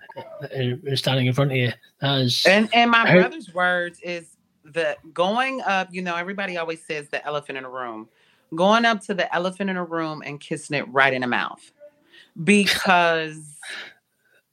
and 0.52 0.98
standing 0.98 1.26
in 1.28 1.34
front 1.34 1.52
of 1.52 1.58
you. 1.58 1.72
That 2.02 2.22
is 2.22 2.44
And 2.48 2.70
and 2.74 2.92
my 2.92 3.04
I- 3.04 3.20
brother's 3.20 3.54
words 3.54 4.00
is 4.02 4.38
the 4.64 4.98
going 5.14 5.62
up, 5.62 5.90
you 5.92 6.02
know, 6.02 6.16
everybody 6.16 6.58
always 6.58 6.86
says 6.86 7.08
the 7.10 7.26
elephant 7.26 7.58
in 7.58 7.64
the 7.64 7.70
room. 7.70 8.08
going 8.56 8.86
up 8.86 9.02
to 9.02 9.14
the 9.14 9.34
elephant 9.36 9.70
in 9.70 9.76
the 9.76 9.84
room 9.84 10.22
and 10.26 10.40
kissing 10.40 10.78
it 10.78 10.88
right 10.94 11.14
in 11.14 11.22
the 11.22 11.28
mouth 11.28 11.72
because 12.44 13.58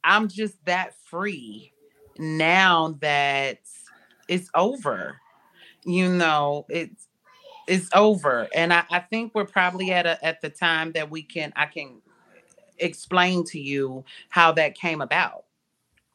I'm 0.03 0.27
just 0.27 0.63
that 0.65 0.93
free 1.05 1.71
now 2.17 2.97
that 3.01 3.59
it's 4.27 4.49
over. 4.55 5.19
You 5.85 6.09
know, 6.09 6.65
it's 6.69 7.07
it's 7.67 7.89
over. 7.93 8.47
And 8.53 8.73
I, 8.73 8.83
I 8.91 8.99
think 8.99 9.33
we're 9.33 9.45
probably 9.45 9.91
at 9.91 10.05
a 10.05 10.23
at 10.25 10.41
the 10.41 10.49
time 10.49 10.91
that 10.93 11.09
we 11.09 11.23
can 11.23 11.53
I 11.55 11.65
can 11.65 12.01
explain 12.79 13.43
to 13.45 13.59
you 13.59 14.03
how 14.29 14.51
that 14.53 14.75
came 14.75 15.01
about. 15.01 15.45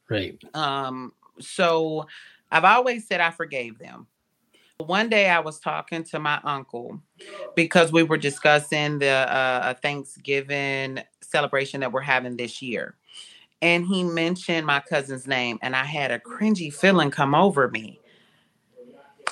Right. 0.09 0.43
Um, 0.55 1.13
so 1.39 2.07
I've 2.51 2.65
always 2.65 3.07
said 3.07 3.21
I 3.21 3.31
forgave 3.31 3.79
them. 3.79 4.07
One 4.79 5.09
day 5.11 5.29
I 5.29 5.41
was 5.41 5.61
talking 5.61 6.05
to 6.05 6.19
my 6.19 6.41
uncle 6.43 7.01
because 7.55 7.93
we 7.93 8.03
were 8.03 8.17
discussing 8.17 8.99
the 8.99 9.09
uh, 9.09 9.75
Thanksgiving 9.75 11.01
celebration 11.21 11.81
that 11.81 11.93
we're 11.93 12.01
having 12.01 12.37
this 12.37 12.63
year. 12.63 12.97
And 13.63 13.87
he 13.87 14.03
mentioned 14.05 14.67
my 14.67 14.81
cousin's 14.81 15.27
name, 15.27 15.59
and 15.63 15.77
I 15.77 15.85
had 15.85 16.11
a 16.11 16.19
cringy 16.19 16.73
feeling 16.73 17.11
come 17.11 17.35
over 17.35 17.69
me. 17.69 18.01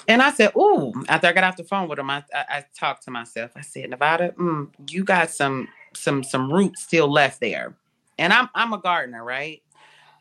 And 0.07 0.22
I 0.22 0.33
said, 0.33 0.53
"Ooh!" 0.57 0.93
After 1.09 1.29
I 1.29 1.33
got 1.33 1.45
off 1.45 1.57
the 1.57 1.64
phone 1.64 1.89
with 1.89 1.99
him, 1.99 2.11
I, 2.11 2.24
I, 2.35 2.45
I 2.49 2.64
talked 2.74 3.05
to 3.05 3.11
myself. 3.11 3.53
I 3.57 3.61
said, 3.61 3.91
"Nevada, 3.91 4.33
mm, 4.39 4.68
you 4.91 5.05
got 5.05 5.31
some 5.31 5.68
some 5.95 6.22
some 6.24 6.53
roots 6.53 6.83
still 6.83 7.11
left 7.11 7.41
there." 7.41 7.74
And 8.18 8.33
I'm 8.33 8.49
I'm 8.55 8.72
a 8.72 8.79
gardener, 8.79 9.24
right? 9.24 9.62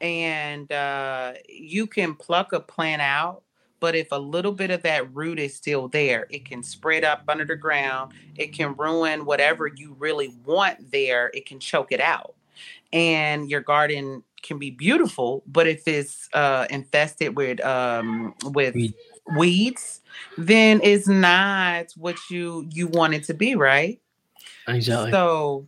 And 0.02 0.72
uh, 0.72 1.34
you 1.50 1.88
can 1.88 2.16
pluck 2.16 2.54
a 2.54 2.60
plant 2.60 3.02
out, 3.02 3.42
but 3.80 3.96
if 3.96 4.12
a 4.12 4.20
little 4.20 4.52
bit 4.52 4.72
of 4.72 4.84
that 4.84 5.14
root 5.16 5.40
is 5.40 5.56
still 5.56 5.88
there, 5.88 6.28
it 6.30 6.46
can 6.46 6.64
spread 6.64 7.04
up 7.04 7.24
under 7.28 7.46
the 7.46 7.56
ground. 7.56 8.14
It 8.36 8.54
can 8.54 8.76
ruin 8.76 9.26
whatever 9.26 9.68
you 9.68 9.96
really 10.00 10.36
want 10.46 10.92
there. 10.92 11.32
It 11.34 11.46
can 11.46 11.60
choke 11.60 11.92
it 11.92 12.02
out, 12.02 12.36
and 12.94 13.50
your 13.50 13.62
garden 13.62 14.24
can 14.42 14.60
be 14.60 14.72
beautiful, 14.72 15.44
but 15.48 15.68
if 15.68 15.88
it's 15.88 16.30
uh, 16.34 16.68
infested 16.70 17.36
with 17.36 17.64
um, 17.66 18.34
with 18.46 18.76
Weed. 18.76 18.94
weeds, 19.36 20.02
then 20.38 20.80
it's 20.84 21.08
not 21.08 21.92
what 21.96 22.18
you 22.30 22.68
you 22.72 22.88
want 22.88 23.14
it 23.14 23.24
to 23.26 23.34
be, 23.34 23.56
right? 23.56 24.00
Exactly. 24.68 25.12
So 25.12 25.68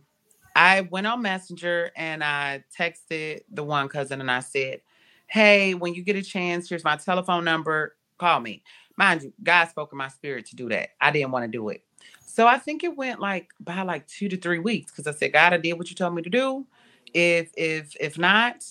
I 0.54 0.82
went 0.82 1.06
on 1.06 1.22
Messenger 1.22 1.90
and 1.96 2.22
I 2.22 2.64
texted 2.78 3.42
the 3.50 3.64
one 3.64 3.88
cousin 3.88 4.20
and 4.20 4.30
I 4.30 4.40
said, 4.40 4.80
Hey, 5.26 5.74
when 5.74 5.94
you 5.94 6.02
get 6.02 6.16
a 6.16 6.22
chance, 6.22 6.68
here's 6.68 6.84
my 6.84 6.96
telephone 6.96 7.44
number. 7.44 7.96
Call 8.18 8.40
me. 8.40 8.62
Mind 8.96 9.22
you, 9.22 9.32
God 9.42 9.66
spoke 9.66 9.92
in 9.92 9.98
my 9.98 10.08
spirit 10.08 10.46
to 10.46 10.56
do 10.56 10.68
that. 10.68 10.90
I 11.00 11.10
didn't 11.10 11.30
want 11.30 11.44
to 11.44 11.48
do 11.48 11.68
it. 11.70 11.82
So 12.26 12.46
I 12.46 12.58
think 12.58 12.84
it 12.84 12.96
went 12.96 13.20
like 13.20 13.50
by 13.60 13.82
like 13.82 14.06
two 14.06 14.28
to 14.28 14.36
three 14.36 14.58
weeks 14.58 14.90
because 14.92 15.06
I 15.06 15.12
said, 15.12 15.32
God, 15.32 15.52
I 15.52 15.56
did 15.56 15.74
what 15.74 15.88
you 15.90 15.96
told 15.96 16.14
me 16.14 16.22
to 16.22 16.30
do. 16.30 16.66
If 17.12 17.50
if 17.56 17.96
if 18.00 18.18
not, 18.18 18.64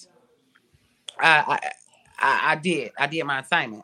I 1.20 1.60
I, 2.20 2.52
I, 2.52 2.56
did. 2.56 2.92
I 2.98 3.08
did 3.08 3.24
my 3.24 3.40
assignment. 3.40 3.84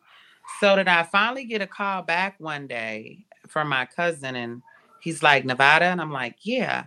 So 0.59 0.75
did 0.75 0.87
I 0.87 1.03
finally 1.03 1.45
get 1.45 1.61
a 1.61 1.67
call 1.67 2.01
back 2.01 2.35
one 2.39 2.67
day 2.67 3.25
from 3.47 3.69
my 3.69 3.85
cousin 3.85 4.35
and 4.35 4.61
he's 4.99 5.23
like, 5.23 5.45
Nevada? 5.45 5.85
And 5.85 6.01
I'm 6.01 6.11
like, 6.11 6.37
yeah. 6.41 6.85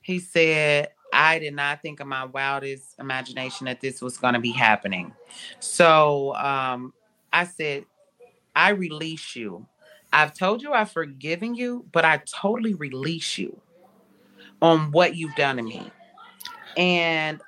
He 0.00 0.18
said, 0.18 0.88
I 1.12 1.38
did 1.38 1.54
not 1.54 1.82
think 1.82 2.00
in 2.00 2.08
my 2.08 2.24
wildest 2.24 2.98
imagination 2.98 3.66
that 3.66 3.80
this 3.80 4.00
was 4.00 4.16
going 4.16 4.34
to 4.34 4.40
be 4.40 4.50
happening. 4.50 5.12
So 5.60 6.34
um, 6.36 6.92
I 7.32 7.44
said, 7.44 7.84
I 8.56 8.70
release 8.70 9.36
you. 9.36 9.66
I've 10.12 10.34
told 10.34 10.62
you 10.62 10.72
I've 10.72 10.90
forgiven 10.90 11.54
you, 11.54 11.86
but 11.92 12.04
I 12.04 12.22
totally 12.26 12.74
release 12.74 13.38
you 13.38 13.60
on 14.60 14.90
what 14.90 15.16
you've 15.16 15.34
done 15.34 15.56
to 15.56 15.62
me. 15.62 15.90
And 16.76 17.40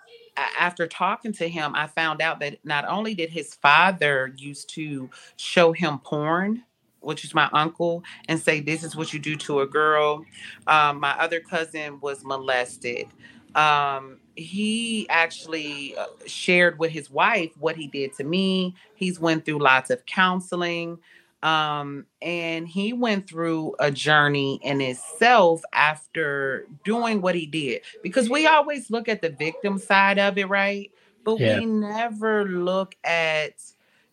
after 0.59 0.87
talking 0.87 1.33
to 1.35 1.49
him, 1.49 1.73
I 1.75 1.87
found 1.87 2.21
out 2.21 2.41
that 2.41 2.59
not 2.65 2.85
only 2.89 3.15
did 3.15 3.31
his 3.31 3.55
father 3.55 4.33
used 4.37 4.69
to 4.71 5.09
show 5.37 5.73
him 5.73 5.99
porn, 5.99 6.65
which 7.01 7.25
is 7.25 7.35
my 7.35 7.49
uncle, 7.53 8.03
and 8.29 8.41
say, 8.41 8.61
This 8.61 8.83
is 8.83 8.97
what 8.97 9.13
you 9.13 9.19
do 9.19 9.37
to 9.37 9.61
a 9.61 9.67
girl. 9.67 10.25
Um, 10.67 11.01
my 11.01 11.13
other 11.13 11.41
cousin 11.41 12.01
was 12.01 12.25
molested. 12.25 13.07
Um, 13.55 14.19
he 14.37 15.07
actually 15.11 15.97
uh, 15.97 16.07
shared 16.27 16.79
with 16.79 16.91
his 16.91 17.11
wife 17.11 17.53
what 17.59 17.77
he 17.77 17.87
did 17.87 18.15
to 18.15 18.25
me. 18.25 18.75
He's 18.97 19.21
went 19.21 19.45
through 19.45 19.61
lots 19.61 19.91
of 19.91 20.05
counseling. 20.07 20.99
Um, 21.45 22.07
and 22.23 22.67
he 22.67 22.95
went 22.95 23.29
through 23.29 23.75
a 23.79 23.91
journey 23.91 24.59
in 24.63 24.81
itself 24.81 25.63
after 25.75 26.67
doing 26.85 27.21
what 27.21 27.35
he 27.35 27.45
did 27.45 27.83
because 28.03 28.31
we 28.31 28.47
always 28.47 28.91
look 28.91 29.11
at 29.11 29.21
the 29.21 29.29
victim 29.29 29.77
side 29.79 30.19
of 30.19 30.39
it, 30.39 30.49
right? 30.49 30.91
But 31.23 31.41
Yeah. 31.41 31.61
we 31.61 31.67
never 31.67 32.49
look 32.49 32.97
at 33.05 33.63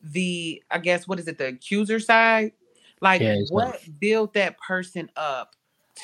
the, 0.03 0.61
I 0.69 0.79
guess, 0.79 1.07
what 1.07 1.19
is 1.19 1.27
it, 1.29 1.37
the 1.37 1.47
accuser 1.47 2.01
side? 2.01 2.51
Like, 2.99 3.21
Yeah, 3.21 3.35
what 3.49 3.79
built 4.01 4.33
that 4.33 4.59
person 4.59 5.09
up 5.15 5.55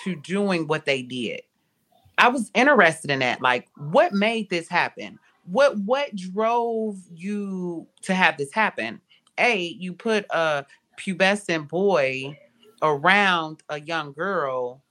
to 0.03 0.15
doing 0.15 0.65
what 0.65 0.85
they 0.85 1.01
did? 1.01 1.41
I 2.17 2.29
was 2.29 2.49
interested 2.55 3.11
in 3.11 3.19
that. 3.19 3.41
Like, 3.41 3.67
what 3.75 4.13
made 4.13 4.49
this 4.49 4.69
happen? 4.69 5.19
What 5.45 5.77
what 5.79 6.15
drove 6.15 6.97
you 7.13 7.85
to 8.03 8.13
have 8.13 8.37
this 8.37 8.53
happen? 8.53 9.01
A, 9.37 9.57
you 9.59 9.93
put 9.93 10.25
a 10.31 10.65
pubescent 10.97 11.69
boy 11.69 12.37
around 12.81 13.63
a 13.69 13.79
young 13.79 14.11
girl, 14.13 14.83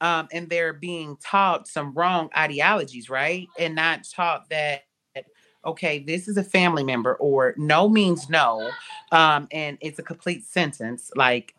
um, 0.00 0.28
and 0.32 0.48
they're 0.50 0.72
being 0.72 1.16
taught 1.16 1.66
some 1.66 1.94
wrong 1.94 2.28
ideologies, 2.36 3.08
right? 3.08 3.48
And 3.58 3.74
not 3.74 4.04
taught 4.04 4.50
that 4.50 4.82
okay, 5.64 5.98
this 5.98 6.28
is 6.28 6.36
a 6.36 6.44
family 6.44 6.84
member, 6.84 7.16
or 7.16 7.52
no 7.56 7.88
means 7.88 8.30
no, 8.30 8.70
um, 9.10 9.48
and 9.50 9.76
it's 9.80 9.98
a 9.98 10.02
complete 10.02 10.44
sentence. 10.44 11.10
Like 11.16 11.54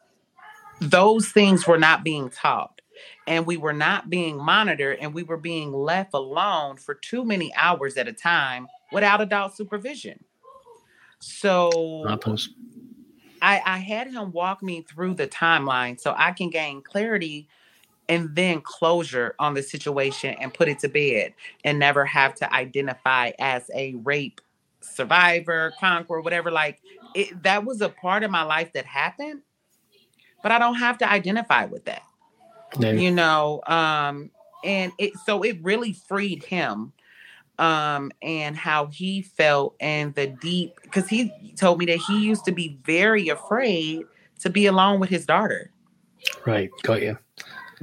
those 0.80 1.28
things 1.30 1.68
were 1.68 1.78
not 1.78 2.06
being 2.06 2.30
taught 2.30 2.80
and 3.28 3.46
we 3.46 3.58
were 3.58 3.74
not 3.74 4.10
being 4.10 4.38
monitored 4.38 4.98
and 5.02 5.14
we 5.14 5.24
were 5.24 5.38
being 5.38 5.74
left 5.74 6.14
alone 6.14 6.78
for 6.78 6.94
too 6.94 7.26
many 7.26 7.54
hours 7.56 7.98
at 7.98 8.08
a 8.08 8.14
time 8.14 8.68
without 8.94 9.20
adult 9.20 9.56
supervision 9.58 10.24
so. 11.20 12.04
I, 13.42 13.62
I 13.66 13.78
had 13.80 14.08
him 14.12 14.32
walk 14.32 14.64
me 14.64 14.82
through 14.82 15.16
the 15.16 15.28
timeline 15.28 16.00
so 16.00 16.14
i 16.18 16.32
can 16.32 16.50
gain 16.50 16.82
clarity 16.82 17.48
and 18.10 18.36
then 18.36 18.62
closure 18.62 19.36
on 19.40 19.54
the 19.54 19.64
situation 19.64 20.36
and 20.40 20.54
put 20.54 20.68
it 20.70 20.80
to 20.80 20.90
bed 20.90 21.34
and 21.64 21.80
never 21.80 22.06
have 22.06 22.36
to 22.36 22.54
identify 22.54 23.32
as 23.40 23.70
a 23.76 23.96
rape 23.96 24.42
survivor 24.82 25.74
conqueror 25.80 26.22
whatever 26.22 26.52
like 26.52 26.80
it, 27.16 27.42
that 27.44 27.66
was 27.66 27.82
a 27.82 27.90
part 27.90 28.24
of 28.24 28.32
my 28.32 28.44
life 28.44 28.72
that 28.74 28.86
happened 28.86 29.42
but 30.44 30.52
i 30.52 30.60
don't 30.60 30.76
have 30.76 30.98
to 30.98 31.10
identify 31.10 31.66
with 31.66 31.86
that 31.86 32.04
No. 32.78 32.92
you 32.92 33.12
know 33.12 33.62
um 33.68 34.32
and 34.64 34.92
it 35.00 35.14
so 35.26 35.44
it 35.44 35.58
really 35.64 35.94
freed 35.94 36.44
him 36.44 36.94
um 37.60 38.12
and 38.22 38.56
how 38.56 38.86
he 38.88 39.22
felt 39.22 39.76
and 39.80 40.14
the 40.16 40.28
deep 40.28 40.74
because 40.84 41.08
he 41.08 41.32
told 41.58 41.80
me 41.80 41.86
that 41.86 41.98
he 41.98 42.20
used 42.20 42.46
to 42.46 42.52
be 42.52 42.78
very 42.84 43.30
afraid 43.30 44.04
to 44.40 44.50
be 44.50 44.66
alone 44.68 45.00
with 45.00 45.10
his 45.10 45.26
daughter 45.26 45.72
Right. 46.46 46.70
Got 46.84 47.02
you. 47.02 47.18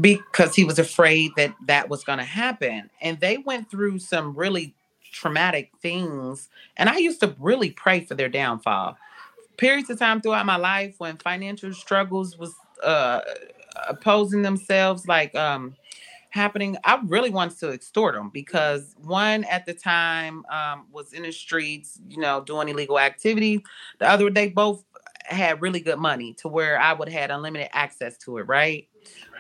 because 0.00 0.54
he 0.54 0.64
was 0.64 0.78
afraid 0.78 1.30
that 1.36 1.54
that 1.66 1.88
was 1.88 2.04
going 2.04 2.18
to 2.18 2.24
happen 2.24 2.90
and 3.00 3.18
they 3.20 3.38
went 3.38 3.70
through 3.70 3.98
some 4.00 4.34
really 4.34 4.74
traumatic 5.12 5.70
things 5.80 6.48
and 6.76 6.88
i 6.88 6.96
used 6.96 7.20
to 7.20 7.34
really 7.38 7.70
pray 7.70 8.00
for 8.00 8.14
their 8.16 8.28
downfall 8.28 8.96
periods 9.56 9.88
of 9.90 9.98
time 9.98 10.20
throughout 10.20 10.44
my 10.46 10.56
life 10.56 10.96
when 10.98 11.16
financial 11.18 11.72
struggles 11.72 12.36
was 12.36 12.52
uh 12.82 13.20
opposing 13.88 14.42
themselves 14.42 15.06
like 15.06 15.32
um 15.36 15.74
happening 16.34 16.76
i 16.84 17.00
really 17.06 17.30
wanted 17.30 17.58
to 17.58 17.70
extort 17.70 18.14
them 18.14 18.28
because 18.32 18.94
one 19.02 19.44
at 19.44 19.64
the 19.66 19.74
time 19.74 20.44
um 20.50 20.86
was 20.90 21.12
in 21.12 21.22
the 21.22 21.30
streets 21.30 22.00
you 22.08 22.18
know 22.18 22.40
doing 22.42 22.68
illegal 22.68 22.98
activity 22.98 23.62
the 24.00 24.08
other 24.08 24.28
they 24.30 24.48
both 24.48 24.84
had 25.26 25.62
really 25.62 25.80
good 25.80 25.98
money 25.98 26.34
to 26.34 26.48
where 26.48 26.78
i 26.80 26.92
would 26.92 27.08
have 27.08 27.20
had 27.20 27.30
unlimited 27.30 27.68
access 27.72 28.18
to 28.18 28.38
it 28.38 28.42
right 28.42 28.88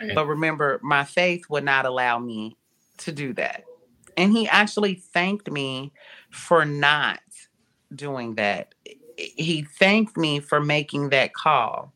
Right. 0.00 0.14
but 0.14 0.26
remember, 0.26 0.80
my 0.82 1.04
faith 1.04 1.44
would 1.48 1.64
not 1.64 1.86
allow 1.86 2.18
me 2.18 2.58
to 2.98 3.12
do 3.12 3.32
that. 3.34 3.64
And 4.16 4.32
he 4.32 4.46
actually 4.48 4.94
thanked 4.96 5.50
me 5.50 5.92
for 6.30 6.66
not 6.66 7.20
doing 7.94 8.34
that. 8.34 8.74
He 9.16 9.62
thanked 9.62 10.18
me 10.18 10.40
for 10.40 10.60
making 10.60 11.08
that 11.10 11.32
call. 11.32 11.93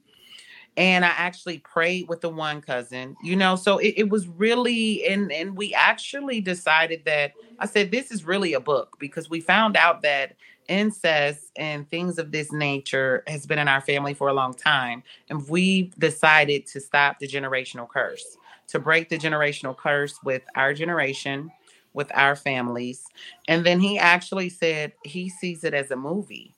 And 0.79 1.05
I 1.05 1.09
actually 1.09 1.59
prayed 1.59 2.09
with 2.09 2.23
the 2.23 2.31
one 2.31 2.63
cousin, 2.63 3.17
you 3.21 3.37
know, 3.37 3.57
so 3.57 3.79
it, 3.79 3.95
it 3.99 4.11
was 4.11 4.29
really, 4.29 5.05
and, 5.07 5.33
and 5.33 5.57
we 5.57 5.75
actually 5.75 6.41
decided 6.41 7.05
that 7.07 7.35
I 7.59 7.67
said, 7.67 7.91
this 7.91 8.13
is 8.13 8.25
really 8.25 8.55
a 8.55 8.61
book 8.61 8.97
because 9.01 9.29
we 9.29 9.41
found 9.41 9.77
out 9.77 10.03
that 10.03 10.37
incest 10.69 11.53
and 11.57 11.91
things 11.91 12.19
of 12.19 12.33
this 12.33 12.53
nature 12.53 13.25
has 13.27 13.47
been 13.47 13.59
in 13.59 13.69
our 13.69 13.81
family 13.81 14.15
for 14.15 14.29
a 14.29 14.35
long 14.35 14.55
time 14.55 15.03
and 15.31 15.49
we 15.49 15.91
decided 15.99 16.67
to 16.67 16.81
stop 16.81 17.19
the 17.21 17.29
generational 17.29 17.89
curse 17.89 18.39
to 18.69 18.79
break 18.81 19.09
the 19.09 19.19
generational 19.19 19.77
curse 19.77 20.23
with 20.25 20.43
our 20.57 20.75
generation, 20.75 21.51
with 21.95 22.11
our 22.15 22.37
families. 22.37 23.05
And 23.49 23.67
then 23.67 23.81
he 23.81 23.99
actually 23.99 24.51
said 24.51 24.93
he 25.05 25.29
sees 25.31 25.65
it 25.65 25.75
as 25.75 25.91
a 25.91 25.97
movie. 25.97 26.55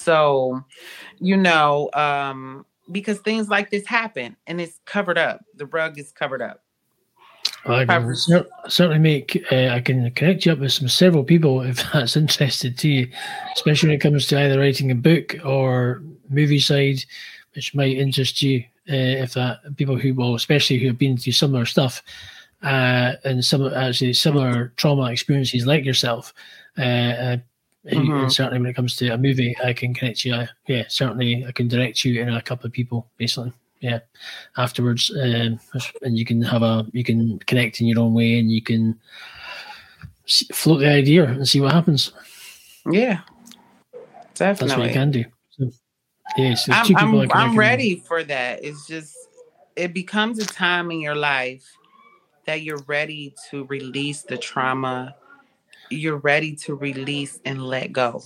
So, 0.00 0.64
you 1.18 1.36
know, 1.36 1.90
um, 1.94 2.64
because 2.90 3.18
things 3.20 3.48
like 3.48 3.70
this 3.70 3.86
happen 3.86 4.36
and 4.46 4.60
it's 4.60 4.80
covered 4.84 5.18
up. 5.18 5.44
The 5.56 5.66
rug 5.66 5.98
is 5.98 6.12
covered 6.12 6.42
up. 6.42 6.62
I 7.66 7.84
can 7.84 8.14
cer- 8.14 8.46
certainly 8.68 8.98
make. 8.98 9.44
Uh, 9.52 9.68
I 9.68 9.80
can 9.80 10.10
connect 10.12 10.46
you 10.46 10.52
up 10.52 10.60
with 10.60 10.72
some 10.72 10.88
several 10.88 11.24
people 11.24 11.60
if 11.60 11.84
that's 11.92 12.16
interested 12.16 12.78
to 12.78 12.88
you, 12.88 13.10
especially 13.54 13.90
when 13.90 13.96
it 13.96 14.00
comes 14.00 14.26
to 14.28 14.40
either 14.40 14.58
writing 14.58 14.90
a 14.90 14.94
book 14.94 15.36
or 15.44 16.02
movie 16.30 16.58
side, 16.58 17.04
which 17.54 17.74
might 17.74 17.96
interest 17.96 18.42
you. 18.42 18.64
Uh, 18.88 19.22
if 19.22 19.34
that 19.34 19.60
people 19.76 19.96
who 19.96 20.14
well, 20.14 20.34
especially 20.34 20.78
who 20.78 20.86
have 20.86 20.98
been 20.98 21.16
through 21.16 21.34
similar 21.34 21.66
stuff 21.66 22.02
uh, 22.62 23.12
and 23.24 23.44
some 23.44 23.66
actually 23.72 24.14
similar 24.14 24.72
trauma 24.76 25.10
experiences 25.10 25.66
like 25.66 25.84
yourself. 25.84 26.32
Uh, 26.78 26.82
uh 26.82 27.36
mm-hmm. 27.86 28.12
And 28.12 28.32
certainly, 28.32 28.60
when 28.60 28.70
it 28.70 28.74
comes 28.74 28.96
to 28.96 29.08
a 29.08 29.18
movie, 29.18 29.56
I 29.64 29.72
can 29.72 29.94
connect 29.94 30.24
you. 30.24 30.44
yeah, 30.66 30.84
certainly, 30.88 31.44
I 31.46 31.52
can 31.52 31.68
direct 31.68 32.04
you 32.04 32.20
in 32.20 32.28
a 32.28 32.42
couple 32.42 32.66
of 32.66 32.72
people, 32.72 33.10
basically. 33.16 33.52
Yeah. 33.80 34.00
Afterwards 34.58 35.10
um, 35.10 35.58
and 36.02 36.18
you 36.18 36.26
can 36.26 36.42
have 36.42 36.62
a 36.62 36.86
you 36.92 37.02
can 37.02 37.38
connect 37.40 37.80
in 37.80 37.86
your 37.86 38.00
own 38.00 38.12
way 38.12 38.38
and 38.38 38.50
you 38.50 38.62
can 38.62 39.00
float 40.52 40.80
the 40.80 40.90
idea 40.90 41.24
and 41.24 41.48
see 41.48 41.60
what 41.60 41.72
happens. 41.72 42.12
Yeah. 42.90 43.20
Definitely 44.34 44.68
that's 44.68 44.78
what 44.78 44.88
you 44.88 44.92
can 44.92 45.10
do. 45.10 45.24
So, 45.50 45.70
yeah 46.36 46.54
so 46.54 46.72
i'm, 46.72 46.96
I'm, 46.96 47.32
I'm 47.32 47.58
ready 47.58 47.96
for 47.96 48.22
that. 48.22 48.62
It's 48.62 48.86
just 48.86 49.16
it 49.76 49.94
becomes 49.94 50.38
a 50.38 50.46
time 50.46 50.90
in 50.90 51.00
your 51.00 51.14
life 51.14 51.64
that 52.46 52.62
you're 52.62 52.82
ready 52.86 53.34
to 53.50 53.64
release 53.64 54.22
the 54.22 54.36
trauma 54.36 55.14
you're 55.90 56.18
ready 56.18 56.54
to 56.54 56.74
release 56.74 57.40
and 57.44 57.62
let 57.62 57.92
go 57.92 58.22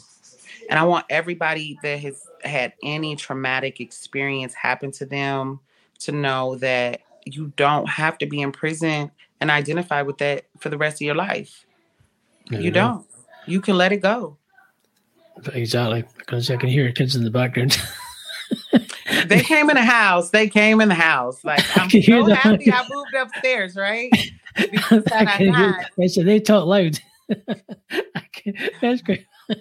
and 0.69 0.79
I 0.79 0.85
want 0.85 1.07
everybody 1.11 1.79
that 1.83 2.01
has 2.01 2.27
had 2.43 2.73
any 2.83 3.17
traumatic 3.17 3.81
experience 3.81 4.55
happen 4.55 4.91
to 4.93 5.07
them 5.07 5.61
to 6.01 6.13
know 6.13 6.57
that 6.57 7.01
you 7.25 7.53
don't 7.57 7.89
have 7.89 8.19
to 8.19 8.27
be 8.27 8.41
in 8.41 8.53
prison 8.53 9.11
and 9.41 9.51
identify 9.51 10.03
with 10.03 10.19
that 10.19 10.45
for 10.59 10.69
the 10.69 10.79
rest 10.79 10.97
of 10.97 11.03
your 11.03 11.15
life. 11.15 11.67
You 12.51 12.71
don't. 12.71 13.07
You 13.47 13.61
can 13.61 13.77
let 13.77 13.93
it 13.93 13.99
go. 13.99 14.37
Exactly. 15.53 16.05
Because 16.19 16.51
I 16.51 16.57
can 16.57 16.69
hear 16.69 16.91
kids 16.93 17.17
in 17.17 17.25
the 17.25 17.31
background. 17.31 17.79
they 19.27 19.41
came 19.41 19.71
in 19.71 19.77
the 19.77 19.85
house. 19.85 20.31
They 20.31 20.49
came 20.49 20.81
in 20.81 20.89
the 20.89 20.95
house. 20.95 21.43
Like 21.45 21.65
I'm 21.77 21.91
so 21.91 22.27
happy 22.27 22.71
I 22.71 22.87
moved 22.89 23.15
upstairs, 23.15 23.77
right? 23.77 24.11
Because 24.71 25.03
I, 25.11 25.51
I 25.53 25.85
I 26.01 26.07
said 26.07 26.27
they 26.27 26.39
talk 26.39 26.67
loud. 26.67 27.01
that's 28.81 29.03
great. 29.03 29.27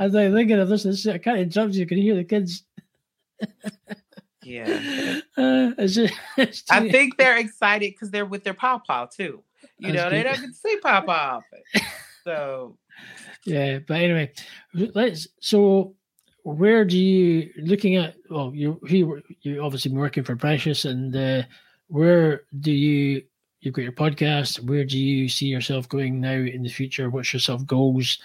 As 0.00 0.14
I 0.14 0.30
thinking 0.30 0.58
of 0.58 0.68
this, 0.68 1.06
I 1.06 1.18
can't 1.18 1.38
interrupt 1.38 1.74
you. 1.74 1.80
You 1.80 1.86
can 1.86 1.98
hear 1.98 2.14
the 2.14 2.24
kids. 2.24 2.64
yeah. 4.42 5.20
Uh, 5.36 5.74
it's 5.78 5.94
just, 5.94 6.14
it's 6.36 6.58
just, 6.60 6.72
I 6.72 6.88
think 6.88 7.16
they're 7.16 7.38
excited 7.38 7.90
because 7.92 8.12
they're 8.12 8.24
with 8.24 8.44
their 8.44 8.54
papa 8.54 9.08
too. 9.12 9.42
You 9.78 9.92
know, 9.92 10.08
they 10.08 10.22
don't 10.22 10.40
get 10.40 10.46
to 10.46 10.52
see 10.52 10.78
papa 10.80 11.10
often. 11.10 11.86
So. 12.22 12.78
Yeah, 13.44 13.80
but 13.86 13.94
anyway, 14.00 14.32
let's. 14.72 15.28
So, 15.40 15.94
where 16.44 16.84
do 16.84 16.96
you 16.96 17.50
looking 17.56 17.96
at? 17.96 18.14
Well, 18.30 18.52
you 18.54 18.80
you 18.88 19.22
you 19.42 19.60
obviously 19.62 19.90
been 19.90 19.98
working 19.98 20.24
for 20.24 20.36
Precious, 20.36 20.84
and 20.84 21.14
uh, 21.14 21.42
where 21.88 22.42
do 22.60 22.72
you 22.72 23.22
you've 23.64 23.74
got 23.74 23.82
your 23.82 23.92
podcast. 23.92 24.60
Where 24.60 24.84
do 24.84 24.98
you 24.98 25.28
see 25.28 25.46
yourself 25.46 25.88
going 25.88 26.20
now 26.20 26.34
in 26.34 26.62
the 26.62 26.68
future? 26.68 27.10
What's 27.10 27.32
your 27.32 27.40
self 27.40 27.66
goals? 27.66 28.18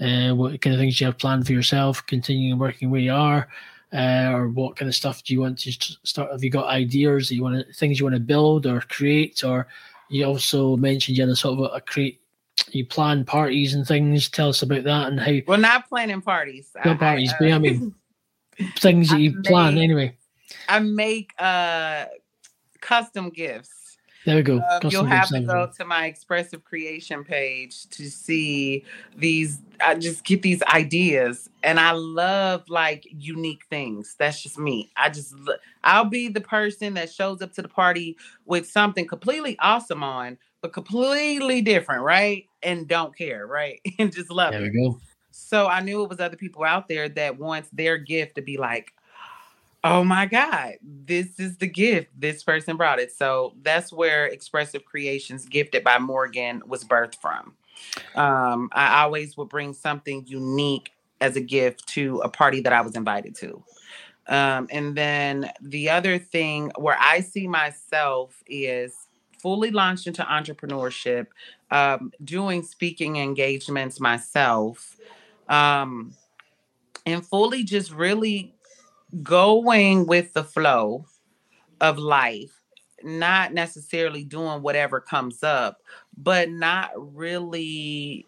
Uh, 0.00 0.34
what 0.34 0.60
kind 0.60 0.74
of 0.74 0.80
things 0.80 0.98
do 0.98 1.04
you 1.04 1.06
have 1.06 1.18
planned 1.18 1.46
for 1.46 1.52
yourself? 1.52 2.04
Continuing 2.06 2.58
working 2.58 2.90
where 2.90 3.00
you 3.00 3.12
are, 3.12 3.48
uh, 3.92 4.30
or 4.32 4.48
what 4.48 4.76
kind 4.76 4.88
of 4.88 4.94
stuff 4.94 5.22
do 5.22 5.34
you 5.34 5.40
want 5.40 5.58
to 5.60 5.72
start? 5.72 6.32
Have 6.32 6.42
you 6.42 6.50
got 6.50 6.66
ideas 6.66 7.28
that 7.28 7.34
you 7.34 7.42
want 7.42 7.66
to, 7.66 7.72
things 7.74 7.98
you 7.98 8.04
want 8.04 8.16
to 8.16 8.20
build 8.20 8.66
or 8.66 8.80
create? 8.80 9.44
Or 9.44 9.66
you 10.08 10.24
also 10.24 10.76
mentioned 10.76 11.16
you 11.16 11.24
had 11.24 11.30
a 11.30 11.36
sort 11.36 11.58
of 11.58 11.72
a, 11.72 11.76
a 11.76 11.80
create. 11.80 12.20
You 12.70 12.86
plan 12.86 13.24
parties 13.24 13.74
and 13.74 13.86
things. 13.86 14.30
Tell 14.30 14.48
us 14.48 14.62
about 14.62 14.84
that 14.84 15.08
and 15.08 15.20
how. 15.20 15.36
We're 15.46 15.58
not 15.58 15.88
planning 15.88 16.22
parties. 16.22 16.70
Not 16.84 16.98
parties, 16.98 17.32
I, 17.34 17.36
but 17.38 17.52
I 17.52 17.58
mean 17.58 17.94
things 18.78 19.10
that 19.10 19.20
you 19.20 19.42
plan 19.42 19.76
anyway. 19.76 20.16
I 20.68 20.78
make 20.78 21.32
uh 21.38 22.06
custom 22.80 23.28
gifts 23.28 23.85
there 24.26 24.34
we 24.34 24.42
go. 24.42 24.56
Um, 24.58 24.80
you'll 24.90 25.04
have 25.04 25.28
to 25.28 25.40
go 25.40 25.70
to 25.76 25.84
my 25.84 26.06
expressive 26.06 26.64
creation 26.64 27.22
page 27.22 27.88
to 27.90 28.10
see 28.10 28.84
these. 29.16 29.60
I 29.80 29.94
just 29.94 30.24
get 30.24 30.42
these 30.42 30.64
ideas, 30.64 31.48
and 31.62 31.78
I 31.78 31.92
love 31.92 32.68
like 32.68 33.06
unique 33.08 33.64
things. 33.70 34.16
That's 34.18 34.42
just 34.42 34.58
me. 34.58 34.90
I 34.96 35.10
just 35.10 35.32
I'll 35.84 36.06
be 36.06 36.26
the 36.26 36.40
person 36.40 36.94
that 36.94 37.08
shows 37.08 37.40
up 37.40 37.52
to 37.52 37.62
the 37.62 37.68
party 37.68 38.16
with 38.46 38.66
something 38.66 39.06
completely 39.06 39.56
awesome 39.60 40.02
on, 40.02 40.38
but 40.60 40.72
completely 40.72 41.62
different, 41.62 42.02
right? 42.02 42.46
And 42.64 42.88
don't 42.88 43.16
care, 43.16 43.46
right? 43.46 43.80
and 44.00 44.12
just 44.12 44.32
love 44.32 44.50
there 44.50 44.60
it. 44.60 44.72
There 44.72 44.82
we 44.82 44.90
go. 44.90 45.00
So 45.30 45.68
I 45.68 45.82
knew 45.82 46.02
it 46.02 46.08
was 46.08 46.18
other 46.18 46.36
people 46.36 46.64
out 46.64 46.88
there 46.88 47.08
that 47.10 47.38
wants 47.38 47.68
their 47.72 47.96
gift 47.96 48.34
to 48.34 48.42
be 48.42 48.56
like, 48.56 48.92
oh 49.86 50.04
my 50.04 50.26
God, 50.26 50.74
this 50.82 51.38
is 51.38 51.58
the 51.58 51.66
gift. 51.66 52.08
This 52.18 52.42
person 52.42 52.76
brought 52.76 52.98
it. 52.98 53.12
So 53.12 53.54
that's 53.62 53.92
where 53.92 54.26
Expressive 54.26 54.82
Kreations 54.84 55.48
Gifted 55.48 55.84
by 55.84 55.98
Morgan 55.98 56.62
was 56.66 56.84
birthed 56.84 57.20
from. 57.20 57.54
Um, 58.14 58.68
I 58.72 59.02
always 59.02 59.36
would 59.36 59.48
bring 59.48 59.72
something 59.74 60.24
unique 60.26 60.92
as 61.20 61.36
a 61.36 61.40
gift 61.40 61.86
to 61.88 62.18
a 62.18 62.28
party 62.28 62.60
that 62.62 62.72
I 62.72 62.80
was 62.80 62.96
invited 62.96 63.36
to. 63.36 63.62
Um, 64.28 64.66
and 64.70 64.96
then 64.96 65.50
the 65.60 65.90
other 65.90 66.18
thing 66.18 66.72
where 66.76 66.96
I 66.98 67.20
see 67.20 67.46
myself 67.46 68.42
is 68.48 69.06
fully 69.38 69.70
launched 69.70 70.08
into 70.08 70.22
entrepreneurship, 70.24 71.28
um, 71.70 72.12
doing 72.24 72.64
speaking 72.64 73.16
engagements 73.16 74.00
myself, 74.00 74.96
um, 75.48 76.14
and 77.04 77.24
fully 77.24 77.62
just 77.62 77.92
really 77.92 78.55
going 79.22 80.06
with 80.06 80.32
the 80.32 80.44
flow 80.44 81.06
of 81.80 81.98
life, 81.98 82.60
not 83.02 83.52
necessarily 83.52 84.24
doing 84.24 84.62
whatever 84.62 85.00
comes 85.00 85.42
up, 85.42 85.82
but 86.16 86.50
not 86.50 86.90
really 86.96 88.26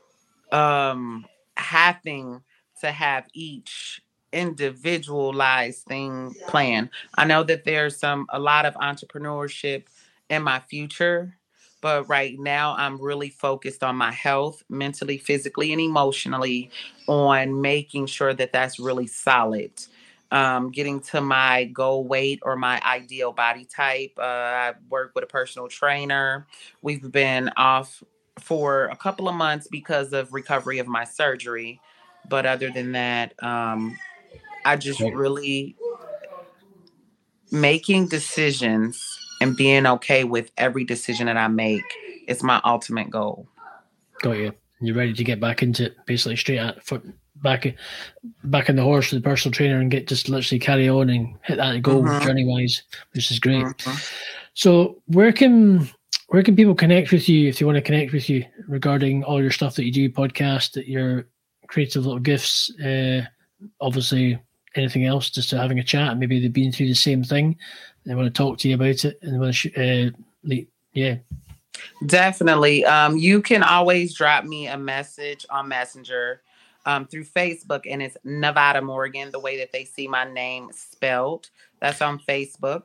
um 0.52 1.26
having 1.56 2.40
to 2.80 2.90
have 2.92 3.26
each 3.34 4.02
individualized 4.32 5.84
thing 5.84 6.34
plan. 6.46 6.90
I 7.16 7.24
know 7.24 7.42
that 7.44 7.64
there's 7.64 7.96
some 7.98 8.26
a 8.30 8.38
lot 8.38 8.66
of 8.66 8.74
entrepreneurship 8.74 9.84
in 10.30 10.42
my 10.42 10.60
future, 10.60 11.36
but 11.80 12.08
right 12.08 12.38
now 12.38 12.74
I'm 12.76 13.00
really 13.00 13.30
focused 13.30 13.82
on 13.82 13.96
my 13.96 14.12
health, 14.12 14.62
mentally, 14.68 15.18
physically, 15.18 15.72
and 15.72 15.80
emotionally, 15.80 16.70
on 17.06 17.60
making 17.60 18.06
sure 18.06 18.34
that 18.34 18.52
that's 18.52 18.78
really 18.78 19.06
solid 19.06 19.72
um, 20.30 20.70
getting 20.70 21.00
to 21.00 21.20
my 21.20 21.64
goal 21.64 22.06
weight 22.06 22.40
or 22.42 22.56
my 22.56 22.80
ideal 22.84 23.32
body 23.32 23.64
type. 23.64 24.12
Uh, 24.18 24.22
I 24.22 24.72
work 24.90 25.12
with 25.14 25.24
a 25.24 25.26
personal 25.26 25.68
trainer. 25.68 26.46
We've 26.82 27.10
been 27.10 27.50
off 27.56 28.02
for 28.38 28.86
a 28.86 28.96
couple 28.96 29.28
of 29.28 29.34
months 29.34 29.68
because 29.70 30.12
of 30.12 30.32
recovery 30.32 30.78
of 30.78 30.86
my 30.86 31.04
surgery. 31.04 31.80
But 32.28 32.46
other 32.46 32.70
than 32.70 32.92
that, 32.92 33.32
um, 33.42 33.96
I 34.64 34.76
just 34.76 35.00
really 35.00 35.76
making 37.50 38.08
decisions 38.08 39.18
and 39.40 39.56
being 39.56 39.86
okay 39.86 40.24
with 40.24 40.50
every 40.56 40.84
decision 40.84 41.26
that 41.26 41.36
I 41.36 41.48
make 41.48 41.84
is 42.26 42.42
my 42.42 42.60
ultimate 42.64 43.10
goal. 43.10 43.48
Got 44.22 44.32
you. 44.32 44.52
You're 44.80 44.96
ready 44.96 45.14
to 45.14 45.24
get 45.24 45.40
back 45.40 45.62
into 45.62 45.86
it, 45.86 45.96
basically 46.06 46.36
straight 46.36 46.58
at 46.58 46.84
foot 46.84 47.04
back 47.42 47.74
back 48.44 48.68
in 48.68 48.76
the 48.76 48.82
horse 48.82 49.10
with 49.10 49.22
the 49.22 49.28
personal 49.28 49.52
trainer 49.52 49.78
and 49.78 49.90
get 49.90 50.06
just 50.06 50.28
literally 50.28 50.58
carry 50.58 50.88
on 50.88 51.10
and 51.10 51.36
hit 51.42 51.56
that 51.56 51.82
goal 51.82 52.02
mm-hmm. 52.02 52.24
journey 52.24 52.44
wise, 52.44 52.82
which 53.12 53.30
is 53.30 53.38
great. 53.38 53.64
Mm-hmm. 53.64 53.96
So 54.54 55.00
where 55.06 55.32
can 55.32 55.88
where 56.28 56.42
can 56.42 56.56
people 56.56 56.74
connect 56.74 57.10
with 57.12 57.28
you 57.28 57.48
if 57.48 57.58
they 57.58 57.64
want 57.64 57.76
to 57.76 57.82
connect 57.82 58.12
with 58.12 58.28
you 58.28 58.44
regarding 58.66 59.24
all 59.24 59.40
your 59.40 59.50
stuff 59.50 59.76
that 59.76 59.84
you 59.84 59.92
do, 59.92 60.10
podcast, 60.10 60.72
that 60.72 60.88
your 60.88 61.26
creative 61.68 62.04
little 62.04 62.20
gifts, 62.20 62.70
uh, 62.80 63.22
obviously 63.80 64.38
anything 64.74 65.06
else, 65.06 65.30
just 65.30 65.50
to 65.50 65.58
having 65.58 65.78
a 65.78 65.84
chat. 65.84 66.18
Maybe 66.18 66.40
they've 66.40 66.52
been 66.52 66.72
through 66.72 66.88
the 66.88 66.94
same 66.94 67.24
thing. 67.24 67.56
They 68.04 68.14
want 68.14 68.26
to 68.26 68.36
talk 68.36 68.58
to 68.58 68.68
you 68.68 68.74
about 68.74 69.04
it 69.04 69.18
and 69.22 69.40
want 69.40 69.54
to, 69.54 70.10
uh, 70.46 70.56
yeah. 70.92 71.16
Definitely. 72.06 72.84
Um, 72.84 73.16
you 73.16 73.40
can 73.40 73.62
always 73.62 74.14
drop 74.14 74.44
me 74.44 74.66
a 74.66 74.76
message 74.76 75.46
on 75.50 75.68
Messenger 75.68 76.42
um, 76.88 77.06
through 77.06 77.24
Facebook, 77.24 77.82
and 77.86 78.00
it's 78.00 78.16
Nevada 78.24 78.80
Morgan, 78.80 79.30
the 79.30 79.38
way 79.38 79.58
that 79.58 79.72
they 79.72 79.84
see 79.84 80.08
my 80.08 80.24
name 80.24 80.70
spelled. 80.72 81.50
That's 81.80 82.00
on 82.00 82.18
Facebook. 82.18 82.84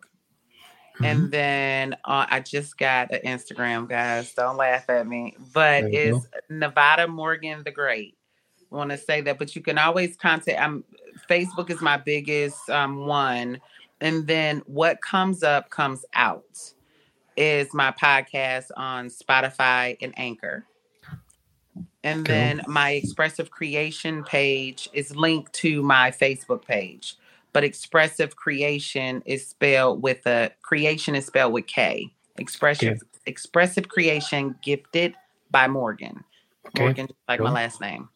Mm-hmm. 0.96 1.06
And 1.06 1.32
then 1.32 1.94
uh, 2.04 2.26
I 2.30 2.42
just 2.42 2.78
got 2.78 3.14
an 3.14 3.22
Instagram, 3.22 3.88
guys. 3.88 4.34
Don't 4.34 4.58
laugh 4.58 4.90
at 4.90 5.08
me, 5.08 5.38
but 5.54 5.86
it's 5.86 6.28
Nevada 6.50 7.08
Morgan 7.08 7.64
the 7.64 7.72
Great. 7.72 8.18
Want 8.70 8.92
to 8.92 8.98
say 8.98 9.22
that, 9.22 9.40
but 9.40 9.56
you 9.56 9.62
can 9.62 9.78
always 9.78 10.18
contact. 10.18 10.60
I'm 10.60 10.84
Facebook 11.30 11.70
is 11.70 11.80
my 11.80 11.96
biggest 11.96 12.70
um, 12.70 13.06
one, 13.06 13.62
and 14.02 14.28
then 14.28 14.62
what 14.66 15.02
comes 15.02 15.44
up 15.44 15.70
comes 15.70 16.04
out 16.14 16.74
is 17.38 17.74
my 17.74 17.92
podcast 17.92 18.66
on 18.76 19.08
Spotify 19.08 19.96
and 20.02 20.14
Anchor. 20.18 20.66
And 22.04 22.26
Cool. 22.26 22.36
then 22.36 22.62
my 22.68 22.92
expressive 22.92 23.50
creation 23.50 24.24
page 24.24 24.90
is 24.94 25.16
linked 25.16 25.54
to 25.54 25.82
my 25.82 26.12
Facebook 26.12 26.66
page. 26.66 27.16
But 27.54 27.64
expressive 27.64 28.36
creation 28.36 29.22
is 29.26 29.48
spelled 29.48 30.02
with 30.02 30.26
a 30.26 30.52
creation 30.64 31.16
is 31.16 31.26
spelled 31.26 31.54
with 31.54 31.68
K. 31.68 32.12
Expressive 32.38 33.02
expressive 33.26 33.88
creation 33.88 34.56
gifted 34.62 35.16
by 35.52 35.68
Morgan. 35.68 36.24
Okay. 36.68 36.84
Morgan, 36.84 37.08
like 37.28 37.40
my 37.40 37.52
last 37.52 37.80
name. 37.80 38.10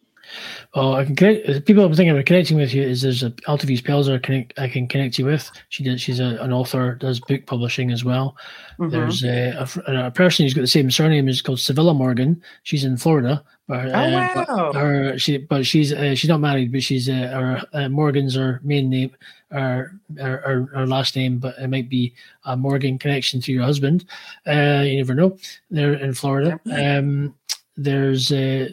Oh, 0.73 0.93
I 0.93 1.05
can 1.05 1.15
connect. 1.15 1.65
People 1.65 1.83
I'm 1.85 1.93
thinking 1.93 2.17
of 2.17 2.25
connecting 2.25 2.57
with 2.57 2.73
you 2.73 2.83
is 2.83 3.01
there's 3.01 3.23
a 3.23 3.31
Altavies 3.47 3.81
Pelzer 3.81 4.21
connect, 4.21 4.57
I 4.59 4.67
can 4.67 4.87
connect 4.87 5.17
you 5.17 5.25
with. 5.25 5.49
She 5.69 5.83
does. 5.83 6.01
She's 6.01 6.19
a, 6.19 6.37
an 6.41 6.51
author, 6.53 6.95
does 6.95 7.19
book 7.19 7.45
publishing 7.45 7.91
as 7.91 8.03
well. 8.03 8.35
Mhm. 8.79 8.91
There's 8.91 9.23
a, 9.23 9.67
a 9.87 10.07
a 10.07 10.11
person 10.11 10.45
who's 10.45 10.53
got 10.53 10.61
the 10.61 10.67
same 10.67 10.91
surname 10.91 11.27
is 11.29 11.41
called 11.41 11.59
Sevilla 11.59 11.93
Morgan. 11.93 12.41
She's 12.63 12.83
in 12.83 12.97
Florida. 12.97 13.43
But, 13.67 13.87
Oh, 13.87 13.89
uh, 13.91 14.33
but 14.33 14.47
wow. 14.47 14.71
her, 14.73 15.17
she, 15.17 15.37
but 15.39 15.65
she's 15.65 15.91
uh, 15.91 16.15
she's 16.15 16.29
not 16.29 16.39
married, 16.39 16.71
but 16.71 16.83
she's 16.83 17.09
uh, 17.09 17.13
her 17.13 17.61
uh, 17.73 17.89
Morgan's 17.89 18.35
her 18.35 18.61
main 18.63 18.89
name, 18.89 19.11
her, 19.51 19.91
her 20.17 20.69
her 20.73 20.87
last 20.87 21.17
name, 21.17 21.37
but 21.37 21.57
it 21.59 21.67
might 21.67 21.89
be 21.89 22.13
a 22.45 22.55
Morgan 22.55 22.97
connection 22.97 23.41
to 23.41 23.51
your 23.51 23.63
husband. 23.63 24.05
Uh, 24.47 24.83
you 24.85 24.95
never 24.97 25.13
know. 25.15 25.37
They're 25.69 25.95
in 25.95 26.13
Florida. 26.13 26.57
Um, 26.71 27.35
there's 27.75 28.31
uh, 28.31 28.69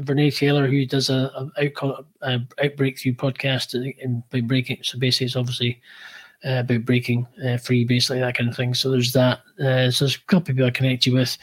Brene 0.00 0.36
Taylor 0.36 0.66
who 0.66 0.86
does 0.86 1.10
a, 1.10 1.50
a, 1.56 1.70
a 2.22 2.40
outbreak 2.62 2.98
through 2.98 3.14
podcast 3.14 3.74
and 4.02 4.28
by 4.30 4.40
breaking. 4.40 4.78
So 4.82 4.98
basically, 4.98 5.26
it's 5.26 5.36
obviously 5.36 5.80
uh, 6.44 6.60
about 6.60 6.84
breaking 6.84 7.26
uh, 7.44 7.56
free, 7.56 7.84
basically 7.84 8.20
that 8.20 8.36
kind 8.36 8.50
of 8.50 8.56
thing. 8.56 8.74
So 8.74 8.90
there's 8.90 9.12
that. 9.12 9.40
Uh, 9.60 9.90
so 9.90 10.04
there's 10.04 10.16
a 10.16 10.26
couple 10.26 10.38
of 10.38 10.46
people 10.46 10.66
I 10.66 10.70
connect 10.70 11.06
you 11.06 11.14
with. 11.14 11.38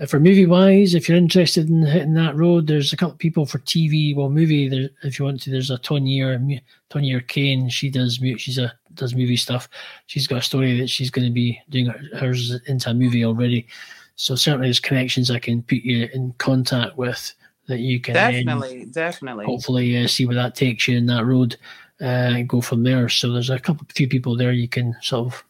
Uh, 0.00 0.06
for 0.06 0.20
movie 0.20 0.46
wise, 0.46 0.94
if 0.94 1.08
you're 1.08 1.18
interested 1.18 1.68
in 1.68 1.82
hitting 1.82 2.14
that 2.14 2.36
road, 2.36 2.66
there's 2.66 2.92
a 2.92 2.96
couple 2.96 3.14
of 3.14 3.18
people 3.18 3.46
for 3.46 3.58
TV. 3.60 4.14
Well, 4.14 4.28
movie, 4.28 4.68
there, 4.68 4.90
if 5.02 5.18
you 5.18 5.24
want 5.24 5.40
to, 5.42 5.50
there's 5.50 5.70
a 5.70 5.78
Tonier, 5.78 6.60
Tonier 6.90 7.26
Kane. 7.26 7.68
She 7.68 7.90
does 7.90 8.20
she's 8.36 8.58
a 8.58 8.72
does 8.94 9.14
movie 9.14 9.36
stuff. 9.36 9.68
She's 10.06 10.26
got 10.26 10.38
a 10.38 10.42
story 10.42 10.78
that 10.80 10.88
she's 10.88 11.10
going 11.10 11.26
to 11.26 11.32
be 11.32 11.60
doing 11.70 11.86
hers 12.18 12.52
into 12.66 12.90
a 12.90 12.94
movie 12.94 13.24
already. 13.24 13.66
So 14.16 14.34
certainly 14.34 14.66
there's 14.66 14.80
connections 14.80 15.30
I 15.30 15.38
can 15.38 15.62
put 15.62 15.78
you 15.78 16.08
in 16.12 16.34
contact 16.34 16.98
with 16.98 17.32
that 17.68 17.78
you 17.78 18.00
can 18.00 18.14
Definitely, 18.14 18.86
definitely. 18.86 19.46
hopefully 19.46 19.96
uh, 20.02 20.06
see 20.06 20.26
where 20.26 20.34
that 20.34 20.54
takes 20.54 20.88
you 20.88 20.96
in 20.96 21.06
that 21.06 21.24
road 21.24 21.56
uh, 22.00 22.04
and 22.04 22.48
go 22.48 22.60
from 22.60 22.82
there. 22.82 23.08
So 23.08 23.32
there's 23.32 23.50
a 23.50 23.58
couple, 23.58 23.86
few 23.94 24.08
people 24.08 24.36
there 24.36 24.52
you 24.52 24.68
can 24.68 24.96
sort 25.00 25.26
of 25.26 25.44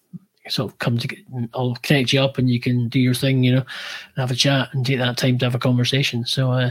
sort 0.49 0.73
of 0.73 0.79
come 0.79 0.99
to. 0.99 1.17
I'll 1.55 1.77
connect 1.83 2.13
you 2.13 2.21
up 2.21 2.39
and 2.39 2.51
you 2.51 2.61
can 2.61 2.89
do 2.89 3.01
your 3.01 3.15
thing, 3.15 3.45
you 3.45 3.53
know, 3.53 3.59
and 4.17 4.17
have 4.17 4.31
a 4.31 4.35
chat 4.35 4.69
and 4.73 4.85
take 4.85 4.99
that 4.99 5.17
time 5.17 5.39
to 5.39 5.47
have 5.47 5.55
a 5.55 5.59
conversation. 5.61 6.27
So, 6.27 6.51
uh, 6.51 6.71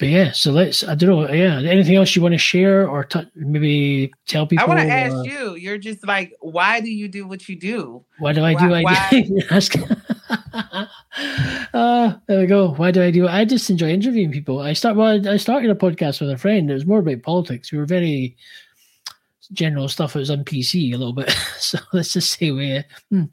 but 0.00 0.08
yeah, 0.08 0.32
so 0.32 0.50
let's. 0.50 0.82
I 0.82 0.94
don't 0.94 1.10
know. 1.10 1.30
Yeah, 1.30 1.60
anything 1.60 1.94
else 1.94 2.16
you 2.16 2.22
want 2.22 2.32
to 2.32 2.38
share 2.38 2.88
or 2.88 3.04
t- 3.04 3.20
maybe 3.34 4.10
tell 4.26 4.46
people? 4.46 4.64
I 4.64 4.66
want 4.66 4.80
to 4.80 4.86
ask 4.86 5.14
uh, 5.14 5.22
you. 5.24 5.56
You're 5.56 5.76
just 5.76 6.06
like, 6.06 6.32
why 6.40 6.80
do 6.80 6.90
you 6.90 7.06
do 7.06 7.28
what 7.28 7.46
you 7.50 7.54
do? 7.54 8.02
Why 8.18 8.32
do 8.32 8.42
I 8.42 8.54
do? 8.54 8.70
Why- 8.70 8.84
I 8.88 9.20
do. 9.20 9.42
Ask. 9.50 9.74
uh, 11.74 12.14
there 12.26 12.40
we 12.40 12.46
go. 12.46 12.70
Why 12.70 12.90
do 12.90 13.02
I 13.02 13.10
do? 13.10 13.28
I 13.28 13.44
just 13.44 13.68
enjoy 13.68 13.90
interviewing 13.90 14.32
people. 14.32 14.60
I 14.60 14.72
start. 14.72 14.96
Well, 14.96 15.28
I 15.28 15.36
started 15.36 15.70
a 15.70 15.74
podcast 15.74 16.22
with 16.22 16.30
a 16.30 16.38
friend. 16.38 16.70
It 16.70 16.74
was 16.74 16.86
more 16.86 17.00
about 17.00 17.22
politics. 17.22 17.70
We 17.70 17.76
were 17.76 17.84
very 17.84 18.38
general 19.52 19.88
stuff. 19.88 20.14
It 20.14 20.20
was 20.20 20.30
on 20.30 20.44
PC 20.44 20.92
a 20.92 20.96
little 20.96 21.12
bit. 21.12 21.30
so 21.58 21.78
let's 21.92 22.12
just 22.12 22.38
say 22.38 22.50
we 22.50 22.82
hmm, 23.10 23.24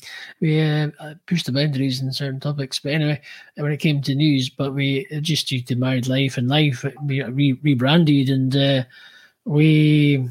we 0.41 0.61
uh, 0.61 0.89
pushed 1.25 1.45
the 1.45 1.51
boundaries 1.51 2.01
in 2.01 2.11
certain 2.11 2.39
topics. 2.39 2.79
But 2.79 2.93
anyway, 2.93 3.21
when 3.55 3.71
it 3.71 3.77
came 3.77 4.01
to 4.01 4.15
news, 4.15 4.49
but 4.49 4.73
we 4.73 5.07
uh, 5.15 5.19
just 5.19 5.47
due 5.47 5.61
to 5.61 5.75
married 5.75 6.07
life 6.07 6.37
and 6.37 6.47
life, 6.47 6.85
we 7.05 7.23
re- 7.23 7.59
rebranded 7.61 8.29
and 8.29 8.55
uh, 8.55 8.83
we 9.45 10.29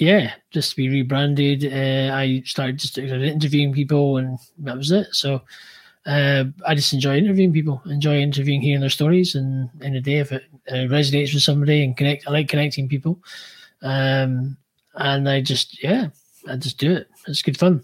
yeah, 0.00 0.32
just 0.50 0.70
to 0.70 0.76
be 0.76 0.88
rebranded. 0.88 1.64
Uh, 1.64 2.14
I 2.14 2.42
started 2.46 2.78
just 2.78 2.96
interviewing 2.96 3.74
people, 3.74 4.16
and 4.16 4.38
that 4.58 4.76
was 4.76 4.90
it. 4.90 5.08
So 5.14 5.42
uh, 6.06 6.44
I 6.66 6.74
just 6.74 6.94
enjoy 6.94 7.18
interviewing 7.18 7.52
people, 7.52 7.82
enjoy 7.84 8.18
interviewing, 8.18 8.62
hearing 8.62 8.80
their 8.80 8.88
stories, 8.88 9.34
and 9.34 9.68
in 9.82 9.92
the 9.92 10.00
day, 10.00 10.18
if 10.18 10.32
it 10.32 10.44
uh, 10.70 10.88
resonates 10.88 11.34
with 11.34 11.42
somebody 11.42 11.84
and 11.84 11.96
connect, 11.96 12.26
I 12.26 12.30
like 12.30 12.48
connecting 12.48 12.88
people. 12.88 13.18
Um, 13.82 14.56
and 14.94 15.28
I 15.28 15.40
just, 15.40 15.82
yeah, 15.82 16.08
I 16.48 16.56
just 16.56 16.78
do 16.78 16.92
it. 16.92 17.08
It's 17.26 17.42
good 17.42 17.58
fun. 17.58 17.82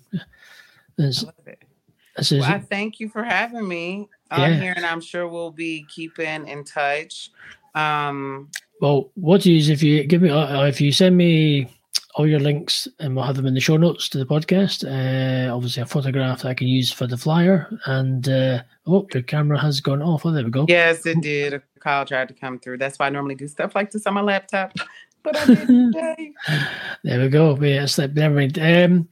It's, 0.98 1.22
I 1.22 1.26
love 1.26 1.34
it. 1.46 1.62
Well, 2.32 2.44
I 2.44 2.59
thank 2.61 2.98
you 2.98 3.09
for 3.11 3.22
having 3.22 3.68
me 3.68 4.09
on 4.30 4.40
Yeah. 4.40 4.61
here, 4.61 4.72
and 4.74 4.86
I'm 4.86 5.00
sure 5.02 5.28
we'll 5.28 5.50
be 5.50 5.84
keeping 5.88 6.48
in 6.48 6.64
touch. 6.64 7.30
Um, 7.74 8.50
Well, 8.80 9.11
what 9.14 9.42
do 9.42 9.50
you 9.50 9.57
use 9.57 9.68
if 9.68 9.82
you 9.82 10.04
give 10.04 10.22
me 10.22 10.30
uh, 10.30 10.64
if 10.64 10.80
you 10.80 10.92
send 10.92 11.16
me 11.16 11.68
all 12.16 12.26
your 12.26 12.40
links 12.40 12.88
and 12.98 13.14
we'll 13.14 13.26
have 13.26 13.36
them 13.36 13.44
in 13.44 13.52
the 13.52 13.61
show 13.61 13.76
notes 13.76 14.09
to 14.09 14.16
the 14.16 14.24
podcast. 14.24 14.84
Uh, 14.84 15.54
obviously, 15.54 15.82
a 15.82 15.86
photograph 15.86 16.40
that 16.42 16.48
I 16.48 16.54
can 16.54 16.66
use 16.66 16.90
for 16.90 17.07
the 17.07 17.16
flyer. 17.18 17.68
And 17.84 18.26
uh, 18.26 18.62
oh, 18.86 19.07
your 19.12 19.22
camera 19.22 19.59
has 19.61 19.80
gone 19.80 20.00
off. 20.00 20.24
Oh, 20.24 20.30
there 20.30 20.42
we 20.42 20.50
go. 20.50 20.64
yes, 20.66 21.04
it 21.04 21.20
did. 21.20 21.52
A 21.52 21.62
call 21.78 22.07
tried 22.07 22.28
to 22.28 22.34
come 22.34 22.59
through. 22.59 22.78
That's 22.78 22.98
why 22.98 23.07
I 23.09 23.11
normally 23.11 23.34
do 23.34 23.46
stuff 23.46 23.74
like 23.74 23.90
this 23.90 24.07
on 24.07 24.14
my 24.14 24.22
laptop, 24.22 24.72
but 25.27 25.37
I 25.37 25.45
today. 25.55 26.33
There 27.03 27.20
we 27.20 27.29
go. 27.29 27.57
Yeah, 27.57 27.83
it's 27.83 27.99
like, 27.99 28.14
never 28.14 28.35
mind. 28.35 28.59
Um, 28.59 29.09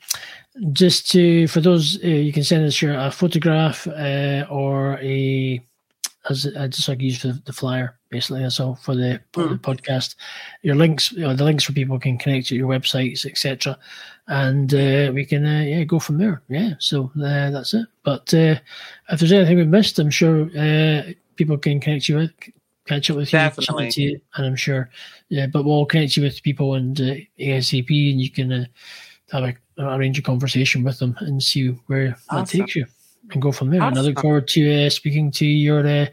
just 0.73 1.11
to 1.11 1.49
for 1.49 1.61
those, 1.61 1.99
uh, 2.05 2.07
you 2.07 2.33
can 2.33 2.45
send 2.45 2.65
us 2.65 2.81
your 2.81 2.95
a 2.95 3.11
photograph 3.11 3.87
uh, 3.89 4.47
or 4.49 4.99
a 5.01 5.61
as 6.31 6.47
I 6.57 6.69
just 6.69 6.89
like 6.89 7.01
use 7.01 7.21
for 7.21 7.33
the 7.45 7.53
flyer. 7.53 7.99
Basically, 8.11 8.43
that's 8.43 8.61
all 8.61 8.77
for 8.77 8.95
the, 8.95 9.21
for 9.33 9.49
the 9.49 9.57
podcast. 9.57 10.15
Your 10.63 10.77
links, 10.77 11.13
you 11.13 11.23
know, 11.23 11.35
the 11.35 11.45
links 11.45 11.65
for 11.65 11.73
people 11.73 11.99
can 11.99 12.17
connect 12.17 12.47
to 12.47 12.57
your 12.57 12.69
websites, 12.69 13.27
etc. 13.27 13.77
And 14.29 14.73
uh, 14.73 15.11
we 15.13 15.27
can 15.27 15.45
uh, 15.45 15.63
yeah 15.63 15.85
go 15.85 15.99
from 15.99 16.19
there. 16.19 16.43
Yeah, 16.49 16.75
so 16.79 17.11
uh, 17.17 17.51
that's 17.51 17.75
it. 17.75 17.87
But 18.05 18.33
uh, 18.33 18.57
if 19.11 19.19
there's 19.19 19.33
anything 19.33 19.57
we 19.57 19.65
missed, 19.65 19.99
I'm 19.99 20.11
sure 20.11 20.49
uh, 20.57 21.13
people 21.35 21.59
can 21.59 21.81
connect 21.81 22.09
you 22.09 22.17
with. 22.17 22.31
Catch 22.87 23.11
up 23.11 23.17
with 23.17 23.33
you, 23.33 23.39
Definitely. 23.39 23.91
you, 23.97 24.21
and 24.35 24.47
I'm 24.47 24.57
sure, 24.57 24.91
yeah. 25.31 25.47
But 25.47 25.65
we'll 25.65 25.87
connect 25.87 26.17
you 26.17 26.23
with 26.23 26.43
people 26.43 26.75
and 26.75 27.01
uh, 27.01 27.15
ASAP, 27.39 28.13
and 28.13 28.21
you 28.21 28.31
can 28.31 28.53
uh, 28.53 28.65
have 29.33 29.45
a 29.45 29.55
arrange 29.79 30.19
a 30.19 30.23
conversation 30.23 30.85
with 30.85 30.99
them 30.99 31.17
and 31.21 31.43
see 31.43 31.69
where 31.87 32.17
that 32.31 32.47
takes 32.47 32.77
you, 32.77 32.87
and 33.31 33.41
go 33.41 33.53
from 33.53 33.71
there. 33.71 33.83
And 33.83 33.99
I 33.99 34.03
look 34.03 34.21
forward 34.21 34.49
to 34.49 34.87
uh, 34.87 34.91
speaking 34.91 35.31
to 35.33 35.47
your, 35.47 35.87
uh, 35.87 36.07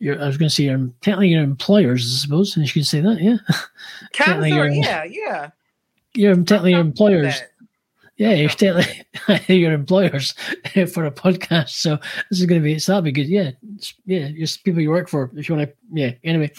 your. 0.00 0.20
I 0.20 0.26
was 0.26 0.36
going 0.36 0.48
to 0.48 0.54
say 0.54 0.64
your 0.64 0.90
technically 1.00 1.28
your 1.28 1.44
employers, 1.44 2.04
I 2.04 2.24
suppose, 2.24 2.56
and 2.56 2.66
you 2.66 2.72
could 2.72 2.86
say 2.86 3.00
that, 3.00 3.20
yeah. 3.20 3.36
Technically, 4.12 4.80
yeah, 4.80 5.04
yeah. 5.04 5.50
You're 6.14 6.34
technically 6.34 6.72
your 6.72 6.80
I'm 6.80 6.86
comfortable 6.86 7.20
with 7.20 7.26
employers. 7.26 7.42
Yeah, 8.20 8.32
you're 8.32 8.50
technically 8.50 9.06
your 9.56 9.72
employers 9.72 10.32
for 10.92 11.06
a 11.06 11.10
podcast. 11.10 11.70
So 11.70 11.96
this 12.28 12.38
is 12.38 12.44
going 12.44 12.60
to 12.60 12.62
be, 12.62 12.78
so 12.78 12.92
that'll 12.92 13.02
be 13.02 13.12
good. 13.12 13.26
Yeah. 13.26 13.52
Yeah. 14.04 14.28
Just 14.32 14.62
people 14.62 14.82
you 14.82 14.90
work 14.90 15.08
for, 15.08 15.30
if 15.36 15.48
you 15.48 15.54
want 15.54 15.70
to, 15.70 15.74
yeah. 15.90 16.12
Anyway. 16.22 16.52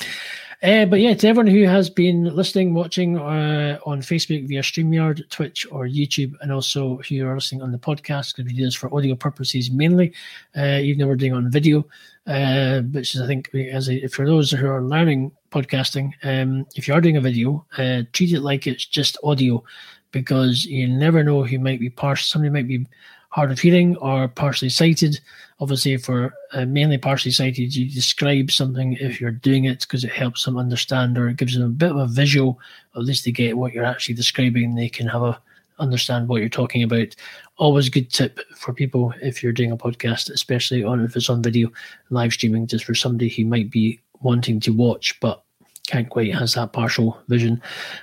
Uh, 0.63 0.85
but 0.85 0.99
yeah, 0.99 1.13
to 1.13 1.27
everyone 1.27 1.45
who 1.45 1.67
has 1.67 1.87
been 1.87 2.23
listening, 2.35 2.73
watching 2.73 3.19
uh, 3.19 3.77
on 3.85 4.01
Facebook 4.01 4.47
via 4.47 4.63
StreamYard, 4.63 5.29
Twitch, 5.29 5.67
or 5.69 5.85
YouTube, 5.85 6.33
and 6.41 6.51
also 6.51 6.97
who 7.07 7.27
are 7.27 7.35
listening 7.35 7.61
on 7.61 7.71
the 7.71 7.77
podcast, 7.77 8.35
because 8.35 8.51
we 8.51 8.57
do 8.57 8.65
this 8.65 8.73
for 8.73 8.91
audio 8.95 9.13
purposes 9.13 9.69
mainly, 9.69 10.13
uh, 10.57 10.79
even 10.81 10.99
though 10.99 11.07
we're 11.07 11.15
doing 11.15 11.33
it 11.33 11.37
on 11.37 11.51
video, 11.51 11.85
uh, 12.25 12.81
which 12.81 13.13
is, 13.13 13.21
I 13.21 13.27
think, 13.27 13.53
as 13.53 13.87
a, 13.87 14.07
for 14.07 14.25
those 14.25 14.49
who 14.49 14.67
are 14.67 14.81
learning 14.81 15.31
podcasting, 15.51 16.13
um, 16.23 16.65
if 16.75 16.87
you 16.87 16.95
are 16.95 17.01
doing 17.01 17.17
a 17.17 17.21
video, 17.21 17.63
uh, 17.77 18.01
treat 18.13 18.33
it 18.33 18.41
like 18.41 18.65
it's 18.65 18.85
just 18.85 19.19
audio 19.23 19.63
because 20.11 20.65
you 20.65 20.87
never 20.87 21.23
know 21.23 21.43
who 21.43 21.59
might 21.59 21.79
be 21.79 21.89
partial. 21.89 22.25
Somebody 22.25 22.51
might 22.51 22.67
be 22.67 22.85
hard 23.29 23.51
of 23.51 23.59
hearing 23.59 23.95
or 23.97 24.27
partially 24.27 24.69
sighted. 24.69 25.19
Obviously, 25.59 25.97
for 25.97 26.33
uh, 26.53 26.65
mainly 26.65 26.97
partially 26.97 27.31
sighted, 27.31 27.75
you 27.75 27.89
describe 27.89 28.51
something 28.51 28.93
if 28.93 29.21
you're 29.21 29.31
doing 29.31 29.65
it 29.65 29.81
because 29.81 30.03
it 30.03 30.11
helps 30.11 30.43
them 30.43 30.57
understand 30.57 31.17
or 31.17 31.29
it 31.29 31.37
gives 31.37 31.55
them 31.55 31.63
a 31.63 31.69
bit 31.69 31.91
of 31.91 31.97
a 31.97 32.07
visual. 32.07 32.59
At 32.95 33.03
least 33.03 33.25
they 33.25 33.31
get 33.31 33.57
what 33.57 33.73
you're 33.73 33.85
actually 33.85 34.15
describing. 34.15 34.75
They 34.75 34.89
can 34.89 35.07
have 35.07 35.23
a 35.23 35.41
understand 35.79 36.27
what 36.27 36.39
you're 36.39 36.49
talking 36.49 36.83
about. 36.83 37.15
Always 37.57 37.87
a 37.87 37.91
good 37.91 38.11
tip 38.11 38.39
for 38.55 38.73
people 38.73 39.13
if 39.21 39.41
you're 39.41 39.51
doing 39.51 39.71
a 39.71 39.77
podcast, 39.77 40.29
especially 40.29 40.83
on 40.83 41.03
if 41.03 41.15
it's 41.15 41.29
on 41.29 41.41
video, 41.41 41.71
live 42.09 42.33
streaming, 42.33 42.67
just 42.67 42.85
for 42.85 42.95
somebody 42.95 43.29
who 43.29 43.45
might 43.45 43.71
be 43.71 43.99
wanting 44.21 44.59
to 44.61 44.71
watch 44.71 45.19
but 45.19 45.43
can't 45.87 46.09
quite 46.09 46.33
has 46.33 46.53
that 46.53 46.73
partial 46.73 47.19
vision, 47.27 47.61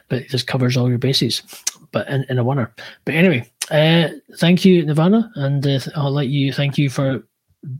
but 0.08 0.22
it 0.22 0.28
just 0.28 0.46
covers 0.46 0.76
all 0.76 0.88
your 0.88 0.98
bases. 0.98 1.42
But 1.92 2.08
in, 2.08 2.24
in 2.28 2.38
a 2.38 2.44
winner. 2.44 2.72
But 3.04 3.14
anyway, 3.14 3.50
Uh, 3.70 4.08
thank 4.38 4.64
you, 4.64 4.86
Nevada, 4.86 5.30
and 5.34 5.66
uh, 5.66 5.78
I'll 5.94 6.10
let 6.10 6.28
you. 6.28 6.52
Thank 6.54 6.78
you 6.78 6.88
for 6.88 7.22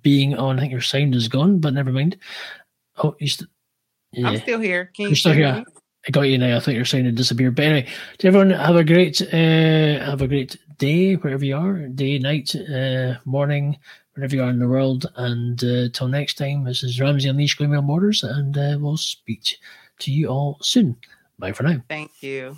being 0.03 0.35
on. 0.37 0.59
I 0.59 0.61
think 0.61 0.73
your 0.73 0.83
sound 0.83 1.15
is 1.15 1.29
gone, 1.29 1.61
but 1.61 1.73
never 1.73 1.91
mind. 1.93 2.19
Oh, 3.03 3.17
you 3.19 3.29
st- 3.29 3.49
yeah. 4.13 4.29
I'm 4.29 4.39
still 4.41 4.61
here. 4.61 4.91
Can 4.95 5.05
you 5.05 5.09
You're 5.09 5.17
still 5.17 5.33
here. 5.33 5.55
me? 5.55 5.65
I 6.07 6.11
got 6.11 6.23
you 6.23 6.37
now. 6.37 6.57
I 6.57 6.61
thought 6.61 6.75
your 6.75 6.85
sound 6.85 7.07
had 7.07 7.15
disappeared. 7.15 7.55
But 7.55 7.65
anyway, 7.65 7.89
to 8.19 8.27
everyone, 8.27 8.51
have 8.51 8.77
a 8.77 8.85
great, 8.85 9.21
uh, 9.23 10.05
have 10.05 10.21
a 10.21 10.29
great 10.29 10.57
day 10.79 11.15
wherever 11.15 11.45
you 11.45 11.57
are, 11.57 11.89
day, 11.89 12.19
night, 12.19 12.55
uh, 12.55 13.15
morning, 13.25 13.79
wherever 14.15 14.35
you 14.37 14.43
are 14.43 14.51
in 14.51 14.59
the 14.59 14.69
world. 14.69 15.07
And 15.17 15.63
uh, 15.65 15.89
till 15.93 16.09
next 16.09 16.35
time, 16.39 16.65
this 16.65 16.83
is 16.83 17.01
Ramsey 17.01 17.29
Unleashed 17.31 17.59
Beyond 17.59 17.87
Borders, 17.87 18.23
and 18.25 18.57
uh, 18.59 18.77
we'll 18.79 18.97
speak 18.97 19.57
to 20.01 20.13
you 20.13 20.29
all 20.29 20.59
soon. 20.61 20.97
Bye 21.39 21.53
for 21.53 21.63
now. 21.63 21.81
Thank 21.89 22.23
you. 22.23 22.57